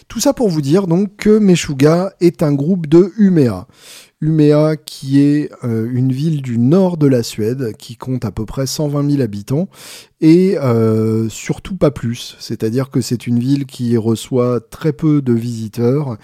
Tout 0.09 0.21
ça 0.21 0.33
pour 0.33 0.49
vous 0.49 0.61
dire 0.61 0.87
donc 0.87 1.17
que 1.17 1.39
Meshuga 1.39 2.13
est 2.21 2.43
un 2.43 2.53
groupe 2.53 2.87
de 2.87 3.13
Umea. 3.17 3.67
Umea 4.23 4.77
qui 4.77 5.21
est 5.21 5.51
euh, 5.65 5.91
une 5.93 6.13
ville 6.13 6.43
du 6.43 6.57
nord 6.57 6.97
de 6.97 7.09
la 7.09 7.25
Suède 7.25 7.73
qui 7.77 7.97
compte 7.97 8.25
à 8.25 8.31
peu 8.31 8.47
près 8.47 8.69
120 8.69 9.11
000 9.11 9.23
habitants 9.23 9.69
et 10.21 10.57
euh, 10.59 11.29
surtout 11.29 11.77
pas 11.77 11.91
plus. 11.91 12.37
C'est-à-dire 12.39 12.91
que 12.91 13.01
c'est 13.01 13.27
une 13.27 13.41
ville 13.41 13.67
qui 13.67 13.97
reçoit 13.97 14.61
très 14.61 14.93
peu 14.93 15.23
de 15.23 15.33
visiteurs, 15.33 16.17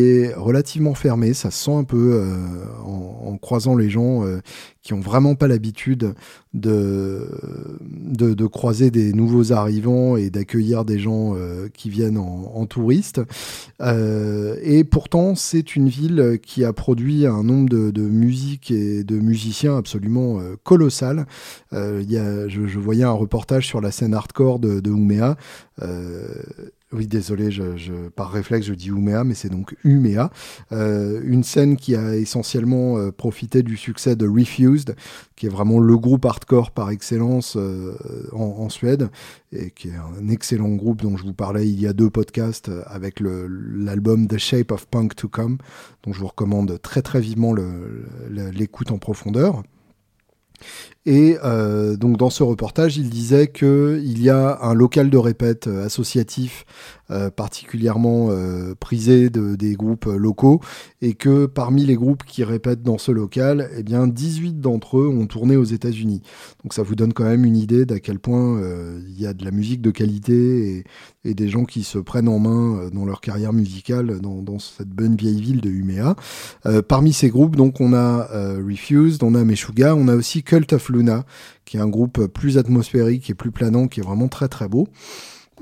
est 0.00 0.34
relativement 0.34 0.94
fermée. 0.94 1.34
Ça 1.34 1.50
se 1.50 1.64
sent 1.64 1.74
un 1.74 1.84
peu 1.84 2.12
euh, 2.14 2.64
en, 2.84 3.36
croisant 3.38 3.76
les 3.76 3.88
gens 3.88 4.24
qui 4.82 4.94
ont 4.94 5.00
vraiment 5.00 5.34
pas 5.34 5.46
l'habitude 5.46 6.14
de, 6.54 7.26
croiser 8.46 8.90
des 8.90 9.12
nouveaux 9.12 9.52
arrivants 9.52 10.16
et 10.16 10.30
d'accueillir 10.30 10.84
des 10.84 10.98
gens 10.98 11.34
euh, 11.34 11.68
qui 11.72 11.90
viennent 11.90 12.18
en, 12.18 12.66
touristes. 12.66 13.20
Euh, 13.80 14.56
et 14.62 14.84
pourtant, 14.84 15.34
c'est 15.34 15.76
une 15.76 15.88
ville 15.88 16.38
qui 16.42 16.64
a 16.64 16.72
produit 16.72 17.26
un 17.26 17.42
nombre 17.42 17.68
de, 17.68 18.02
musiques 18.02 18.70
et 18.70 19.04
de 19.04 19.18
musiciens 19.18 19.76
absolument 19.76 20.40
euh, 20.40 20.56
colossal. 20.64 21.26
Je, 21.72 22.78
voyais 22.78 23.04
un 23.04 23.12
reportage 23.12 23.66
sur 23.66 23.80
la 23.80 23.90
scène 23.90 24.14
hardcore 24.14 24.58
de, 24.58 24.80
de 24.80 24.90
Ouméa. 24.90 25.36
Oui, 26.92 27.06
désolé, 27.06 27.52
je, 27.52 28.08
par 28.08 28.32
réflexe, 28.32 28.66
je 28.66 28.74
dis 28.74 28.90
Ouméa, 28.90 29.22
mais 29.22 29.34
c'est 29.34 29.48
donc 29.48 29.76
Uméa. 29.84 30.32
Euh, 30.72 31.20
une 31.22 31.44
scène 31.44 31.76
qui 31.76 31.94
a 31.94 32.16
essentiellement 32.16 32.98
euh, 32.98 33.12
profité 33.12 33.62
du 33.62 33.76
succès 33.76 34.16
de 34.16 34.26
Refused, 34.26 34.96
qui 35.36 35.46
est 35.46 35.50
vraiment 35.50 35.78
le 35.78 35.96
groupe 35.96 36.24
hardcore 36.24 36.72
par 36.72 36.90
excellence 36.90 37.56
euh, 37.56 37.94
en, 38.32 38.68
Suède, 38.70 39.08
et 39.52 39.70
qui 39.70 39.90
est 39.90 39.94
un 39.94 40.28
excellent 40.28 40.70
groupe 40.70 41.02
dont 41.02 41.16
je 41.16 41.22
vous 41.22 41.32
parlais 41.32 41.68
il 41.68 41.80
y 41.80 41.86
a 41.86 41.92
deux 41.92 42.10
podcasts 42.10 42.72
avec 42.86 43.20
l'album 43.20 44.26
The 44.26 44.38
Shape 44.38 44.72
of 44.72 44.88
Punk 44.88 45.14
to 45.14 45.28
Come, 45.28 45.58
dont 46.02 46.12
je 46.12 46.18
vous 46.18 46.26
recommande 46.26 46.82
très 46.82 47.02
très 47.02 47.20
vivement 47.20 47.54
l'écoute 48.28 48.90
en 48.90 48.98
profondeur. 48.98 49.62
Et 51.06 51.38
euh, 51.42 51.96
donc 51.96 52.18
dans 52.18 52.28
ce 52.28 52.42
reportage, 52.42 52.98
il 52.98 53.08
disait 53.08 53.48
qu'il 53.48 54.22
y 54.22 54.28
a 54.28 54.58
un 54.62 54.74
local 54.74 55.08
de 55.08 55.16
répète 55.16 55.66
euh, 55.66 55.86
associatif 55.86 56.66
euh, 57.10 57.30
particulièrement 57.30 58.28
prisé 58.78 59.30
de, 59.30 59.56
des 59.56 59.74
groupes 59.74 60.04
locaux 60.04 60.60
et 61.02 61.14
que 61.14 61.46
parmi 61.46 61.84
les 61.84 61.96
groupes 61.96 62.22
qui 62.24 62.44
répètent 62.44 62.82
dans 62.82 62.98
ce 62.98 63.10
local, 63.10 63.68
eh 63.76 63.82
bien 63.82 64.06
18 64.06 64.60
d'entre 64.60 64.98
eux 64.98 65.08
ont 65.08 65.26
tourné 65.26 65.56
aux 65.56 65.64
États-Unis. 65.64 66.22
Donc 66.62 66.72
ça 66.72 66.82
vous 66.82 66.94
donne 66.94 67.12
quand 67.12 67.24
même 67.24 67.44
une 67.44 67.56
idée 67.56 67.84
d'à 67.84 67.98
quel 67.98 68.20
point 68.20 68.60
il 69.08 69.20
y 69.20 69.26
a 69.26 69.32
de 69.34 69.44
la 69.44 69.50
musique 69.50 69.80
de 69.80 69.90
qualité 69.90 70.84
et, 71.24 71.34
des 71.34 71.48
gens 71.48 71.64
qui 71.64 71.82
se 71.82 71.98
prennent 71.98 72.28
en 72.28 72.38
main 72.38 72.88
dans 72.92 73.04
leur 73.04 73.20
carrière 73.20 73.52
musicale 73.52 74.20
dans, 74.20 74.42
dans 74.42 74.58
cette 74.58 74.90
bonne 74.90 75.16
vieille 75.16 75.40
ville 75.40 75.60
de 75.60 75.70
Umeå. 75.70 76.14
parmi 76.82 77.12
ces 77.12 77.28
groupes, 77.28 77.56
donc 77.56 77.80
on 77.80 77.92
a 77.92 78.28
Refused, 78.56 79.24
on 79.24 79.34
a 79.34 79.42
Meshuga, 79.44 79.96
on 79.96 80.06
a 80.06 80.14
aussi 80.14 80.42
Cult 80.44 80.72
of 80.72 80.89
Luna, 80.90 81.24
qui 81.64 81.76
est 81.76 81.80
un 81.80 81.88
groupe 81.88 82.26
plus 82.26 82.58
atmosphérique 82.58 83.30
et 83.30 83.34
plus 83.34 83.50
planant, 83.50 83.88
qui 83.88 84.00
est 84.00 84.02
vraiment 84.02 84.28
très 84.28 84.48
très 84.48 84.68
beau. 84.68 84.88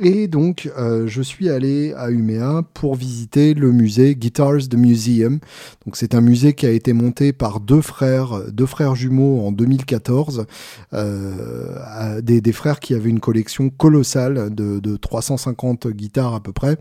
Et 0.01 0.28
donc, 0.28 0.70
euh, 0.78 1.09
je 1.09 1.20
suis 1.22 1.51
allé 1.51 1.92
à 1.94 2.11
Umeå 2.11 2.62
pour 2.72 2.94
visiter 2.94 3.53
le 3.55 3.72
musée 3.72 4.14
Guitars 4.14 4.68
the 4.70 4.74
Museum. 4.74 5.40
Donc, 5.84 5.96
c'est 5.96 6.14
un 6.14 6.20
musée 6.20 6.53
qui 6.53 6.66
a 6.66 6.70
été 6.70 6.92
monté 6.92 7.32
par 7.32 7.59
deux 7.59 7.80
frères, 7.80 8.42
deux 8.53 8.66
frères 8.66 8.94
jumeaux 8.94 9.44
en 9.44 9.51
2014, 9.51 10.46
euh, 10.94 12.20
des, 12.22 12.53
frères 12.53 12.78
qui 12.78 12.94
avaient 12.94 13.11
une 13.11 13.18
collection 13.18 13.70
colossale 13.70 14.55
de, 14.55 14.78
de 14.78 14.96
350 14.96 15.88
guitares 15.88 16.34
à 16.34 16.40
peu 16.40 16.53
près, 16.53 16.76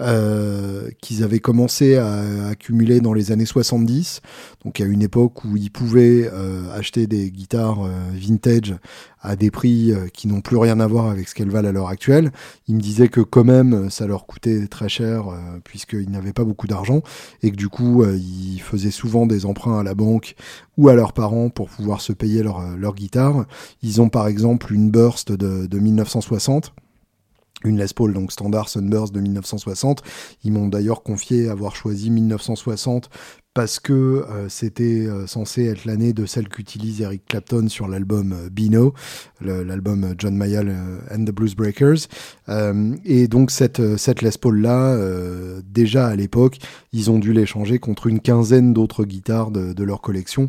euh, 0.00 0.88
qu'ils 1.02 1.22
avaient 1.24 1.40
commencé 1.40 1.96
à 1.96 2.48
accumuler 2.48 3.00
dans 3.00 3.12
les 3.12 3.30
années 3.30 3.44
70. 3.44 4.22
Donc, 4.64 4.80
à 4.80 4.84
une 4.84 5.02
époque 5.02 5.44
où 5.44 5.58
ils 5.58 5.70
pouvaient 5.70 6.30
acheter 6.74 7.06
des 7.06 7.30
guitares 7.30 7.90
vintage 8.14 8.74
à 9.20 9.36
des 9.36 9.50
prix 9.50 9.92
euh, 9.92 10.08
qui 10.12 10.28
n'ont 10.28 10.40
plus 10.40 10.56
rien 10.56 10.80
à 10.80 10.86
voir 10.86 11.06
avec 11.06 11.28
ce 11.28 11.34
qu'elles 11.34 11.50
valent 11.50 11.68
à 11.68 11.72
l'heure 11.72 11.88
actuelle. 11.88 12.32
Ils 12.66 12.76
me 12.76 12.80
disaient 12.80 13.08
que 13.08 13.20
quand 13.20 13.44
même 13.44 13.90
ça 13.90 14.06
leur 14.06 14.26
coûtait 14.26 14.66
très 14.68 14.88
cher 14.88 15.28
euh, 15.28 15.38
puisqu'ils 15.64 16.10
n'avaient 16.10 16.32
pas 16.32 16.44
beaucoup 16.44 16.66
d'argent 16.66 17.02
et 17.42 17.50
que 17.50 17.56
du 17.56 17.68
coup 17.68 18.02
euh, 18.02 18.16
ils 18.16 18.60
faisaient 18.60 18.90
souvent 18.90 19.26
des 19.26 19.46
emprunts 19.46 19.80
à 19.80 19.82
la 19.82 19.94
banque 19.94 20.34
ou 20.76 20.88
à 20.88 20.94
leurs 20.94 21.12
parents 21.12 21.50
pour 21.50 21.68
pouvoir 21.68 22.00
se 22.00 22.12
payer 22.12 22.42
leur, 22.42 22.76
leur 22.76 22.94
guitare. 22.94 23.46
Ils 23.82 24.00
ont 24.00 24.08
par 24.08 24.28
exemple 24.28 24.72
une 24.72 24.90
burst 24.90 25.32
de, 25.32 25.66
de 25.66 25.78
1960 25.78 26.72
une 27.64 27.76
Les 27.76 27.86
Paul 27.94 28.12
donc 28.12 28.30
standard 28.30 28.68
Sunburst 28.68 29.12
de 29.12 29.20
1960. 29.20 30.02
Ils 30.44 30.52
m'ont 30.52 30.68
d'ailleurs 30.68 31.02
confié 31.02 31.48
avoir 31.48 31.74
choisi 31.74 32.08
1960 32.08 33.10
parce 33.58 33.80
que 33.80 33.92
euh, 33.92 34.48
c'était 34.48 35.08
euh, 35.08 35.26
censé 35.26 35.64
être 35.64 35.84
l'année 35.84 36.12
de 36.12 36.26
celle 36.26 36.48
qu'utilise 36.48 37.00
Eric 37.00 37.26
Clapton 37.26 37.68
sur 37.68 37.88
l'album 37.88 38.32
euh, 38.32 38.48
Bino, 38.50 38.94
l'album 39.40 40.14
John 40.16 40.36
Mayall 40.36 40.72
and 41.10 41.24
the 41.24 41.32
Blues 41.32 41.56
Breakers. 41.56 42.06
et 43.04 43.26
donc 43.26 43.50
cette, 43.50 43.96
cette 43.96 44.22
Les 44.22 44.30
Paul 44.40 44.60
là, 44.60 44.96
déjà 45.64 46.06
à 46.06 46.14
l'époque, 46.14 46.58
ils 46.92 47.10
ont 47.10 47.18
dû 47.18 47.32
l'échanger 47.32 47.80
contre 47.80 48.06
une 48.06 48.20
quinzaine 48.20 48.72
d'autres 48.72 49.04
guitares 49.04 49.50
de, 49.50 49.72
de, 49.72 49.84
leur 49.84 50.00
collection 50.00 50.48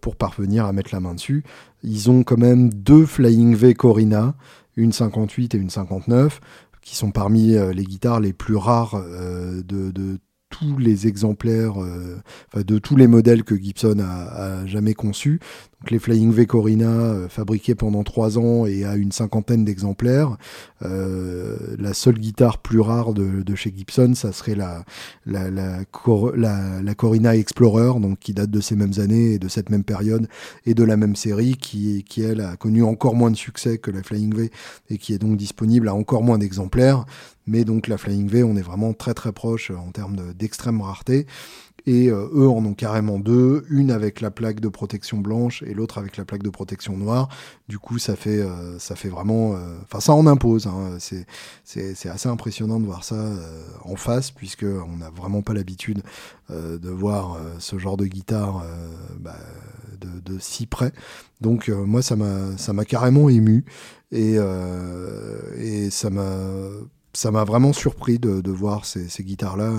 pour 0.00 0.16
parvenir 0.16 0.64
à 0.64 0.72
mettre 0.72 0.90
la 0.92 1.00
main 1.00 1.14
dessus. 1.14 1.44
Ils 1.82 2.10
ont 2.10 2.22
quand 2.22 2.38
même 2.38 2.72
deux 2.72 3.06
Flying 3.06 3.54
V 3.54 3.74
Corina, 3.74 4.34
une 4.76 4.92
58 4.92 5.54
et 5.54 5.58
une 5.58 5.70
59 5.70 6.40
qui 6.82 6.96
sont 6.96 7.10
parmi 7.10 7.56
les 7.74 7.84
guitares 7.84 8.20
les 8.20 8.34
plus 8.34 8.56
rares 8.56 9.02
de, 9.02 9.90
de 9.90 10.18
tous 10.50 10.76
les 10.76 11.06
exemplaires, 11.06 11.82
euh, 11.82 12.20
de 12.54 12.78
tous 12.78 12.96
les 12.96 13.06
modèles 13.06 13.44
que 13.44 13.56
Gibson 13.56 13.98
a, 14.00 14.66
jamais 14.66 14.94
conçus. 14.94 15.40
Donc 15.80 15.92
les 15.92 15.98
Flying 15.98 16.30
V 16.30 16.44
Corina, 16.44 16.90
euh, 16.90 17.28
fabriqués 17.28 17.74
pendant 17.74 18.04
trois 18.04 18.38
ans 18.38 18.66
et 18.66 18.84
à 18.84 18.96
une 18.96 19.12
cinquantaine 19.12 19.64
d'exemplaires. 19.64 20.36
Euh, 20.82 21.56
la 21.78 21.94
seule 21.94 22.18
guitare 22.18 22.58
plus 22.58 22.80
rare 22.80 23.14
de, 23.14 23.54
chez 23.54 23.72
Gibson, 23.74 24.12
ça 24.14 24.32
serait 24.32 24.54
la, 24.54 24.84
la, 25.24 25.84
Corina 26.94 27.34
Explorer, 27.34 27.98
donc 27.98 28.18
qui 28.18 28.34
date 28.34 28.50
de 28.50 28.60
ces 28.60 28.76
mêmes 28.76 28.92
années 28.98 29.32
et 29.32 29.38
de 29.38 29.48
cette 29.48 29.70
même 29.70 29.84
période 29.84 30.28
et 30.66 30.74
de 30.74 30.84
la 30.84 30.98
même 30.98 31.16
série, 31.16 31.56
qui, 31.56 32.04
qui 32.04 32.22
elle 32.22 32.42
a 32.42 32.56
connu 32.56 32.82
encore 32.82 33.14
moins 33.14 33.30
de 33.30 33.36
succès 33.36 33.78
que 33.78 33.90
la 33.90 34.02
Flying 34.02 34.34
V 34.34 34.50
et 34.90 34.98
qui 34.98 35.14
est 35.14 35.18
donc 35.18 35.38
disponible 35.38 35.88
à 35.88 35.94
encore 35.94 36.22
moins 36.22 36.36
d'exemplaires. 36.36 37.06
Mais 37.46 37.64
donc 37.64 37.88
la 37.88 37.98
Flying 37.98 38.28
V, 38.28 38.44
on 38.44 38.56
est 38.56 38.62
vraiment 38.62 38.92
très 38.92 39.14
très 39.14 39.32
proche 39.32 39.70
en 39.70 39.90
termes 39.90 40.34
d'extrême 40.34 40.82
rareté. 40.82 41.26
Et 41.86 42.08
euh, 42.08 42.28
eux 42.32 42.48
en 42.48 42.64
ont 42.64 42.74
carrément 42.74 43.18
deux, 43.18 43.64
une 43.70 43.90
avec 43.90 44.20
la 44.20 44.30
plaque 44.30 44.60
de 44.60 44.68
protection 44.68 45.18
blanche 45.18 45.62
et 45.62 45.74
l'autre 45.74 45.98
avec 45.98 46.16
la 46.16 46.24
plaque 46.24 46.42
de 46.42 46.50
protection 46.50 46.96
noire. 46.96 47.28
Du 47.68 47.78
coup, 47.78 47.98
ça 47.98 48.16
fait, 48.16 48.40
euh, 48.40 48.78
ça 48.78 48.96
fait 48.96 49.08
vraiment, 49.08 49.54
euh, 49.54 49.78
enfin 49.84 50.00
ça 50.00 50.12
en 50.12 50.26
impose. 50.26 50.66
Hein. 50.66 50.98
C'est, 50.98 51.26
assez 52.08 52.28
impressionnant 52.28 52.80
de 52.80 52.86
voir 52.86 53.04
ça 53.04 53.16
en 53.84 53.96
face 53.96 54.30
puisque 54.30 54.64
on 54.64 54.96
n'a 54.96 55.10
vraiment 55.10 55.42
pas 55.42 55.54
l'habitude 55.54 56.02
de 56.48 56.90
voir 56.90 57.38
ce 57.58 57.78
genre 57.78 57.96
de 57.96 58.06
guitare 58.06 58.64
bah, 59.20 59.36
de, 60.00 60.38
si 60.40 60.66
près. 60.66 60.92
Donc 61.40 61.68
moi, 61.68 62.02
ça 62.02 62.16
m'a, 62.16 62.84
carrément 62.84 63.28
ému 63.28 63.64
et 64.10 64.38
ça 65.90 66.10
m'a 66.10 66.24
ça 67.12 67.30
m'a 67.30 67.44
vraiment 67.44 67.72
surpris 67.72 68.18
de, 68.18 68.50
voir 68.50 68.84
ces, 68.84 69.08
guitares-là 69.22 69.72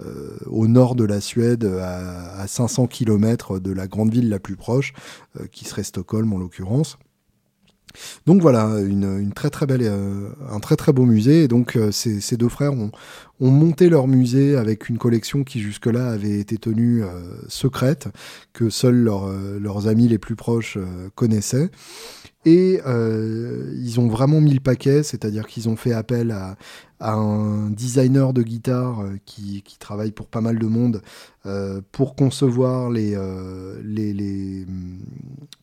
euh, 0.00 0.36
au 0.46 0.66
nord 0.66 0.94
de 0.94 1.04
la 1.04 1.20
Suède, 1.20 1.64
à, 1.64 2.40
à, 2.40 2.46
500 2.46 2.86
km 2.86 3.58
de 3.58 3.72
la 3.72 3.86
grande 3.86 4.12
ville 4.12 4.28
la 4.28 4.38
plus 4.38 4.56
proche, 4.56 4.92
euh, 5.40 5.46
qui 5.50 5.64
serait 5.64 5.82
Stockholm 5.82 6.32
en 6.32 6.38
l'occurrence. 6.38 6.98
Donc 8.26 8.42
voilà, 8.42 8.78
une, 8.80 9.32
très 9.32 9.50
très 9.50 9.66
belle, 9.66 9.82
euh, 9.82 10.28
un 10.50 10.60
très 10.60 10.76
très 10.76 10.92
beau 10.92 11.04
musée. 11.04 11.44
Et 11.44 11.48
donc 11.48 11.76
euh, 11.76 11.90
ces, 11.90 12.36
deux 12.36 12.48
frères 12.48 12.72
ont, 12.72 12.90
ont, 13.40 13.50
monté 13.50 13.88
leur 13.88 14.06
musée 14.06 14.56
avec 14.56 14.88
une 14.88 14.98
collection 14.98 15.44
qui 15.44 15.60
jusque-là 15.60 16.10
avait 16.10 16.38
été 16.38 16.58
tenue 16.58 17.02
secrète, 17.48 18.08
que 18.52 18.70
seuls 18.70 19.08
leurs 19.60 19.88
amis 19.88 20.08
les 20.08 20.18
plus 20.18 20.36
proches 20.36 20.78
connaissaient. 21.14 21.70
Et 22.44 22.80
euh, 22.86 23.74
ils 23.76 23.98
ont 23.98 24.06
vraiment 24.06 24.40
mis 24.40 24.54
le 24.54 24.60
paquet, 24.60 25.02
c'est-à-dire 25.02 25.46
qu'ils 25.46 25.68
ont 25.68 25.76
fait 25.76 25.92
appel 25.92 26.30
à, 26.30 26.56
un 27.00 27.70
designer 27.70 28.32
de 28.32 28.42
guitare 28.42 29.02
euh, 29.02 29.18
qui, 29.24 29.62
travaille 29.78 30.10
pour 30.10 30.26
pas 30.26 30.40
mal 30.40 30.58
de 30.58 30.66
monde 30.66 31.00
euh, 31.46 31.80
pour 31.92 32.16
concevoir 32.16 32.90
les, 32.90 33.16
les, 33.84 34.12
les, 34.12 34.66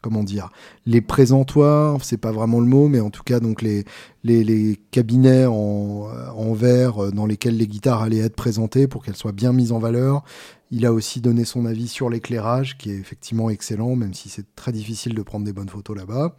comment 0.01 0.23
dire 0.23 0.49
les 0.86 1.01
présentoirs 1.01 1.99
c'est 2.05 2.15
pas 2.15 2.32
vraiment 2.32 2.61
le 2.61 2.67
mot 2.67 2.88
mais 2.88 3.01
en 3.01 3.09
tout 3.09 3.23
cas 3.23 3.41
donc 3.41 3.61
les 3.61 4.80
cabinets 4.91 5.45
en 5.45 6.53
verre 6.53 7.11
dans 7.11 7.26
lesquels 7.26 7.57
les 7.57 7.67
guitares 7.67 8.01
allaient 8.01 8.19
être 8.19 8.38
présentées 8.38 8.88
pour 8.88 9.03
qu'elles 9.03 9.17
soient 9.17 9.34
bien 9.34 9.51
mises 9.51 9.73
en 9.73 9.80
valeur 9.80 10.23
il 10.76 10.86
a 10.86 10.91
aussi 10.91 11.21
donné 11.21 11.45
son 11.45 11.65
avis 11.65 11.88
sur 11.88 12.09
l'éclairage, 12.09 12.78
qui 12.78 12.91
est 12.91 12.95
effectivement 12.95 13.49
excellent, 13.49 13.95
même 13.95 14.13
si 14.13 14.28
c'est 14.28 14.55
très 14.57 14.73
difficile 14.73 15.15
de 15.15 15.21
prendre 15.21 15.45
des 15.45 15.53
bonnes 15.53 15.69
photos 15.69 15.95
là-bas. 15.95 16.36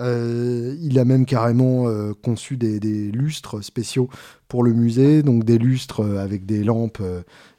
Euh, 0.00 0.76
il 0.82 0.98
a 0.98 1.04
même 1.04 1.24
carrément 1.24 1.86
euh, 1.86 2.12
conçu 2.12 2.56
des, 2.56 2.80
lustres 3.12 3.62
spéciaux 3.62 4.08
pour 4.48 4.64
le 4.64 4.72
musée, 4.72 5.22
donc 5.22 5.44
des 5.44 5.56
lustres 5.56 6.00
euh, 6.00 6.18
avec 6.18 6.46
des 6.46 6.64
lampes, 6.64 7.00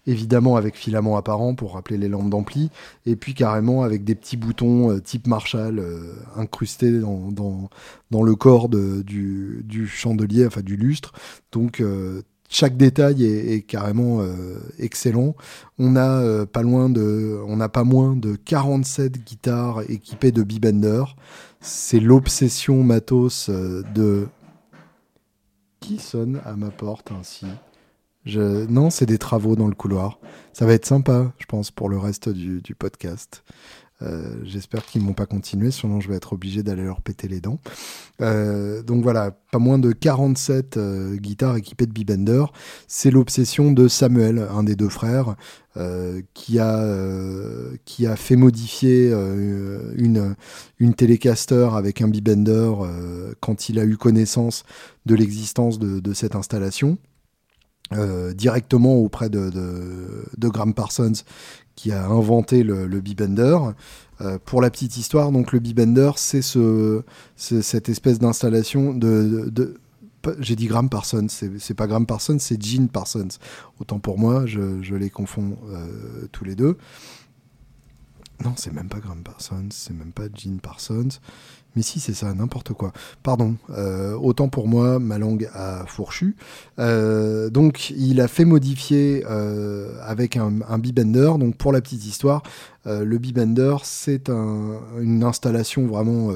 évidemment 0.06 0.58
avec 0.58 0.76
filament 0.76 1.16
apparent 1.16 1.56
pour 1.56 1.76
rappeler 1.76 1.98
les 1.98 2.10
lampes 2.10 2.30
d'ampli, 2.30 2.72
et 3.06 3.16
puis 3.16 3.34
carrément 3.34 3.84
avec 3.84 4.04
des 4.04 4.16
petits 4.16 4.36
boutons 4.36 5.00
type 5.00 5.28
Marshall 5.28 5.82
incrustés 6.36 7.00
dans, 7.00 7.32
dans, 8.12 8.24
le 8.24 8.36
corps 8.36 8.68
du, 8.68 9.64
du, 9.64 9.88
chandelier, 9.88 10.46
enfin 10.46 10.62
du 10.62 10.76
lustre. 10.76 11.14
Donc 11.54 11.82
chaque 12.50 12.78
détail 12.78 13.26
est, 13.26 13.62
carrément 13.62 14.22
euh, 14.22 14.60
excellent. 14.80 15.36
On 15.80 15.96
a 15.96 16.22
euh, 16.22 16.46
pas 16.46 16.64
n'a 16.64 17.70
pas 17.70 17.84
moins 17.84 18.16
de 18.16 18.36
47 18.36 19.24
guitares 19.24 19.82
équipées 19.90 20.32
de 20.32 20.44
B-Bender. 20.44 21.04
C'est 21.60 22.00
l'obsession 22.00 22.84
matos 22.84 23.50
euh, 23.50 23.84
de 23.94 24.28
qui 25.82 25.98
sonne 26.00 26.42
à 26.46 26.56
ma 26.56 26.70
porte 26.70 27.12
ainsi. 27.12 27.46
Non, 28.26 28.90
c'est 28.90 29.06
des 29.06 29.18
travaux 29.18 29.56
dans 29.56 29.68
le 29.68 29.76
couloir. 29.76 30.20
Ça 30.52 30.66
va 30.66 30.74
être 30.74 30.86
sympa, 30.86 31.32
je 31.38 31.46
pense, 31.46 31.72
pour 31.72 31.88
le 31.88 31.98
reste 31.98 32.28
du 32.28 32.76
podcast. 32.78 33.44
Euh, 34.04 34.36
j'espère 34.44 34.86
qu'ils 34.86 35.02
ne 35.02 35.08
vont 35.08 35.14
pas 35.14 35.26
continuer, 35.26 35.72
sinon 35.72 36.00
je 36.00 36.10
vais 36.10 36.16
être 36.16 36.34
obligé 36.34 36.62
d'aller 36.62 36.84
leur 36.84 37.02
péter 37.02 37.28
les 37.28 37.42
dents. 37.42 37.60
Euh, 38.22 38.84
donc 38.84 39.02
voilà, 39.02 39.32
pas 39.52 39.58
moins 39.58 39.80
de 39.80 39.92
47 39.92 40.78
euh, 40.78 41.16
guitares 41.16 41.56
équipées 41.56 41.88
de 41.88 41.94
B-Bender. 41.94 42.46
C'est 42.88 43.10
l'obsession 43.10 43.72
de 43.72 43.88
Samuel, 43.88 44.48
un 44.52 44.64
des 44.64 44.76
deux 44.76 44.90
frères, 44.90 45.36
qui, 46.34 46.58
a, 46.58 46.84
qui 47.86 48.08
a 48.08 48.16
fait 48.16 48.36
modifier 48.36 49.12
une, 49.12 50.36
une 50.80 50.96
avec 51.76 52.02
un 52.02 52.08
B-Bender 52.08 52.72
quand 53.42 53.70
il 53.70 53.78
a 53.78 53.86
eu 53.86 53.96
connaissance 53.96 54.64
de 55.06 55.14
l'existence 55.14 55.78
de 55.78 56.14
cette 56.16 56.36
installation. 56.36 56.98
Directement 58.36 58.96
auprès 58.96 59.30
de, 59.30 59.50
Graham 60.38 60.74
Parsons, 60.74 61.24
qui 61.76 61.92
a 61.92 62.06
inventé 62.06 62.64
le, 62.64 62.88
le 62.88 63.02
B-Bender. 63.02 63.58
Euh, 64.22 64.40
pour 64.44 64.62
la 64.62 64.72
petite 64.72 64.98
histoire, 64.98 65.32
donc 65.32 65.52
le 65.52 65.60
B-Bender, 65.60 66.12
c'est 66.16 66.42
ce, 66.42 67.04
cette 67.36 67.88
espèce 67.88 68.18
d'installation 68.18 68.94
de, 68.94 69.78
j'ai 70.40 70.56
dit 70.56 70.66
Graham 70.66 70.90
Parsons, 70.90 71.28
c'est 71.30 71.74
pas 71.76 71.88
Graham 71.88 72.06
Parsons, 72.06 72.38
c'est 72.40 72.62
Gene 72.62 72.90
Parsons. 72.90 73.28
Autant 73.80 74.00
pour 74.00 74.18
moi, 74.18 74.46
je, 74.46 74.82
je 74.82 74.96
les 74.96 75.10
confonds 75.10 75.56
euh, 75.70 76.28
tous 76.32 76.44
les 76.44 76.56
deux. 76.56 76.78
Non, 78.44 78.54
c'est 78.56 78.72
même 78.72 78.88
pas 78.88 79.00
Graham 79.00 79.24
Parsons, 79.24 79.70
c'est 79.72 79.94
même 79.94 80.12
pas 80.12 80.26
Gene 80.34 80.60
Parsons. 80.60 81.10
Mais 81.76 81.84
si, 81.84 82.00
c'est 82.00 82.14
ça, 82.14 82.34
n'importe 82.34 82.74
quoi. 82.74 82.92
Pardon, 83.22 83.56
euh, 83.70 84.14
autant 84.14 84.50
pour 84.50 84.68
moi, 84.68 84.98
ma 84.98 85.20
langue 85.20 85.48
a 85.54 85.86
fourchu. 85.86 86.36
Euh, 86.80 87.52
donc, 87.52 87.92
il 87.92 88.20
a 88.20 88.28
fait 88.28 88.46
modifier 88.46 89.24
euh, 89.30 89.94
avec 90.02 90.38
un, 90.38 90.54
un 90.68 90.80
B-Bender. 90.80 91.34
Donc, 91.40 91.56
pour 91.56 91.72
la 91.72 91.82
petite 91.82 92.06
histoire, 92.06 92.42
le 92.86 93.18
B-Bender, 93.18 93.76
c'est 93.84 94.30
une 94.30 95.24
installation 95.26 95.88
vraiment 95.88 96.32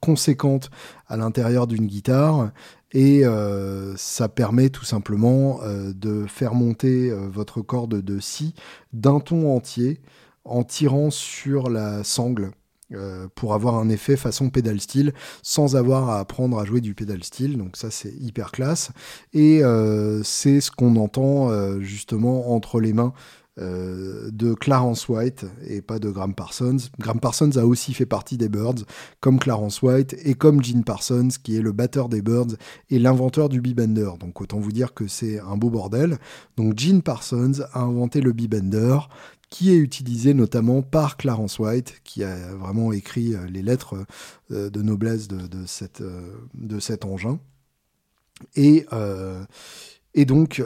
conséquente 0.00 0.70
à 1.08 1.16
l'intérieur 1.16 1.66
d'une 1.66 1.86
guitare. 1.86 2.50
Et 2.92 3.22
ça 3.96 4.28
permet 4.28 4.68
tout 4.68 4.84
simplement 4.84 5.60
de 5.64 6.26
faire 6.26 6.52
monter 6.52 7.10
votre 7.10 7.62
corde 7.62 8.02
de 8.02 8.20
si 8.20 8.54
d'un 8.92 9.18
ton 9.18 9.56
entier 9.56 10.02
en 10.48 10.64
tirant 10.64 11.10
sur 11.10 11.70
la 11.70 12.04
sangle 12.04 12.52
euh, 12.94 13.28
pour 13.34 13.52
avoir 13.52 13.74
un 13.74 13.90
effet 13.90 14.16
façon 14.16 14.48
pédale 14.48 14.80
style 14.80 15.12
sans 15.42 15.76
avoir 15.76 16.08
à 16.08 16.20
apprendre 16.20 16.58
à 16.58 16.64
jouer 16.64 16.80
du 16.80 16.94
pédale 16.94 17.22
style. 17.22 17.58
Donc 17.58 17.76
ça 17.76 17.90
c'est 17.90 18.14
hyper 18.18 18.50
classe. 18.50 18.92
Et 19.34 19.62
euh, 19.62 20.22
c'est 20.22 20.62
ce 20.62 20.70
qu'on 20.70 20.96
entend 20.96 21.50
euh, 21.50 21.80
justement 21.80 22.54
entre 22.54 22.80
les 22.80 22.94
mains 22.94 23.12
de 23.60 24.54
Clarence 24.54 25.08
White 25.08 25.44
et 25.66 25.82
pas 25.82 25.98
de 25.98 26.08
Graham 26.10 26.32
Parsons. 26.32 26.76
Graham 27.00 27.18
Parsons 27.18 27.56
a 27.56 27.64
aussi 27.64 27.92
fait 27.92 28.06
partie 28.06 28.36
des 28.36 28.48
Birds, 28.48 28.84
comme 29.18 29.40
Clarence 29.40 29.82
White 29.82 30.14
et 30.22 30.34
comme 30.34 30.62
Gene 30.62 30.84
Parsons, 30.84 31.30
qui 31.42 31.56
est 31.56 31.60
le 31.60 31.72
batteur 31.72 32.08
des 32.08 32.22
Birds 32.22 32.54
et 32.88 33.00
l'inventeur 33.00 33.48
du 33.48 33.60
B-Bender. 33.60 34.10
Donc 34.20 34.40
autant 34.40 34.60
vous 34.60 34.70
dire 34.70 34.94
que 34.94 35.08
c'est 35.08 35.40
un 35.40 35.56
beau 35.56 35.70
bordel. 35.70 36.18
Donc 36.56 36.78
Gene 36.78 37.02
Parsons 37.02 37.64
a 37.72 37.80
inventé 37.80 38.20
le 38.20 38.32
B-Bender 38.32 38.98
qui 39.50 39.72
est 39.72 39.76
utilisé 39.76 40.34
notamment 40.34 40.82
par 40.82 41.16
Clarence 41.16 41.58
White, 41.58 42.00
qui 42.04 42.22
a 42.22 42.54
vraiment 42.54 42.92
écrit 42.92 43.34
euh, 43.34 43.46
les 43.46 43.62
lettres 43.62 44.04
euh, 44.50 44.70
de 44.70 44.82
noblesse 44.82 45.28
euh, 46.00 46.34
de 46.54 46.80
cet 46.80 47.04
engin. 47.04 47.40
Et, 48.54 48.86
et 50.20 50.24
donc, 50.24 50.62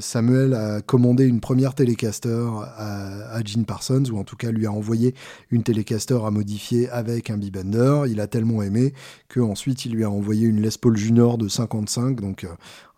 Samuel 0.00 0.54
a 0.54 0.80
commandé 0.82 1.24
une 1.24 1.40
première 1.40 1.74
Telecaster 1.74 2.46
à, 2.76 3.40
Gene 3.44 3.64
Parsons, 3.64 4.04
ou 4.12 4.18
en 4.18 4.24
tout 4.24 4.36
cas 4.36 4.50
lui 4.50 4.66
a 4.66 4.72
envoyé 4.72 5.14
une 5.50 5.62
Telecaster 5.62 6.18
à 6.24 6.30
modifier 6.30 6.88
avec 6.90 7.30
un 7.30 7.38
B-Bender. 7.38 8.02
Il 8.08 8.20
a 8.20 8.26
tellement 8.26 8.62
aimé 8.62 8.92
qu'ensuite 9.32 9.84
il 9.86 9.92
lui 9.92 10.04
a 10.04 10.10
envoyé 10.10 10.46
une 10.46 10.60
Les 10.60 10.76
Paul 10.80 10.96
Junior 10.96 11.38
de 11.38 11.48
55, 11.48 12.20
donc 12.20 12.46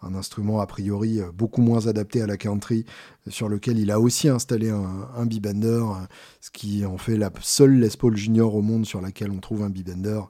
un 0.03 0.15
instrument 0.15 0.61
a 0.61 0.67
priori 0.67 1.21
euh, 1.21 1.31
beaucoup 1.33 1.63
moins 1.63 1.87
adapté 1.87 2.23
à 2.23 2.27
la 2.27 2.37
country, 2.37 2.85
sur 3.29 3.49
lequel 3.49 3.79
il 3.79 3.91
a 3.91 4.01
aussi 4.01 4.29
installé 4.29 4.71
un, 4.71 5.09
un 5.17 5.27
euh, 5.27 5.95
ce 6.41 6.51
qui 6.51 6.85
en 6.87 6.99
fait 6.99 7.17
la 7.17 7.31
seule 7.41 7.79
Les 7.79 7.91
Paul 7.91 8.17
Junior 8.17 8.55
au 8.55 8.63
monde 8.63 8.87
sur 8.87 9.01
laquelle 9.01 9.31
on 9.31 9.41
trouve 9.41 9.63
un 9.63 9.71
B-Bender, 9.71 10.23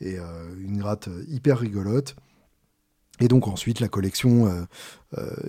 et 0.00 0.18
euh, 0.18 0.22
une 0.60 0.78
gratte 0.78 1.08
hyper 1.28 1.58
rigolote. 1.58 2.16
Et 3.20 3.28
donc 3.28 3.48
ensuite, 3.48 3.80
la 3.80 3.88
collection 3.88 4.46
euh, 4.46 4.62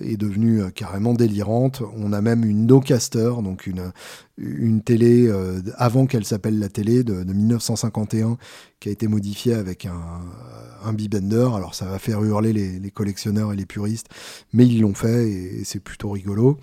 est 0.02 0.16
devenue 0.16 0.62
euh, 0.62 0.70
carrément 0.70 1.14
délirante. 1.14 1.82
On 1.96 2.12
a 2.12 2.20
même 2.20 2.44
une 2.44 2.66
Nocaster, 2.66 3.32
donc 3.42 3.66
une, 3.66 3.92
une 4.38 4.82
télé 4.82 5.30
avant 5.76 6.06
qu'elle 6.06 6.24
s'appelle 6.24 6.58
la 6.58 6.68
télé 6.68 7.04
de, 7.04 7.24
1951, 7.24 8.38
qui 8.78 8.88
a 8.88 8.92
été 8.92 9.06
modifiée 9.06 9.54
avec 9.54 9.86
un, 9.86 10.00
un 10.84 10.92
B-Bender. 10.92 11.50
Alors 11.54 11.74
ça 11.74 11.86
va 11.86 11.98
faire 11.98 12.22
hurler 12.22 12.52
les, 12.52 12.90
collectionneurs 12.90 13.52
et 13.52 13.56
les 13.56 13.66
puristes, 13.66 14.08
mais 14.52 14.66
ils 14.66 14.80
l'ont 14.80 14.94
fait 14.94 15.30
et 15.30 15.64
c'est 15.64 15.80
plutôt 15.80 16.10
rigolo. 16.10 16.58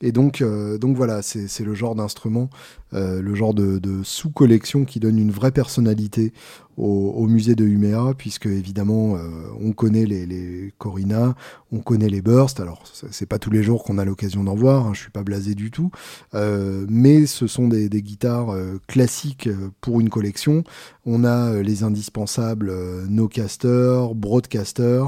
Et 0.00 0.12
donc, 0.12 0.42
euh, 0.42 0.78
donc 0.78 0.96
voilà, 0.96 1.22
c'est 1.22 1.64
le 1.64 1.74
genre 1.74 1.96
d'instrument, 1.96 2.50
euh, 2.94 3.20
le 3.20 3.34
genre 3.34 3.52
de, 3.52 3.80
sous-collection 4.04 4.84
qui 4.84 5.00
donne 5.00 5.18
une 5.18 5.32
vraie 5.32 5.50
personnalité 5.50 6.32
au, 6.76 7.26
musée 7.26 7.56
de 7.56 7.64
Umea, 7.64 8.14
puisque 8.16 8.46
évidemment, 8.46 9.16
euh, 9.16 9.28
on 9.60 9.72
connaît 9.72 10.06
les, 10.06 10.26
les 10.26 10.72
Corina, 10.78 11.34
on 11.72 11.80
connaît 11.80 12.08
les 12.08 12.22
Alors, 12.60 12.84
c'est 13.10 13.26
pas 13.26 13.38
tous 13.38 13.50
les 13.50 13.64
jours 13.64 13.82
qu'on 13.82 13.98
a 13.98 14.04
l'occasion 14.04 14.44
d'en 14.44 14.54
voir, 14.54 14.86
hein, 14.86 14.94
je 14.94 15.00
suis 15.00 15.10
pas 15.10 15.24
blasé 15.24 15.54
du 15.54 15.70
tout, 15.72 15.90
mais 16.34 17.26
ce 17.26 17.46
sont 17.48 17.66
des, 17.66 17.88
des 17.88 18.02
guitares 18.02 18.54
classiques 18.86 19.48
pour 19.80 20.00
une 20.00 20.08
collection. 20.08 20.62
On 21.04 21.24
a 21.24 21.60
les 21.62 21.82
indispensables 21.82 22.72
Nocaster, 23.08 24.06
Broadcaster, 24.14 25.04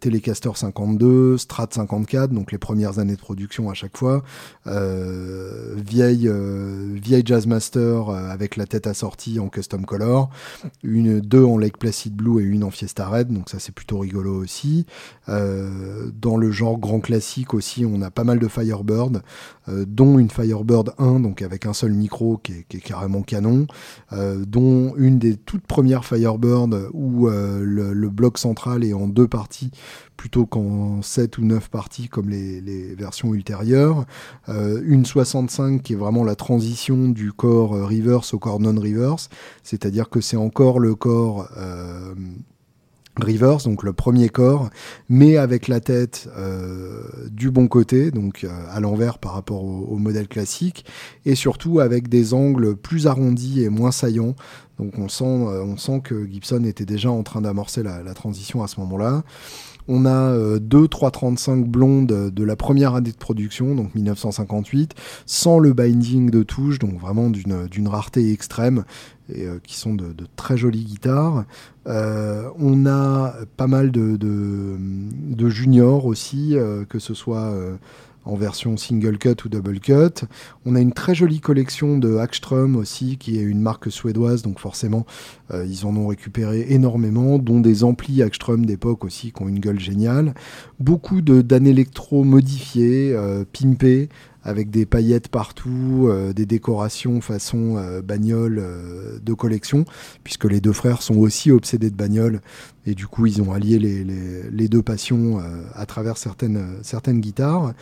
Telecaster 0.00 0.50
52, 0.54 1.38
Strat 1.38 1.68
54, 1.70 2.30
donc 2.30 2.52
les 2.52 2.58
premières 2.58 2.98
années 2.98 3.16
de 3.16 3.20
production 3.20 3.70
à 3.70 3.74
chaque 3.74 3.96
fois. 3.96 4.22
Euh, 4.66 5.74
vieille, 5.76 6.28
euh, 6.28 6.94
vieille 6.94 7.22
Jazzmaster 7.24 8.08
euh, 8.08 8.30
avec 8.30 8.56
la 8.56 8.66
tête 8.66 8.86
assortie 8.86 9.40
en 9.40 9.48
custom 9.48 9.84
color, 9.84 10.30
une, 10.82 11.20
deux 11.20 11.44
en 11.44 11.58
Lake 11.58 11.78
Placid 11.78 12.14
Blue 12.14 12.40
et 12.42 12.44
une 12.44 12.64
en 12.64 12.70
Fiesta 12.70 13.08
Red, 13.08 13.32
donc 13.32 13.48
ça 13.48 13.58
c'est 13.58 13.74
plutôt 13.74 13.98
rigolo 13.98 14.34
aussi. 14.34 14.86
dans 15.26 16.36
le 16.36 16.50
genre 16.50 16.78
grand 16.78 17.00
classique 17.00 17.54
aussi, 17.54 17.84
on 17.84 18.02
a 18.02 18.10
pas 18.10 18.24
mal 18.24 18.38
de 18.38 18.48
Firebird, 18.48 19.22
dont 19.68 20.18
une 20.18 20.30
Firebird 20.30 20.94
1, 20.98 21.20
donc 21.20 21.42
avec 21.42 21.66
un 21.66 21.72
seul 21.72 21.92
micro 21.92 22.38
qui 22.38 22.52
est, 22.52 22.80
carrément 22.80 23.22
canon, 23.22 23.66
dont 24.12 24.94
une 24.96 25.18
des 25.18 25.36
toutes 25.36 25.66
premières 25.66 26.04
Firebird 26.04 26.88
où 26.92 27.28
le, 27.28 28.08
bloc 28.08 28.38
central 28.38 28.84
est 28.84 28.94
en 28.94 29.06
deux 29.06 29.28
parties 29.28 29.57
plutôt 30.16 30.46
qu'en 30.46 31.02
7 31.02 31.38
ou 31.38 31.44
9 31.44 31.68
parties 31.70 32.08
comme 32.08 32.28
les, 32.28 32.94
versions 32.94 33.34
ultérieures. 33.34 34.04
Euh, 34.48 34.80
une 34.84 35.04
65 35.04 35.82
qui 35.82 35.92
est 35.92 35.96
vraiment 35.96 36.24
la 36.24 36.34
transition 36.34 37.08
du 37.08 37.32
corps 37.32 37.74
euh, 37.74 37.84
reverse 37.84 38.34
au 38.34 38.38
corps 38.38 38.60
non-reverse, 38.60 39.28
c'est-à-dire 39.62 40.08
que 40.08 40.20
c'est 40.20 40.36
encore 40.36 40.80
le 40.80 40.94
corps 40.94 41.48
euh, 41.56 42.14
reverse, 43.24 43.64
donc 43.64 43.82
le 43.82 43.92
premier 43.92 44.28
corps, 44.28 44.70
mais 45.08 45.36
avec 45.36 45.68
la 45.68 45.80
tête 45.80 46.28
du 47.30 47.50
bon 47.50 47.68
côté, 47.68 48.10
donc 48.10 48.46
à 48.70 48.80
l'envers 48.80 49.18
par 49.18 49.32
rapport 49.32 49.64
au, 49.64 49.96
modèle 49.96 50.28
classique, 50.28 50.84
et 51.24 51.34
surtout 51.34 51.80
avec 51.80 52.08
des 52.08 52.34
angles 52.34 52.76
plus 52.76 53.06
arrondis 53.06 53.62
et 53.62 53.68
moins 53.68 53.92
saillants. 53.92 54.34
Donc 54.78 54.98
on 54.98 55.08
sent, 55.08 55.24
on 55.24 55.76
sent 55.76 56.00
que 56.04 56.26
Gibson 56.26 56.64
était 56.64 56.84
déjà 56.84 57.10
en 57.10 57.22
train 57.22 57.40
d'amorcer 57.40 57.82
la, 57.82 58.14
transition 58.14 58.62
à 58.62 58.68
ce 58.68 58.80
moment-là. 58.80 59.24
On 59.88 60.04
a 60.04 60.32
euh, 60.32 60.58
deux 60.58 60.86
335 60.86 61.66
blondes 61.66 62.06
de 62.06 62.44
la 62.44 62.56
première 62.56 62.94
année 62.94 63.10
de 63.10 63.16
production, 63.16 63.74
donc 63.74 63.94
1958, 63.94 64.94
sans 65.24 65.58
le 65.58 65.72
binding 65.72 66.30
de 66.30 66.42
touche, 66.42 66.78
donc 66.78 67.00
vraiment 67.00 67.30
d'une 67.30 67.88
rareté 67.88 68.32
extrême, 68.32 68.84
et 69.32 69.46
euh, 69.46 69.58
qui 69.62 69.76
sont 69.76 69.94
de, 69.94 70.14
très 70.36 70.58
jolies 70.58 70.84
guitares. 70.84 71.44
Euh, 71.86 72.50
on 72.58 72.84
a 72.86 73.34
pas 73.56 73.66
mal 73.66 73.90
de 73.90 75.48
juniors 75.48 76.04
aussi, 76.04 76.54
que 76.88 76.98
ce 76.98 77.14
soit 77.14 77.54
en 78.28 78.36
version 78.36 78.76
single 78.76 79.18
cut 79.18 79.44
ou 79.44 79.48
double 79.48 79.80
cut. 79.80 80.26
On 80.66 80.76
a 80.76 80.80
une 80.80 80.92
très 80.92 81.14
jolie 81.14 81.40
collection 81.40 81.96
de 81.96 82.16
Hackström 82.16 82.76
aussi, 82.76 83.16
qui 83.16 83.38
est 83.38 83.42
une 83.42 83.60
marque 83.60 83.90
suédoise, 83.90 84.42
donc 84.42 84.60
forcément 84.60 85.06
euh, 85.50 85.64
ils 85.66 85.86
en 85.86 85.96
ont 85.96 86.08
récupéré 86.08 86.66
énormément, 86.68 87.38
dont 87.38 87.60
des 87.60 87.84
amplis 87.84 88.22
Hackström 88.22 88.66
d'époque 88.66 89.04
aussi 89.04 89.32
qui 89.32 89.42
ont 89.42 89.48
une 89.48 89.60
gueule 89.60 89.80
géniale. 89.80 90.34
Beaucoup 90.78 91.22
de 91.22 91.42
électro 91.66 92.22
modifiés, 92.22 93.12
euh, 93.14 93.44
pimpés, 93.50 94.10
avec 94.44 94.70
des 94.70 94.86
paillettes 94.86 95.28
partout, 95.28 96.06
euh, 96.08 96.32
des 96.32 96.46
décorations 96.46 97.20
façon 97.20 97.82
bagnole 98.04 98.62
de 99.22 99.32
collection, 99.32 99.86
puisque 100.22 100.44
les 100.44 100.60
deux 100.60 100.72
frères 100.72 101.00
sont 101.00 101.16
aussi 101.16 101.50
obsédés 101.50 101.90
de 101.90 101.96
bagnole, 101.96 102.40
et 102.84 102.94
du 102.94 103.06
coup 103.06 103.24
ils 103.24 103.40
ont 103.40 103.52
allié 103.52 103.78
les, 103.78 104.68
deux 104.68 104.82
passions 104.82 105.40
à 105.74 105.86
travers 105.86 106.18
certaines 106.18 107.20
guitares. 107.20 107.72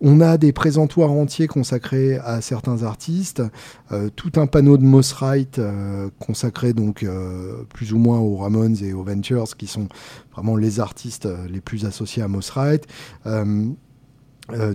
On 0.00 0.20
a 0.20 0.38
des 0.38 0.52
présentoirs 0.52 1.10
entiers 1.10 1.48
consacrés 1.48 2.18
à 2.18 2.40
certains 2.40 2.84
artistes, 2.84 3.42
euh, 3.90 4.10
tout 4.14 4.32
un 4.36 4.46
panneau 4.46 4.76
de 4.76 4.84
Moss 4.84 5.12
Wright 5.14 5.58
euh, 5.58 6.08
consacré 6.20 6.72
donc 6.72 7.02
euh, 7.02 7.64
plus 7.74 7.92
ou 7.92 7.98
moins 7.98 8.18
aux 8.18 8.36
Ramones 8.36 8.76
et 8.82 8.92
aux 8.92 9.02
Ventures, 9.02 9.56
qui 9.56 9.66
sont 9.66 9.88
vraiment 10.32 10.56
les 10.56 10.78
artistes 10.78 11.28
les 11.50 11.60
plus 11.60 11.84
associés 11.84 12.22
à 12.22 12.28
Moss 12.28 12.50
Wright. 12.50 12.86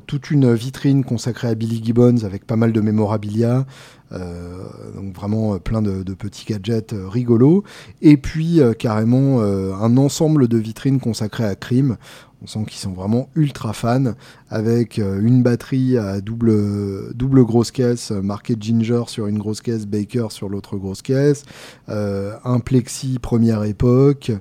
toute 0.06 0.30
une 0.30 0.54
vitrine 0.54 1.04
consacrée 1.04 1.48
à 1.48 1.56
Billy 1.56 1.84
Gibbons 1.84 2.24
avec 2.26 2.46
pas 2.46 2.56
mal 2.56 2.74
de 2.74 2.82
mémorabilia, 2.82 3.66
donc 4.12 5.16
vraiment 5.16 5.58
plein 5.58 5.82
de, 5.82 6.14
petits 6.14 6.46
gadgets 6.46 6.94
rigolos, 6.94 7.64
et 8.02 8.18
puis 8.18 8.60
carrément 8.78 9.42
un 9.42 9.98
ensemble 9.98 10.48
de 10.48 10.58
vitrines 10.58 11.00
consacrées 11.00 11.46
à 11.46 11.56
Crime. 11.56 11.98
On 12.44 12.48
sent 12.48 12.66
qu'ils 12.68 12.80
sont 12.80 12.92
vraiment 12.92 13.30
ultra 13.36 13.72
fans, 13.72 14.16
avec 14.50 15.00
euh, 15.00 15.22
une 15.22 15.44
batterie 15.44 15.98
à 15.98 16.20
double, 16.20 17.14
double 17.16 17.46
grosse 17.46 17.72
caisse, 17.72 18.12
euh, 18.12 18.22
marquée 18.22 18.58
Ginger 18.60 19.04
sur 19.08 19.28
une 19.28 19.40
grosse 19.40 19.62
caisse, 19.62 19.86
Baker 19.86 20.28
sur 20.30 20.50
l'autre 20.50 20.76
grosse 20.76 21.02
caisse, 21.02 21.44
euh, 21.88 22.36
un 22.44 22.60
plexi 22.60 23.18
première 23.20 23.64
époque, 23.64 24.34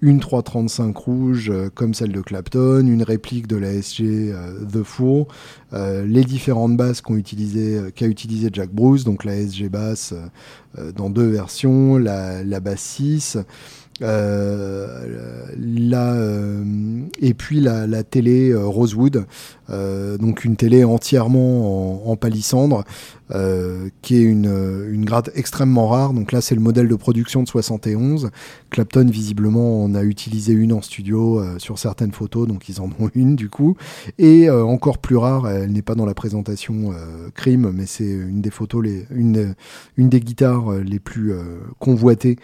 une 0.00 0.20
335 0.20 0.96
rouge 0.96 1.52
comme 1.74 1.94
celle 1.94 2.12
de 2.12 2.20
Clapton, 2.20 2.86
une 2.86 3.02
réplique 3.02 3.48
de 3.48 3.56
la 3.56 3.72
SG 3.72 4.32
The 4.72 4.84
Four, 4.84 5.26
les 5.72 6.22
différentes 6.22 6.76
basses 6.76 7.00
qu'a 7.00 7.14
utilisé, 7.14 8.50
Jack 8.52 8.70
Bruce, 8.70 9.02
donc 9.02 9.24
la 9.24 9.34
SG 9.34 9.68
basse 9.68 10.14
dans 10.94 11.10
deux 11.10 11.26
versions, 11.26 11.98
la, 11.98 12.44
la 12.44 12.60
basse 12.60 12.82
6, 12.82 13.38
euh, 14.00 15.46
la, 15.58 16.12
euh, 16.12 16.62
et 17.20 17.34
puis 17.34 17.60
la, 17.60 17.86
la 17.88 18.04
télé 18.04 18.50
euh, 18.50 18.64
Rosewood, 18.64 19.26
donc 19.68 20.44
une 20.46 20.56
télé 20.56 20.82
entièrement 20.84 22.10
en, 22.10 22.16
palissandre, 22.16 22.84
qui 24.00 24.16
est 24.16 24.22
une, 24.22 24.86
une 24.90 25.04
grade 25.04 25.30
extrêmement 25.34 25.88
rare. 25.88 26.14
Donc 26.14 26.32
là, 26.32 26.40
c'est 26.40 26.54
le 26.54 26.62
modèle 26.62 26.88
de 26.88 26.94
production 26.94 27.42
de 27.42 27.48
71. 27.48 28.30
Clapton, 28.70 29.06
visiblement, 29.10 29.84
en 29.84 29.94
a 29.94 30.02
utilisé 30.02 30.54
une 30.54 30.72
en 30.72 30.80
studio 30.80 31.44
sur 31.58 31.78
certaines 31.78 32.12
photos, 32.12 32.48
donc 32.48 32.70
ils 32.70 32.80
en 32.80 32.86
ont 32.98 33.10
une 33.14 33.36
du 33.36 33.50
coup. 33.50 33.76
Et 34.16 34.48
encore 34.48 34.96
plus 34.96 35.18
rare, 35.18 35.46
elle 35.50 35.72
n'est 35.72 35.82
pas 35.82 35.94
dans 35.94 36.06
la 36.06 36.14
présentation 36.14 36.94
Crime, 37.34 37.70
mais 37.74 37.84
c'est 37.84 38.08
une 38.08 38.40
des 38.40 38.50
photos, 38.50 38.82
les, 38.82 39.04
une, 39.10 39.54
une 39.98 40.08
des 40.08 40.20
guitares 40.20 40.72
les 40.78 40.98
plus 40.98 41.34
convoitées 41.78 42.38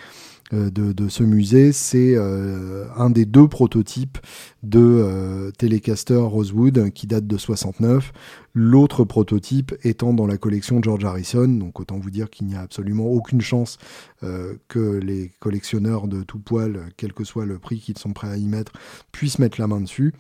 euh, 0.52 0.70
de, 0.70 1.08
ce 1.08 1.22
musée, 1.22 1.72
c'est 1.72 2.14
euh, 2.14 2.84
un 2.96 3.08
des 3.10 3.24
deux 3.24 3.48
prototypes 3.48 4.18
de 4.62 4.78
euh, 4.80 5.50
Telecaster 5.52 6.16
Rosewood 6.16 6.90
qui 6.90 7.06
date 7.06 7.26
de 7.26 7.36
69. 7.38 8.12
L'autre 8.56 9.02
prototype 9.02 9.74
étant 9.82 10.14
dans 10.14 10.28
la 10.28 10.38
collection 10.38 10.80
George 10.80 11.04
Harrison, 11.04 11.48
donc 11.48 11.80
autant 11.80 11.98
vous 11.98 12.10
dire 12.10 12.30
qu'il 12.30 12.46
n'y 12.46 12.54
a 12.54 12.60
absolument 12.60 13.06
aucune 13.06 13.40
chance 13.40 13.78
euh, 14.22 14.54
que 14.68 14.78
les 14.78 15.32
collectionneurs 15.40 16.06
de 16.06 16.22
tout 16.22 16.38
poil, 16.38 16.86
quel 16.96 17.12
que 17.12 17.24
soit 17.24 17.46
le 17.46 17.58
prix 17.58 17.80
qu'ils 17.80 17.98
sont 17.98 18.12
prêts 18.12 18.28
à 18.28 18.36
y 18.36 18.46
mettre, 18.46 18.70
puissent 19.10 19.40
mettre 19.40 19.60
la 19.60 19.66
main 19.66 19.80
dessus. 19.80 20.14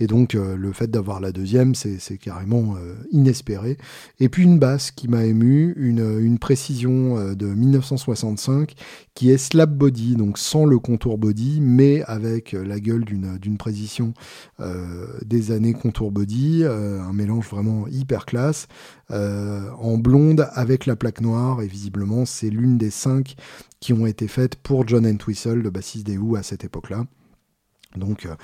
Et 0.00 0.08
donc 0.08 0.34
euh, 0.34 0.56
le 0.56 0.72
fait 0.72 0.90
d'avoir 0.90 1.20
la 1.20 1.30
deuxième, 1.30 1.76
c'est 1.76 2.18
carrément 2.18 2.74
euh, 2.74 2.96
inespéré. 3.12 3.78
Et 4.18 4.28
puis 4.28 4.42
une 4.42 4.58
basse 4.58 4.90
qui 4.90 5.06
m'a 5.06 5.24
ému, 5.24 5.72
une, 5.76 6.18
une 6.20 6.40
précision 6.40 7.34
de 7.34 7.46
1965 7.46 8.74
qui 9.14 9.30
est 9.30 9.38
slab 9.38 9.72
body, 9.72 10.16
donc 10.16 10.38
sans 10.38 10.64
le 10.64 10.80
contour 10.80 11.18
body, 11.18 11.60
mais 11.60 12.02
avec 12.02 12.50
la 12.52 12.80
gueule 12.80 13.04
d'une 13.04 13.56
précision 13.56 14.12
des 15.24 15.52
années 15.52 15.72
contour 15.72 16.10
body, 16.10 16.64
un 16.64 17.12
mélange 17.12 17.48
vraiment 17.48 17.75
hyper 17.90 18.26
classe, 18.26 18.68
euh, 19.10 19.70
en 19.78 19.98
blonde 19.98 20.48
avec 20.52 20.86
la 20.86 20.96
plaque 20.96 21.20
noire, 21.20 21.62
et 21.62 21.66
visiblement 21.66 22.24
c'est 22.24 22.50
l'une 22.50 22.78
des 22.78 22.90
cinq 22.90 23.36
qui 23.80 23.92
ont 23.92 24.06
été 24.06 24.28
faites 24.28 24.56
pour 24.56 24.86
John 24.88 25.06
Entwistle, 25.06 25.60
le 25.60 25.70
bassiste 25.70 26.06
des 26.06 26.16
Who 26.16 26.36
à 26.36 26.42
cette 26.42 26.64
époque-là. 26.64 27.04
Donc, 27.96 28.26
euh, 28.26 28.34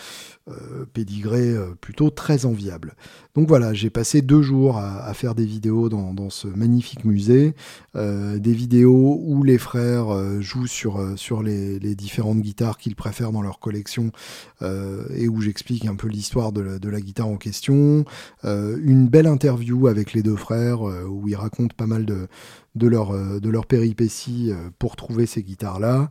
euh, 0.48 0.84
pédigré 0.92 1.50
euh, 1.50 1.74
plutôt 1.80 2.11
très 2.11 2.46
enviable. 2.46 2.94
Donc 3.34 3.48
voilà, 3.48 3.72
j'ai 3.72 3.90
passé 3.90 4.22
deux 4.22 4.42
jours 4.42 4.78
à, 4.78 5.12
faire 5.14 5.34
des 5.34 5.46
vidéos 5.46 5.88
dans, 5.88 6.30
ce 6.30 6.48
magnifique 6.48 7.07
musée, 7.07 7.55
des 7.94 8.53
vidéos 8.53 9.18
où 9.24 9.42
les 9.42 9.57
frères 9.57 10.42
jouent 10.42 10.66
sur, 10.66 11.42
les, 11.42 11.78
différentes 11.94 12.40
guitares 12.40 12.76
qu'ils 12.76 12.94
préfèrent 12.94 13.32
dans 13.32 13.40
leur 13.40 13.59
collection 13.59 14.12
et 14.61 15.28
où 15.28 15.40
j'explique 15.40 15.86
un 15.86 15.94
peu 15.94 16.09
l'histoire 16.09 16.53
de, 16.53 16.88
la 16.88 17.00
guitare 17.00 17.28
en 17.28 17.38
question, 17.38 18.05
une 18.42 19.09
belle 19.09 19.26
interview 19.26 19.86
avec 19.86 20.12
les 20.12 20.22
deux 20.22 20.36
frères 20.36 20.82
où 20.82 21.26
ils 21.26 21.36
racontent 21.36 21.74
pas 21.74 21.86
mal 21.86 22.05
de, 22.05 22.28
de 22.74 22.86
leur 22.86 23.66
péripéties 23.66 24.53
pour 24.78 24.94
trouver 24.94 25.24
ces 25.24 25.42
guitares-là. 25.42 26.11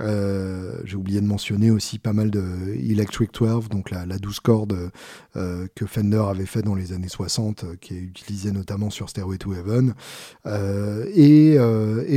Euh, 0.00 0.80
j'ai 0.84 0.96
oublié 0.96 1.20
de 1.20 1.26
mentionner 1.26 1.70
aussi 1.70 1.98
pas 1.98 2.12
mal 2.12 2.30
de 2.30 2.42
Electric 2.74 3.32
12, 3.32 3.68
donc 3.68 3.90
la, 3.90 4.06
la 4.06 4.18
12 4.18 4.40
cordes 4.40 4.90
euh, 5.36 5.66
que 5.74 5.86
Fender 5.86 6.22
avait 6.28 6.46
fait 6.46 6.62
dans 6.62 6.74
les 6.74 6.92
années 6.92 7.08
60, 7.08 7.64
euh, 7.64 7.76
qui 7.80 7.94
est 7.94 8.00
utilisée 8.00 8.52
notamment 8.52 8.90
sur 8.90 9.08
Stairway 9.08 9.38
to 9.38 9.54
Heaven. 9.54 9.94
et, 11.14 11.58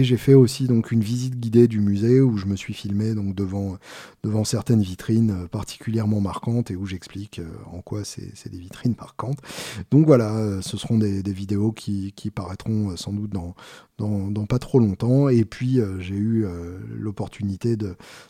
j'ai 0.03 0.17
fait 0.17 0.33
aussi 0.33 0.65
donc 0.65 0.91
une 0.91 1.01
visite 1.01 1.39
guidée 1.39 1.67
du 1.67 1.79
musée 1.79 2.21
où 2.21 2.35
je 2.35 2.47
me 2.47 2.55
suis 2.55 2.73
filmé 2.73 3.13
donc 3.13 3.35
devant 3.35 3.77
devant 4.23 4.43
certaines 4.43 4.81
vitrines 4.81 5.47
particulièrement 5.49 6.19
marquantes 6.19 6.71
et 6.71 6.75
où 6.75 6.85
j'explique 6.85 7.39
en 7.71 7.81
quoi 7.81 8.03
c'est 8.03 8.51
des 8.51 8.57
vitrines 8.57 8.95
marquantes. 8.99 9.37
Donc 9.91 10.05
voilà, 10.05 10.59
ce 10.61 10.75
seront 10.75 10.97
des, 10.97 11.23
des 11.23 11.33
vidéos 11.33 11.71
qui, 11.71 12.13
qui 12.15 12.29
paraîtront 12.31 12.97
sans 12.97 13.13
doute 13.13 13.31
dans, 13.31 13.55
dans, 14.01 14.45
pas 14.45 14.59
trop 14.59 14.79
longtemps. 14.79 15.29
Et 15.29 15.45
puis 15.45 15.79
j'ai 15.99 16.15
eu 16.15 16.45
l'opportunité 16.89 17.77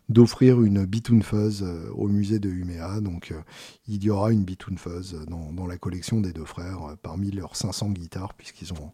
d'offrir 0.09 0.61
une 0.61 0.85
Bitoon 0.85 1.21
Fuzz 1.21 1.63
euh, 1.63 1.89
au 1.93 2.07
musée 2.07 2.39
de 2.39 2.49
Umea. 2.49 3.01
Donc 3.01 3.31
euh, 3.31 3.41
il 3.87 4.03
y 4.03 4.09
aura 4.09 4.31
une 4.31 4.43
Bitoon 4.43 4.77
Fuzz 4.77 5.25
dans, 5.27 5.51
dans, 5.51 5.65
la 5.65 5.77
collection 5.77 6.21
des 6.21 6.33
deux 6.33 6.45
frères 6.45 6.83
euh, 6.83 6.95
parmi 7.01 7.31
leurs 7.31 7.55
500 7.55 7.91
guitares 7.91 8.33
puisqu'ils 8.33 8.73
ont 8.73 8.91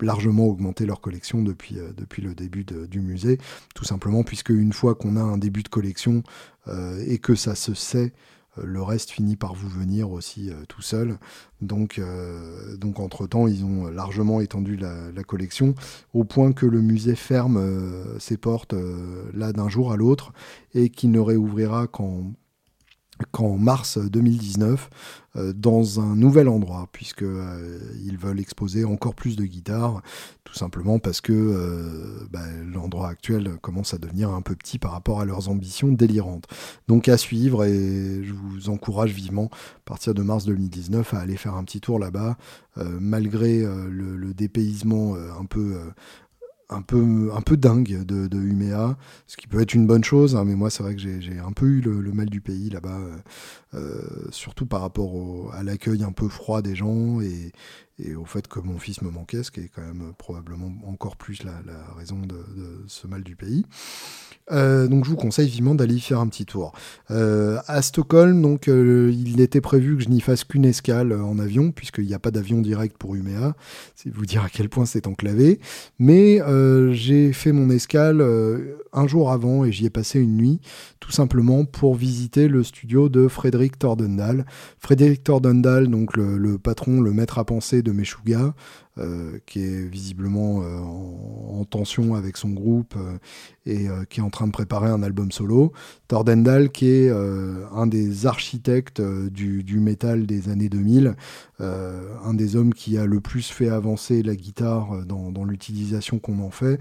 largement 0.00 0.46
augmenté 0.46 0.84
leur 0.84 1.00
collection 1.00 1.42
depuis, 1.42 1.76
depuis 1.96 2.22
le 2.22 2.34
début 2.34 2.64
du 2.64 3.00
musée. 3.00 3.38
Tout 3.74 3.84
simplement 3.84 4.22
puisque 4.22 4.50
une 4.50 4.72
fois 4.72 4.94
qu'on 4.94 5.16
a 5.16 5.22
un 5.22 5.38
début 5.38 5.62
de 5.62 5.68
collection 5.68 6.22
et 7.06 7.18
que 7.18 7.34
ça 7.34 7.54
se 7.54 7.72
sait 7.72 8.12
le 8.62 8.82
reste 8.82 9.10
finit 9.10 9.36
par 9.36 9.54
vous 9.54 9.68
venir 9.68 10.10
aussi 10.10 10.50
tout 10.68 10.82
seul. 10.82 11.18
Donc, 11.60 12.00
donc 12.78 13.00
entre-temps, 13.00 13.46
ils 13.46 13.64
ont 13.64 13.88
largement 13.88 14.40
étendu 14.40 14.76
la, 14.76 15.24
collection, 15.24 15.74
au 16.12 16.24
point 16.24 16.52
que 16.52 16.66
le 16.66 16.80
musée 16.80 17.14
ferme 17.14 17.60
ses 18.18 18.36
portes 18.36 18.74
là 19.32 19.52
d'un 19.52 19.68
jour 19.68 19.92
à 19.92 19.96
l'autre, 19.96 20.32
et 20.74 20.90
qu'il 20.90 21.10
ne 21.12 21.20
réouvrira 21.20 21.86
qu'en 21.86 22.32
qu'en 23.30 23.56
mars 23.56 23.98
2019 23.98 24.90
euh, 25.36 25.54
dans 25.54 25.98
un 25.98 26.14
nouvel 26.14 26.46
endroit 26.48 26.88
puisque 26.92 27.22
euh, 27.22 27.78
ils 28.04 28.18
veulent 28.18 28.40
exposer 28.40 28.84
encore 28.84 29.14
plus 29.14 29.34
de 29.34 29.44
guitares 29.44 30.02
tout 30.44 30.52
simplement 30.52 30.98
parce 30.98 31.22
que 31.22 31.32
euh, 31.32 32.26
bah, 32.30 32.44
l'endroit 32.70 33.08
actuel 33.08 33.56
commence 33.62 33.94
à 33.94 33.98
devenir 33.98 34.30
un 34.30 34.42
peu 34.42 34.54
petit 34.54 34.78
par 34.78 34.92
rapport 34.92 35.20
à 35.20 35.24
leurs 35.24 35.48
ambitions 35.48 35.88
délirantes. 35.88 36.46
Donc 36.86 37.08
à 37.08 37.16
suivre 37.16 37.64
et 37.64 38.22
je 38.22 38.34
vous 38.34 38.68
encourage 38.68 39.12
vivement 39.12 39.48
à 39.52 39.80
partir 39.86 40.12
de 40.12 40.22
mars 40.22 40.44
2019 40.44 41.14
à 41.14 41.20
aller 41.20 41.36
faire 41.36 41.54
un 41.54 41.64
petit 41.64 41.80
tour 41.80 41.98
là-bas 41.98 42.36
malgré 42.76 43.62
le, 43.62 44.16
le, 44.16 44.32
dépaysement 44.32 45.14
un 45.14 45.44
peu 45.44 45.78
un 46.72 46.82
peu, 46.82 47.56
dingue 47.56 48.04
de, 48.04 48.26
de 48.26 48.38
ce 49.26 49.36
qui 49.36 49.46
peut 49.46 49.60
être 49.60 49.74
une 49.74 49.86
bonne 49.86 50.04
chose, 50.04 50.36
hein, 50.36 50.44
mais 50.44 50.54
moi 50.54 50.70
c'est 50.70 50.82
vrai 50.82 50.94
que 50.94 51.00
j'ai 51.00 51.38
un 51.38 51.52
peu 51.52 51.66
eu 51.66 51.80
le, 51.80 52.12
mal 52.12 52.28
du 52.28 52.40
pays 52.40 52.70
là-bas, 52.70 52.98
euh, 52.98 53.16
euh, 53.74 54.28
surtout 54.30 54.66
par 54.66 54.80
rapport 54.80 55.52
à 55.54 55.62
l'accueil 55.62 56.02
un 56.02 56.12
peu 56.12 56.28
froid 56.28 56.62
des 56.62 56.74
gens 56.74 57.20
et, 57.20 57.52
et, 57.98 58.14
au 58.14 58.24
fait 58.24 58.46
que 58.48 58.60
mon 58.60 58.78
fils 58.78 59.02
me 59.02 59.10
manquait, 59.10 59.42
ce 59.42 59.50
qui 59.50 59.60
est 59.60 59.70
quand 59.74 59.82
même 59.82 60.12
probablement 60.16 60.72
encore 60.86 61.16
plus 61.16 61.42
la, 61.42 61.52
raison 61.96 62.18
de, 62.20 62.36
ce 62.86 63.06
mal 63.06 63.22
du 63.22 63.36
pays. 63.36 63.64
Euh, 64.50 64.88
donc 64.88 65.04
je 65.04 65.10
vous 65.10 65.16
conseille 65.16 65.48
vivement 65.48 65.74
d'aller 65.74 65.94
y 65.94 66.00
faire 66.00 66.20
un 66.20 66.26
petit 66.26 66.46
tour. 66.46 66.72
Euh, 67.10 67.58
à 67.68 67.80
Stockholm, 67.80 68.42
donc 68.42 68.68
euh, 68.68 69.12
il 69.12 69.40
était 69.40 69.60
prévu 69.60 69.96
que 69.96 70.02
je 70.02 70.08
n'y 70.08 70.20
fasse 70.20 70.44
qu'une 70.44 70.64
escale 70.64 71.12
en 71.12 71.38
avion, 71.38 71.70
puisqu'il 71.70 72.06
n'y 72.06 72.14
a 72.14 72.18
pas 72.18 72.30
d'avion 72.30 72.60
direct 72.60 72.96
pour 72.98 73.14
Umea. 73.14 73.54
C'est 73.94 74.12
vous 74.12 74.26
dire 74.26 74.42
à 74.42 74.48
quel 74.48 74.68
point 74.68 74.84
c'est 74.84 75.06
enclavé. 75.06 75.60
Mais 75.98 76.40
j'ai 76.92 77.32
fait 77.32 77.52
mon 77.52 77.70
escale 77.70 78.22
un 78.92 79.06
jour 79.06 79.30
avant 79.30 79.64
et 79.64 79.72
j'y 79.72 79.86
ai 79.86 79.90
passé 79.90 80.20
une 80.20 80.36
nuit, 80.36 80.60
tout 81.00 81.12
simplement 81.12 81.64
pour 81.64 81.94
visiter 81.94 82.48
le 82.48 82.62
studio 82.62 83.08
de 83.08 83.28
Frédéric 83.28 83.78
Tordendal. 83.78 84.44
Frédéric 84.78 85.24
Tordendal, 85.24 85.88
donc 85.88 86.16
le 86.16 86.58
patron, 86.58 87.00
le 87.00 87.12
maître 87.12 87.38
à 87.38 87.44
penser 87.44 87.81
de 87.82 87.92
Meshuga, 87.92 88.54
euh, 88.98 89.38
qui 89.46 89.62
est 89.62 89.88
visiblement 89.88 90.60
euh, 90.60 90.78
en, 90.78 91.64
tension 91.64 92.14
avec 92.14 92.36
son 92.36 92.50
groupe 92.50 92.94
euh, 92.98 93.16
et 93.64 93.86
qui 94.10 94.20
est 94.20 94.22
en 94.22 94.28
train 94.28 94.46
de 94.46 94.52
préparer 94.52 94.90
un 94.90 95.02
album 95.02 95.32
solo. 95.32 95.72
Tordendal, 96.08 96.70
qui 96.70 96.88
est 96.88 97.10
un 97.10 97.86
des 97.86 98.26
architectes 98.26 99.00
du, 99.00 99.62
du, 99.62 99.78
métal 99.78 100.26
des 100.26 100.50
années 100.50 100.68
2000, 100.68 101.14
un 101.60 102.34
des 102.34 102.56
hommes 102.56 102.74
qui 102.74 102.98
a 102.98 103.06
le 103.06 103.20
plus 103.20 103.48
fait 103.48 103.68
avancer 103.68 104.24
la 104.24 104.34
guitare 104.34 105.06
dans, 105.06 105.44
l'utilisation 105.44 106.18
qu'on 106.18 106.40
en 106.40 106.50
fait 106.50 106.80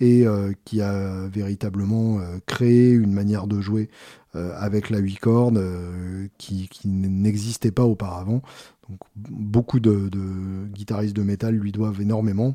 et 0.00 0.26
qui 0.64 0.82
a 0.82 1.28
véritablement 1.28 2.18
créé 2.46 2.90
une 2.90 3.12
manière 3.12 3.46
de 3.46 3.60
jouer 3.60 3.88
avec 4.34 4.90
la 4.90 4.98
8 4.98 5.16
cordes 5.20 5.64
qui 6.36 6.68
n'existait 6.84 7.70
pas 7.70 7.84
auparavant. 7.84 8.42
Beaucoup 9.16 9.80
de, 9.80 10.08
guitaristes 10.72 11.16
de 11.16 11.22
métal 11.22 11.54
lui 11.54 11.72
doivent 11.72 12.00
énormément. 12.00 12.54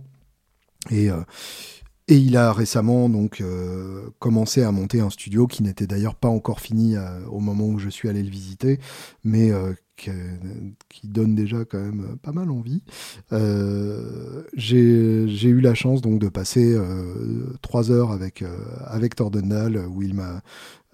Et, 0.92 1.10
euh, 1.10 1.22
et 2.08 2.18
il 2.18 2.36
a 2.36 2.52
récemment 2.52 3.08
donc 3.08 3.40
euh, 3.40 4.10
commencé 4.20 4.64
à 4.64 4.72
monter 4.72 5.00
un 5.00 5.10
studio 5.10 5.48
qui 5.48 5.64
n'était 5.64 5.88
d'ailleurs 5.88 6.16
pas 6.16 6.28
encore 6.28 6.60
fini 6.60 6.98
euh, 6.98 7.26
au 7.28 7.40
moment 7.40 7.66
où 7.66 7.80
je 7.80 7.90
suis 7.90 8.10
allé 8.10 8.24
le 8.24 8.30
visiter, 8.30 8.80
mais 9.24 9.52
qui, 9.96 11.08
donne 11.08 11.36
déjà 11.36 11.66
quand 11.66 11.80
même 11.80 12.18
pas 12.22 12.32
mal 12.32 12.50
envie. 12.52 12.82
J'ai 14.56 15.50
eu 15.50 15.62
la 15.62 15.74
chance 15.74 16.02
donc 16.02 16.20
de 16.20 16.30
passer 16.30 16.78
trois 17.62 17.92
heures 17.92 18.12
avec 18.12 18.44
avec 18.86 19.16
Tordendal 19.16 19.86
où 19.88 20.02
il 20.02 20.14
m'a 20.14 20.42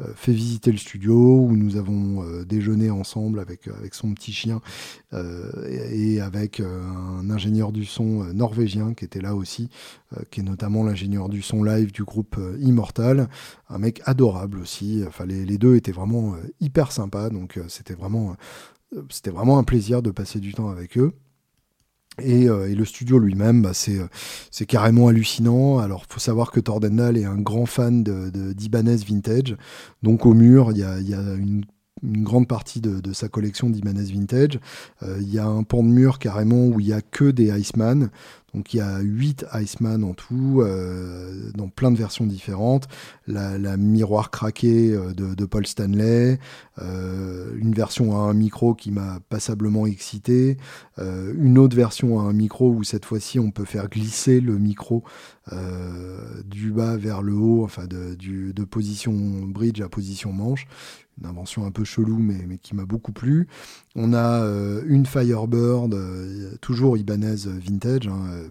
euh, 0.02 0.06
fait 0.16 0.32
visiter 0.32 0.72
le 0.72 0.78
studio 0.78 1.14
où 1.14 1.58
nous 1.58 1.76
avons 1.76 2.24
euh, 2.24 2.46
déjeuné 2.46 2.90
ensemble 2.90 3.40
avec, 3.40 3.68
euh, 3.68 3.74
avec 3.78 3.94
son 3.94 4.14
petit 4.14 4.32
chien 4.32 4.62
et, 5.12 6.22
avec 6.22 6.60
un 6.60 7.30
ingénieur 7.32 7.72
du 7.72 7.84
son 7.84 8.26
norvégien 8.34 8.94
qui 8.94 9.06
était 9.06 9.22
là 9.22 9.34
aussi, 9.34 9.70
qui 10.30 10.42
est 10.42 10.44
notamment 10.44 10.84
l'ingénieur 10.84 11.30
du 11.30 11.42
son 11.42 11.64
live 11.64 11.92
du 11.92 12.04
groupe 12.04 12.40
Immortal, 12.60 13.28
un 13.70 13.78
mec 13.80 14.02
adorable 14.06 14.60
aussi. 14.60 15.04
Enfin, 15.08 15.26
les 15.26 15.58
deux 15.58 15.76
étaient 15.76 15.92
vraiment 15.92 16.36
hyper 16.60 16.92
sympas, 16.92 17.32
donc 17.32 17.60
c'était 17.70 17.96
vraiment, 17.96 18.36
c'était 19.10 19.32
vraiment 19.32 19.58
un 19.58 19.64
plaisir 19.64 20.02
de 20.02 20.12
passer 20.12 20.40
du 20.40 20.54
temps 20.54 20.70
avec 20.70 20.98
eux. 20.98 21.14
Euh, 22.26 22.68
et, 22.68 22.76
le 22.76 22.86
studio 22.86 23.20
lui-même, 23.20 23.62
bah, 23.62 23.72
euh, 23.90 24.08
c'est 24.52 24.66
carrément 24.66 25.08
hallucinant. 25.08 25.80
Alors, 25.80 26.06
faut 26.10 26.20
savoir 26.20 26.52
que 26.52 26.60
Tordendal 26.60 27.18
est 27.18 27.26
un 27.26 27.40
grand 27.40 27.66
fan 27.66 28.04
de 28.04 28.30
d'Ibanez 28.54 28.98
vintage. 28.98 29.56
Donc, 30.04 30.26
au 30.26 30.34
mur, 30.34 30.72
il 30.72 30.78
y 30.78 30.84
a, 30.84 31.00
une 32.02 32.24
grande 32.24 32.48
partie 32.48 32.80
de, 32.82 33.14
sa 33.14 33.28
collection 33.28 33.70
d'Ibanez 33.70 34.12
Vintage. 34.12 34.60
Euh, 35.04 35.18
il 35.20 35.34
y 35.34 35.40
a 35.40 35.46
un 35.46 35.64
pan 35.64 35.84
de 35.84 35.90
mur 35.90 36.20
carrément 36.20 36.68
où 36.68 36.80
il 36.80 36.88
y 36.88 36.94
a 36.94 37.02
que 37.02 37.30
des 37.30 37.50
Iceman. 37.60 38.10
Donc 38.54 38.74
il 38.74 38.78
y 38.78 38.82
a 38.82 39.00
8 39.00 39.46
Iceman 39.54 40.04
en 40.04 40.14
tout, 40.14 40.62
euh, 40.62 41.52
dans 41.56 41.70
plein 41.70 41.92
de 41.92 41.98
versions 41.98 42.26
différentes. 42.26 42.88
La, 43.28 43.78
miroir 43.78 44.32
craqué 44.32 44.92
euh, 44.92 45.14
de, 45.14 45.46
Paul 45.46 45.66
Stanley, 45.66 46.40
euh, 46.82 47.54
une 47.58 47.74
version 47.74 48.18
à 48.18 48.22
un 48.22 48.34
micro 48.34 48.74
qui 48.74 48.92
m'a 48.92 49.20
passablement 49.30 49.86
excité, 49.86 50.58
une 50.98 51.58
autre 51.58 51.76
version 51.76 52.20
à 52.20 52.24
un 52.24 52.34
micro 52.34 52.72
où 52.72 52.84
cette 52.84 53.06
fois-ci 53.06 53.40
on 53.40 53.52
peut 53.52 53.66
faire 53.66 53.90
glisser 53.90 54.42
le 54.42 54.58
micro 54.58 55.04
du 56.46 56.72
bas 56.72 56.98
vers 56.98 57.22
le 57.22 57.34
haut, 57.34 57.64
enfin 57.64 57.86
de, 57.88 58.64
position 58.66 59.14
bridge 59.48 59.82
à 59.82 59.90
position 59.90 60.32
manche 60.32 60.68
une 61.22 61.28
invention 61.28 61.66
un 61.66 61.72
peu 61.72 61.84
chelou, 61.84 62.18
mais 62.18 62.58
qui 62.58 62.76
m'a 62.76 62.86
beaucoup 62.86 63.12
plu. 63.12 63.48
On 63.96 64.14
a 64.14 64.44
euh, 64.44 64.84
une 64.86 65.08
Firebird, 65.08 65.94
euh, 65.96 66.52
toujours 66.62 66.96
Ibanez 66.96 67.48
vintage, 67.48 68.08
hein, 68.08 68.22
euh, 68.32 68.48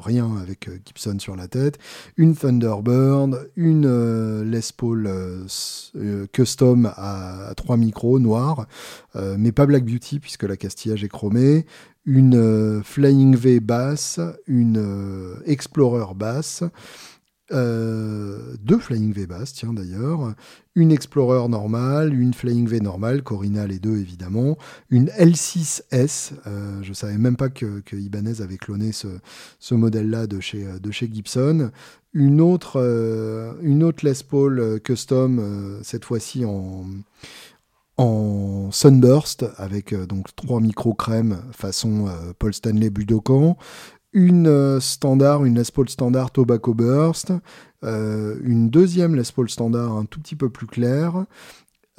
rien 0.00 0.36
avec 0.40 0.70
Gibson 0.86 1.18
sur 1.18 1.34
la 1.34 1.48
tête. 1.48 1.78
Une 2.16 2.36
Thunderbird, 2.36 3.50
une 3.56 4.42
Les 4.42 4.60
Paul 4.76 5.10
custom 6.32 6.92
à, 6.96 7.52
trois 7.56 7.76
micros 7.76 8.20
noirs, 8.20 8.66
mais 9.14 9.52
pas 9.52 9.66
Black 9.66 9.84
Beauty 9.84 10.20
puisque 10.20 10.44
la 10.44 10.56
castillage 10.56 11.02
est 11.04 11.08
chromé. 11.08 11.66
Une 12.04 12.82
Flying 12.84 13.34
V 13.34 13.60
basse, 13.60 14.20
une 14.46 15.36
Explorer 15.46 16.14
basse. 16.14 16.62
Euh, 17.52 18.56
deux 18.60 18.78
Flying 18.78 19.12
V 19.12 19.26
bass, 19.28 19.52
tiens 19.52 19.72
d'ailleurs, 19.72 20.34
une 20.74 20.90
Explorer 20.90 21.48
normale, 21.48 22.12
une 22.12 22.34
Flying 22.34 22.66
V 22.66 22.80
normale, 22.80 23.22
Corina 23.22 23.68
les 23.68 23.78
deux 23.78 23.98
évidemment, 23.98 24.58
une 24.90 25.06
L6S, 25.10 26.32
euh, 26.46 26.82
je 26.82 26.92
savais 26.92 27.18
même 27.18 27.36
pas 27.36 27.48
que, 27.48 27.82
Ibanez 27.92 28.40
avait 28.40 28.56
cloné 28.56 28.90
ce, 28.90 29.74
modèle-là 29.74 30.26
de 30.26 30.40
chez, 30.40 30.66
de 30.82 30.90
chez 30.90 31.08
Gibson, 31.12 31.70
une 32.12 32.40
autre, 32.40 32.80
euh, 32.80 33.52
une 33.62 33.84
autre 33.84 34.04
Les 34.04 34.24
Paul 34.28 34.80
custom, 34.82 35.78
cette 35.84 36.04
fois-ci 36.04 36.44
en, 36.44 36.84
en 37.96 38.72
Sunburst, 38.72 39.46
avec 39.56 39.94
donc 39.94 40.34
trois 40.34 40.60
micros 40.60 40.94
crème 40.94 41.38
façon 41.52 42.06
Paul 42.40 42.52
Stanley 42.52 42.90
Budokan, 42.90 43.56
une 44.16 44.46
euh, 44.46 44.80
standard, 44.80 45.44
une 45.44 45.58
Les 45.58 45.70
Paul 45.72 45.90
standard 45.90 46.30
Tobacco 46.30 46.72
Burst, 46.72 47.32
euh, 47.84 48.36
une 48.42 48.70
deuxième 48.70 49.14
Les 49.14 49.30
Paul 49.32 49.50
standard 49.50 49.92
un 49.92 50.06
tout 50.06 50.20
petit 50.20 50.36
peu 50.36 50.48
plus 50.48 50.66
claire, 50.66 51.26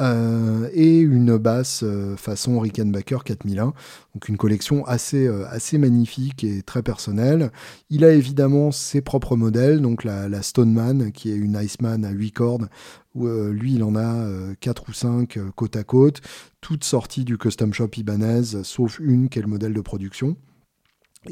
euh, 0.01 0.67
et 0.73 0.97
une 0.97 1.37
basse 1.37 1.85
façon 2.17 2.59
Rickenbacker 2.59 3.23
4001. 3.23 3.73
Donc 4.15 4.29
une 4.29 4.37
collection 4.37 4.83
assez, 4.87 5.29
magnifique 5.73 6.43
et 6.43 6.63
très 6.63 6.81
personnelle. 6.81 7.51
Il 7.91 8.03
a 8.03 8.11
évidemment 8.11 8.71
ses 8.71 9.01
propres 9.01 9.35
modèles, 9.35 9.79
donc 9.79 10.03
la, 10.03 10.27
la 10.27 10.41
Stoneman 10.41 11.11
qui 11.11 11.31
est 11.31 11.35
une 11.35 11.55
Iceman 11.55 12.03
à 12.03 12.09
8 12.09 12.31
cordes, 12.31 12.69
où 13.13 13.27
lui 13.27 13.75
il 13.75 13.83
en 13.83 13.95
a 13.95 14.27
4 14.59 14.89
ou 14.89 14.93
5 14.93 15.37
côte 15.55 15.75
à 15.75 15.83
côte, 15.83 16.21
toutes 16.61 16.83
sorties 16.83 17.25
du 17.25 17.37
Custom 17.37 17.73
Shop 17.73 17.89
Ibanez, 17.95 18.63
sauf 18.63 18.99
une 18.99 19.29
qui 19.29 19.37
est 19.37 19.43
le 19.43 19.47
modèle 19.47 19.73
de 19.73 19.81
production 19.81 20.35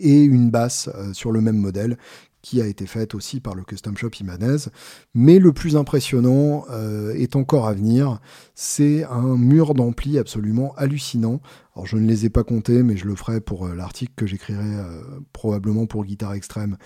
et 0.01 0.23
une 0.23 0.49
basse 0.49 0.89
euh, 0.95 1.13
sur 1.13 1.31
le 1.31 1.41
même 1.41 1.57
modèle 1.57 1.97
qui 2.41 2.61
a 2.61 2.67
été 2.67 2.85
faite 2.85 3.15
aussi 3.15 3.39
par 3.39 3.55
le 3.55 3.63
Custom 3.63 3.97
Shop 3.97 4.11
Ibanez. 4.19 4.69
Mais 5.15 5.39
le 5.39 5.51
plus 5.51 5.75
impressionnant 5.77 6.65
est 7.15 7.35
encore 7.35 7.67
à 7.67 7.73
venir. 7.73 8.19
C'est 8.53 9.03
un 9.05 9.35
mur 9.35 9.73
d'ampli 9.73 10.19
absolument 10.19 10.71
hallucinant. 10.77 11.41
Alors 11.73 11.87
je 11.87 11.97
ne 11.97 12.07
les 12.07 12.27
ai 12.27 12.29
pas 12.29 12.43
comptés, 12.43 12.83
mais 12.83 12.97
je 12.97 13.07
le 13.07 13.15
ferai 13.15 13.41
pour 13.41 13.67
l'article 13.69 14.13
que 14.15 14.27
j'écrirai 14.27 14.61
probablement 15.33 15.87
pour 15.87 16.05
Guitare 16.05 16.33
Extrême, 16.33 16.77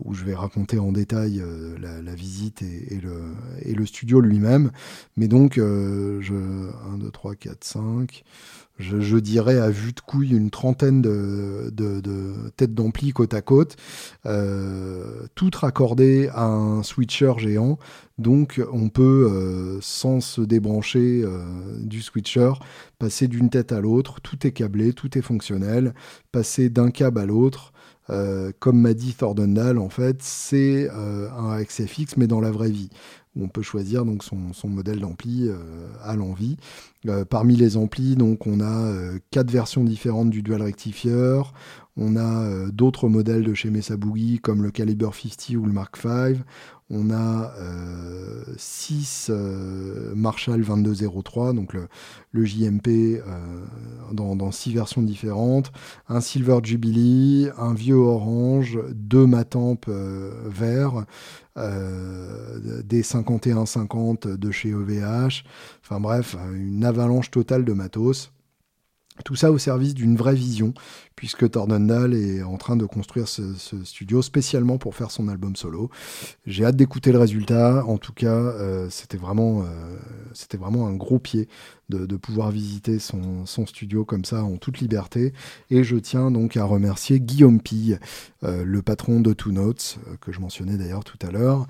où 0.00 0.14
je 0.14 0.24
vais 0.24 0.34
raconter 0.34 0.78
en 0.78 0.92
détail 0.92 1.42
la, 1.78 2.14
visite 2.14 2.62
et, 2.62 2.98
le, 2.98 3.34
et, 3.66 3.74
le, 3.74 3.84
studio 3.84 4.22
lui-même. 4.22 4.70
Mais 5.18 5.28
donc, 5.28 5.56
je, 5.56 6.70
1, 6.94 6.96
2, 6.96 7.10
3, 7.10 7.34
4, 7.34 7.64
5 7.64 8.24
je, 8.78 9.16
dirais 9.16 9.58
à 9.58 9.70
vue 9.70 9.92
de 9.92 10.00
couille 10.00 10.36
une 10.36 10.50
trentaine 10.50 11.00
de, 11.00 11.70
têtes 12.56 12.74
d'ampli 12.74 13.12
côte 13.12 13.34
à 13.34 13.42
côte, 13.42 13.76
euh, 14.26 15.26
toutes 15.34 15.56
raccordées 15.56 16.28
à 16.32 16.44
un 16.44 16.82
switcher 16.82 17.32
géant. 17.38 17.78
Donc 18.18 18.62
on 18.72 18.88
peut, 18.88 19.30
euh, 19.30 19.78
sans 19.80 20.20
se 20.20 20.40
débrancher 20.40 21.22
euh, 21.22 21.44
du 21.80 22.02
switcher, 22.02 22.52
passer 22.98 23.28
d'une 23.28 23.50
tête 23.50 23.72
à 23.72 23.80
l'autre. 23.80 24.20
Tout 24.20 24.46
est 24.46 24.52
câblé, 24.52 24.92
tout 24.92 25.16
est 25.18 25.22
fonctionnel. 25.22 25.94
Passer 26.32 26.68
d'un 26.68 26.90
câble 26.90 27.20
à 27.20 27.26
l'autre. 27.26 27.72
Comme 28.58 28.80
m'a 28.80 28.94
dit 28.94 29.14
Thordendal, 29.14 29.78
en 29.78 29.88
fait, 29.88 30.18
c'est 30.20 30.88
un 30.90 31.62
XFX, 31.62 32.16
mais 32.16 32.26
dans 32.26 32.40
la 32.40 32.50
vraie 32.50 32.70
vie 32.70 32.90
on 33.40 33.48
peut 33.48 33.62
choisir 33.62 34.04
donc 34.04 34.22
son, 34.24 34.68
modèle 34.68 35.00
d'ampli 35.00 35.48
euh, 35.48 35.56
à 36.02 36.16
l'envie. 36.16 36.56
Euh, 37.06 37.24
parmi 37.24 37.56
les 37.56 37.76
amplis, 37.76 38.16
donc 38.16 38.46
on 38.46 38.60
a 38.60 38.64
euh, 38.64 39.18
quatre 39.30 39.50
versions 39.50 39.84
différentes 39.84 40.30
du 40.30 40.42
dual 40.42 40.62
rectifier. 40.62 41.40
On 41.96 42.16
a 42.16 42.70
d'autres 42.70 43.08
modèles 43.08 43.42
de 43.42 43.54
chez 43.54 43.70
Mesa 43.70 43.96
Boogie 43.96 44.38
comme 44.40 44.62
le 44.62 44.70
Caliber 44.70 45.10
50 45.12 45.56
ou 45.56 45.64
le 45.64 45.72
Mark 45.72 45.98
V. 46.02 46.38
On 46.88 47.10
a 47.10 47.52
6 48.56 49.32
Marshall 50.14 50.62
2203, 50.62 51.52
donc 51.52 51.72
le, 51.72 52.44
JMP 52.44 53.20
dans, 54.12 54.52
6 54.52 54.74
versions 54.74 55.02
différentes, 55.02 55.72
un 56.08 56.20
Silver 56.20 56.58
Jubilee, 56.62 57.48
un 57.58 57.74
vieux 57.74 57.96
orange, 57.96 58.78
deux 58.92 59.26
Matamp 59.26 59.80
vert, 59.88 61.06
euh, 61.58 62.82
des 62.84 63.02
51-50 63.02 64.36
de 64.36 64.50
chez 64.50 64.74
OVH, 64.74 65.42
enfin 65.82 66.00
bref, 66.00 66.36
une 66.52 66.84
avalanche 66.84 67.30
totale 67.30 67.64
de 67.64 67.72
matos. 67.72 68.30
Tout 69.24 69.36
ça 69.36 69.50
au 69.50 69.56
service 69.56 69.94
d'une 69.94 70.16
vraie 70.16 70.34
vision, 70.34 70.74
puisque 71.16 71.50
Tordendal 71.50 72.12
est 72.12 72.42
en 72.42 72.58
train 72.58 72.76
de 72.76 72.84
construire 72.84 73.26
ce, 73.26 73.42
studio 73.84 74.20
spécialement 74.20 74.76
pour 74.76 74.94
faire 74.94 75.10
son 75.10 75.28
album 75.28 75.56
solo. 75.56 75.90
J'ai 76.46 76.64
hâte 76.64 76.76
d'écouter 76.76 77.10
le 77.10 77.18
résultat. 77.18 77.84
En 77.86 77.96
tout 77.96 78.12
cas, 78.12 78.28
euh, 78.28 78.88
c'était 78.90 79.16
vraiment, 79.16 79.62
euh, 79.62 79.64
c'était 80.34 80.58
vraiment 80.58 80.86
un 80.86 80.94
gros 80.94 81.18
pied 81.18 81.48
de, 81.88 82.16
pouvoir 82.16 82.50
visiter 82.50 82.98
son, 82.98 83.46
studio 83.46 84.04
comme 84.04 84.24
ça 84.24 84.42
en 84.42 84.56
toute 84.56 84.80
liberté. 84.80 85.32
Et 85.70 85.84
je 85.84 85.96
tiens 85.96 86.30
donc 86.30 86.56
à 86.56 86.64
remercier 86.64 87.20
Guillaume 87.20 87.60
Pille, 87.60 87.98
euh, 88.42 88.64
le 88.64 88.82
patron 88.82 89.20
de 89.20 89.32
Two 89.32 89.52
Notes, 89.52 89.98
que 90.20 90.32
je 90.32 90.40
mentionnais 90.40 90.76
d'ailleurs 90.76 91.04
tout 91.04 91.18
à 91.26 91.30
l'heure, 91.30 91.66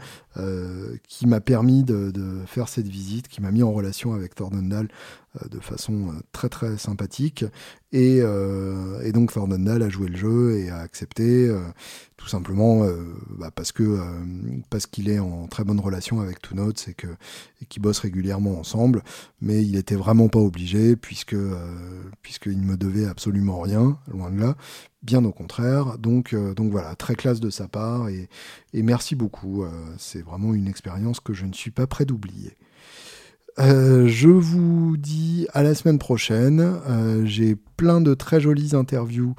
qui 1.09 1.27
m'a 1.27 1.41
permis 1.41 1.83
de, 1.83 2.13
faire 2.47 2.69
cette 2.69 2.89
visite, 2.89 3.29
qui 3.29 3.41
m'a 3.41 3.51
mis 3.51 3.63
en 3.63 3.73
relation 3.73 4.13
avec 4.13 4.35
Tordendal 4.35 4.89
de 5.51 5.61
façon 5.61 6.13
très 6.33 6.49
très 6.49 6.77
sympathique. 6.77 7.45
Et, 7.93 8.23
et 9.07 9.13
donc 9.13 9.31
Fernandal 9.31 9.83
a 9.83 9.89
joué 9.89 10.09
le 10.09 10.17
jeu 10.17 10.59
et 10.59 10.71
a 10.71 10.79
accepté, 10.79 11.47
euh, 11.49 11.61
tout 12.17 12.27
simplement 12.27 12.83
euh, 12.83 13.05
bah, 13.39 13.51
parce 13.55 13.71
que 13.71 13.83
euh, 13.85 14.03
parce 14.69 14.87
qu'il 14.87 15.09
est 15.09 15.21
en 15.21 15.47
très 15.47 15.63
bonne 15.65 15.79
relation 15.79 16.21
avec 16.21 16.43
Two 16.43 16.57
Notes 16.57 16.87
et 16.89 16.95
que 16.95 17.07
qu'ils 17.69 17.83
bossent 17.83 18.01
régulièrement 18.01 18.59
ensemble. 18.59 19.03
Mais 19.41 19.63
il 19.63 19.77
était 19.77 19.95
vraiment 19.95 20.29
pas 20.29 20.41
obligé 20.41 20.97
puisque 20.97 21.37
puisqu'il 22.23 22.61
ne 22.61 22.67
me 22.67 22.77
devait 22.77 23.07
absolument 23.07 23.61
rien, 23.61 23.99
loin 24.13 24.31
de 24.31 24.41
là. 24.41 24.57
Bien 25.03 25.25
au 25.25 25.33
contraire. 25.33 25.99
Donc 25.99 26.35
donc 26.35 26.73
voilà, 26.73 26.97
très 26.97 27.15
classe 27.15 27.41
de 27.41 27.51
sa 27.51 27.69
part 27.69 28.09
et, 28.09 28.29
et 28.73 28.83
merci 28.83 29.15
beaucoup. 29.15 29.65
C'est 29.99 30.23
vraiment 30.23 30.53
une 30.55 30.67
expérience 30.67 31.21
que 31.21 31.33
je 31.33 31.45
ne 31.47 31.53
suis 31.53 31.71
pas 31.71 31.87
prêt 31.87 32.05
d'oublier. 32.05 32.57
Euh, 33.59 34.07
je 34.07 34.29
vous 34.29 34.97
dis 34.97 35.47
à 35.53 35.63
la 35.63 35.75
semaine 35.75 35.99
prochaine. 35.99 36.61
Euh, 36.61 37.25
j'ai 37.25 37.57
plein 37.77 38.01
de 38.01 38.15
très 38.15 38.41
jolies 38.41 38.75
interviews 38.75 39.35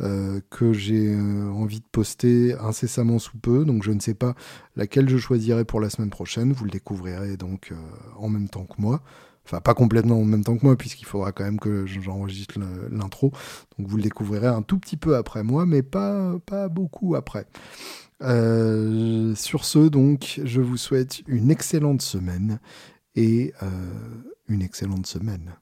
euh, 0.00 0.40
que 0.50 0.72
j'ai 0.72 1.14
envie 1.14 1.80
de 1.80 1.84
poster 1.92 2.54
incessamment 2.60 3.18
sous 3.18 3.38
peu, 3.38 3.64
donc 3.64 3.82
je 3.82 3.92
ne 3.92 4.00
sais 4.00 4.14
pas 4.14 4.34
laquelle 4.74 5.08
je 5.08 5.18
choisirai 5.18 5.64
pour 5.64 5.80
la 5.80 5.90
semaine 5.90 6.10
prochaine. 6.10 6.52
Vous 6.52 6.64
le 6.64 6.70
découvrirez 6.70 7.36
donc 7.36 7.72
en 8.18 8.28
même 8.28 8.48
temps 8.48 8.64
que 8.64 8.80
moi. 8.80 9.02
Enfin, 9.46 9.60
pas 9.60 9.74
complètement 9.74 10.20
en 10.20 10.24
même 10.24 10.44
temps 10.44 10.56
que 10.56 10.64
moi, 10.64 10.76
puisqu'il 10.76 11.06
faudra 11.06 11.32
quand 11.32 11.44
même 11.44 11.58
que 11.58 11.86
j'enregistre 11.86 12.58
l'intro. 12.90 13.32
Donc 13.78 13.88
vous 13.88 13.96
le 13.96 14.02
découvrirez 14.02 14.46
un 14.46 14.62
tout 14.62 14.78
petit 14.78 14.96
peu 14.96 15.16
après 15.16 15.42
moi, 15.42 15.66
mais 15.66 15.82
pas, 15.82 16.38
pas 16.46 16.68
beaucoup 16.68 17.14
après. 17.14 17.46
sur 18.20 19.64
ce, 19.64 19.88
donc, 19.88 20.40
je 20.44 20.60
vous 20.60 20.76
souhaite 20.76 21.22
une 21.26 21.50
excellente 21.50 22.02
semaine 22.02 22.58
et 23.14 23.52
euh, 23.62 24.22
une 24.48 24.62
excellente 24.62 25.06
semaine. 25.06 25.54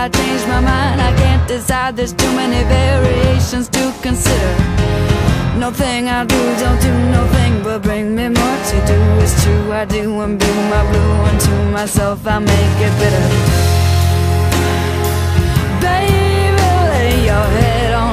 I 0.00 0.08
changed 0.08 0.46
my 0.46 0.60
mind, 0.60 1.00
I 1.00 1.12
can't 1.16 1.48
decide. 1.48 1.96
There's 1.96 2.12
too 2.12 2.32
many 2.36 2.62
variations 2.68 3.68
to 3.70 3.92
consider. 4.00 4.54
Nothing 5.58 6.08
I 6.08 6.24
do, 6.24 6.40
don't 6.60 6.80
do 6.80 6.92
nothing 7.10 7.64
But 7.64 7.82
bring 7.82 8.14
me 8.14 8.28
more 8.28 8.58
to 8.70 8.76
do. 8.86 8.98
It's 9.24 9.42
true, 9.42 9.72
I 9.72 9.84
do 9.86 10.20
and 10.20 10.38
my 10.38 10.82
blue 10.90 11.14
And 11.30 11.40
to 11.40 11.54
myself. 11.72 12.24
I 12.28 12.38
make 12.38 12.78
it 12.86 12.94
bitter 13.00 13.26
Baby, 15.82 16.62
lay 16.92 17.24
your 17.26 17.46
head 17.58 17.94
on 17.94 18.07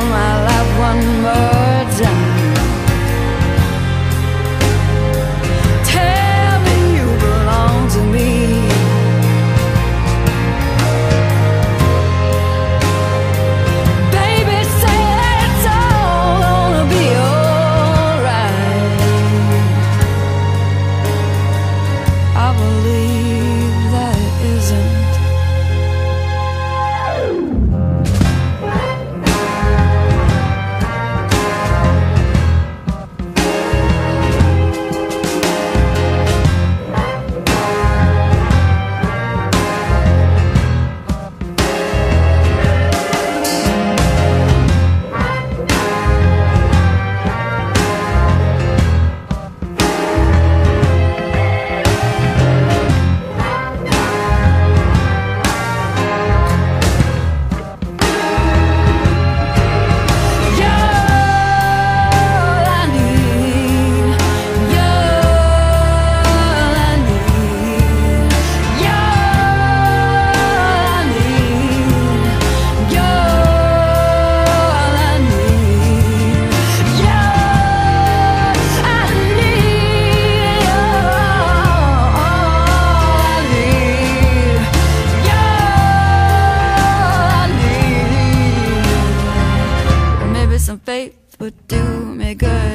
good. 92.38 92.75